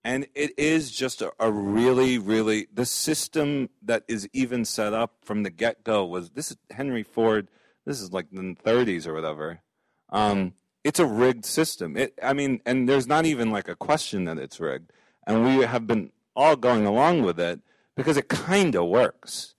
And 0.05 0.27
it 0.35 0.59
is 0.59 0.91
just 0.91 1.23
a, 1.23 1.33
a 1.39 1.51
really, 1.53 2.19
really 2.19 2.67
the 2.73 2.87
system 2.87 3.71
that 3.83 4.03
is 4.09 4.29
even 4.33 4.65
set 4.65 4.93
up 4.93 5.15
from 5.23 5.45
the 5.45 5.51
get 5.51 5.85
go 5.85 6.05
was 6.05 6.31
this 6.31 6.51
is 6.51 6.57
Henry 6.71 7.05
Ford. 7.05 7.47
This 7.87 8.01
is 8.01 8.13
like 8.13 8.27
the 8.33 8.57
30s 8.65 9.07
or 9.07 9.15
whatever. 9.15 9.61
Um, 10.09 10.55
it's 10.83 10.99
a 10.99 11.07
rigged 11.07 11.45
system. 11.45 11.97
It, 11.97 12.19
I 12.21 12.33
mean, 12.33 12.61
and 12.67 12.89
there's 12.89 13.07
not 13.07 13.27
even 13.27 13.51
like 13.51 13.69
a 13.69 13.77
question 13.77 14.25
that 14.25 14.39
it's 14.39 14.59
rigged. 14.59 14.93
And 15.27 15.45
we 15.45 15.65
have 15.65 15.87
been 15.87 16.11
all 16.35 16.57
going 16.57 16.87
along 16.87 17.23
with 17.23 17.39
it 17.39 17.61
because 17.97 18.17
it 18.17 18.29
kind 18.29 18.75
of 18.75 18.87
works. 18.87 19.55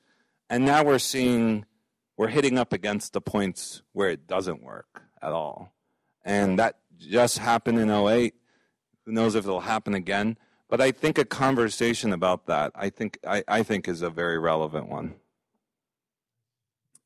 And 0.49 0.65
now 0.65 0.83
we're 0.83 0.99
seeing 0.99 1.65
we're 2.17 2.27
hitting 2.27 2.57
up 2.57 2.73
against 2.73 3.13
the 3.13 3.21
points 3.21 3.81
where 3.93 4.09
it 4.09 4.27
doesn't 4.27 4.63
work 4.63 5.03
at 5.21 5.31
all. 5.31 5.73
And 6.23 6.59
that 6.59 6.77
just 6.97 7.39
happened 7.39 7.79
in 7.79 7.89
08. 7.89 8.33
Who 9.05 9.11
knows 9.11 9.35
if 9.35 9.45
it'll 9.45 9.61
happen 9.61 9.93
again? 9.93 10.37
But 10.69 10.79
I 10.79 10.91
think 10.91 11.17
a 11.17 11.25
conversation 11.25 12.13
about 12.13 12.47
that, 12.47 12.71
I 12.75 12.89
think, 12.89 13.19
I, 13.27 13.43
I 13.47 13.63
think 13.63 13.87
is 13.87 14.01
a 14.01 14.09
very 14.09 14.39
relevant 14.39 14.89
one. 14.89 15.15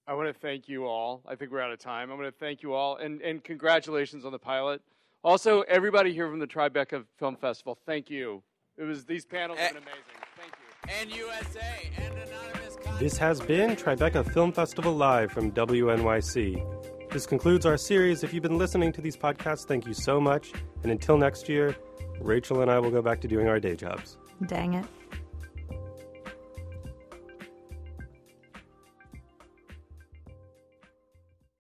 I 0.06 0.14
want 0.14 0.34
to 0.34 0.40
thank 0.40 0.70
you 0.70 0.86
all. 0.86 1.22
I 1.28 1.36
think 1.36 1.52
we're 1.52 1.60
out 1.60 1.72
of 1.72 1.80
time. 1.80 2.12
I 2.12 2.14
want 2.14 2.28
to 2.28 2.40
thank 2.40 2.64
you 2.64 2.74
all 2.74 2.96
and, 2.96 3.22
and 3.22 3.44
congratulations 3.44 4.24
on 4.24 4.32
the 4.32 4.40
pilot. 4.40 4.82
Also, 5.24 5.62
everybody 5.62 6.14
here 6.14 6.30
from 6.30 6.40
the 6.40 6.48
Tribeca 6.48 7.04
Film 7.18 7.36
Festival, 7.36 7.78
thank 7.86 8.10
you. 8.10 8.44
It 8.78 8.84
was 8.84 9.06
these 9.06 9.26
panels 9.26 9.58
have 9.58 9.74
been 9.74 9.84
eh. 9.84 9.86
amazing. 9.86 10.04
Thank 10.38 10.54
you. 10.54 10.68
And 11.00 11.12
USA 11.16 11.92
and 11.98 12.14
anonymous. 12.14 13.00
This 13.00 13.18
has 13.18 13.42
been 13.42 13.76
Tribeca 13.76 14.32
Film 14.32 14.52
Festival 14.52 14.94
Live 14.94 15.32
from 15.32 15.52
WNYC. 15.52 17.12
This 17.12 17.26
concludes 17.26 17.66
our 17.66 17.78
series. 17.78 18.24
If 18.24 18.34
you've 18.34 18.44
been 18.44 18.58
listening 18.58 18.92
to 18.94 19.02
these 19.02 19.18
podcasts, 19.18 19.66
thank 19.66 19.88
you 19.88 19.94
so 19.94 20.22
much. 20.22 20.52
And 20.84 20.92
until 20.92 21.18
next 21.18 21.50
year, 21.50 21.76
Rachel 22.20 22.62
and 22.62 22.70
I 22.70 22.80
will 22.80 22.92
go 22.92 23.02
back 23.02 23.20
to 23.22 23.28
doing 23.28 23.48
our 23.48 23.60
day 23.60 23.76
jobs. 23.76 24.18
Dang 24.46 24.76
it. 24.76 24.86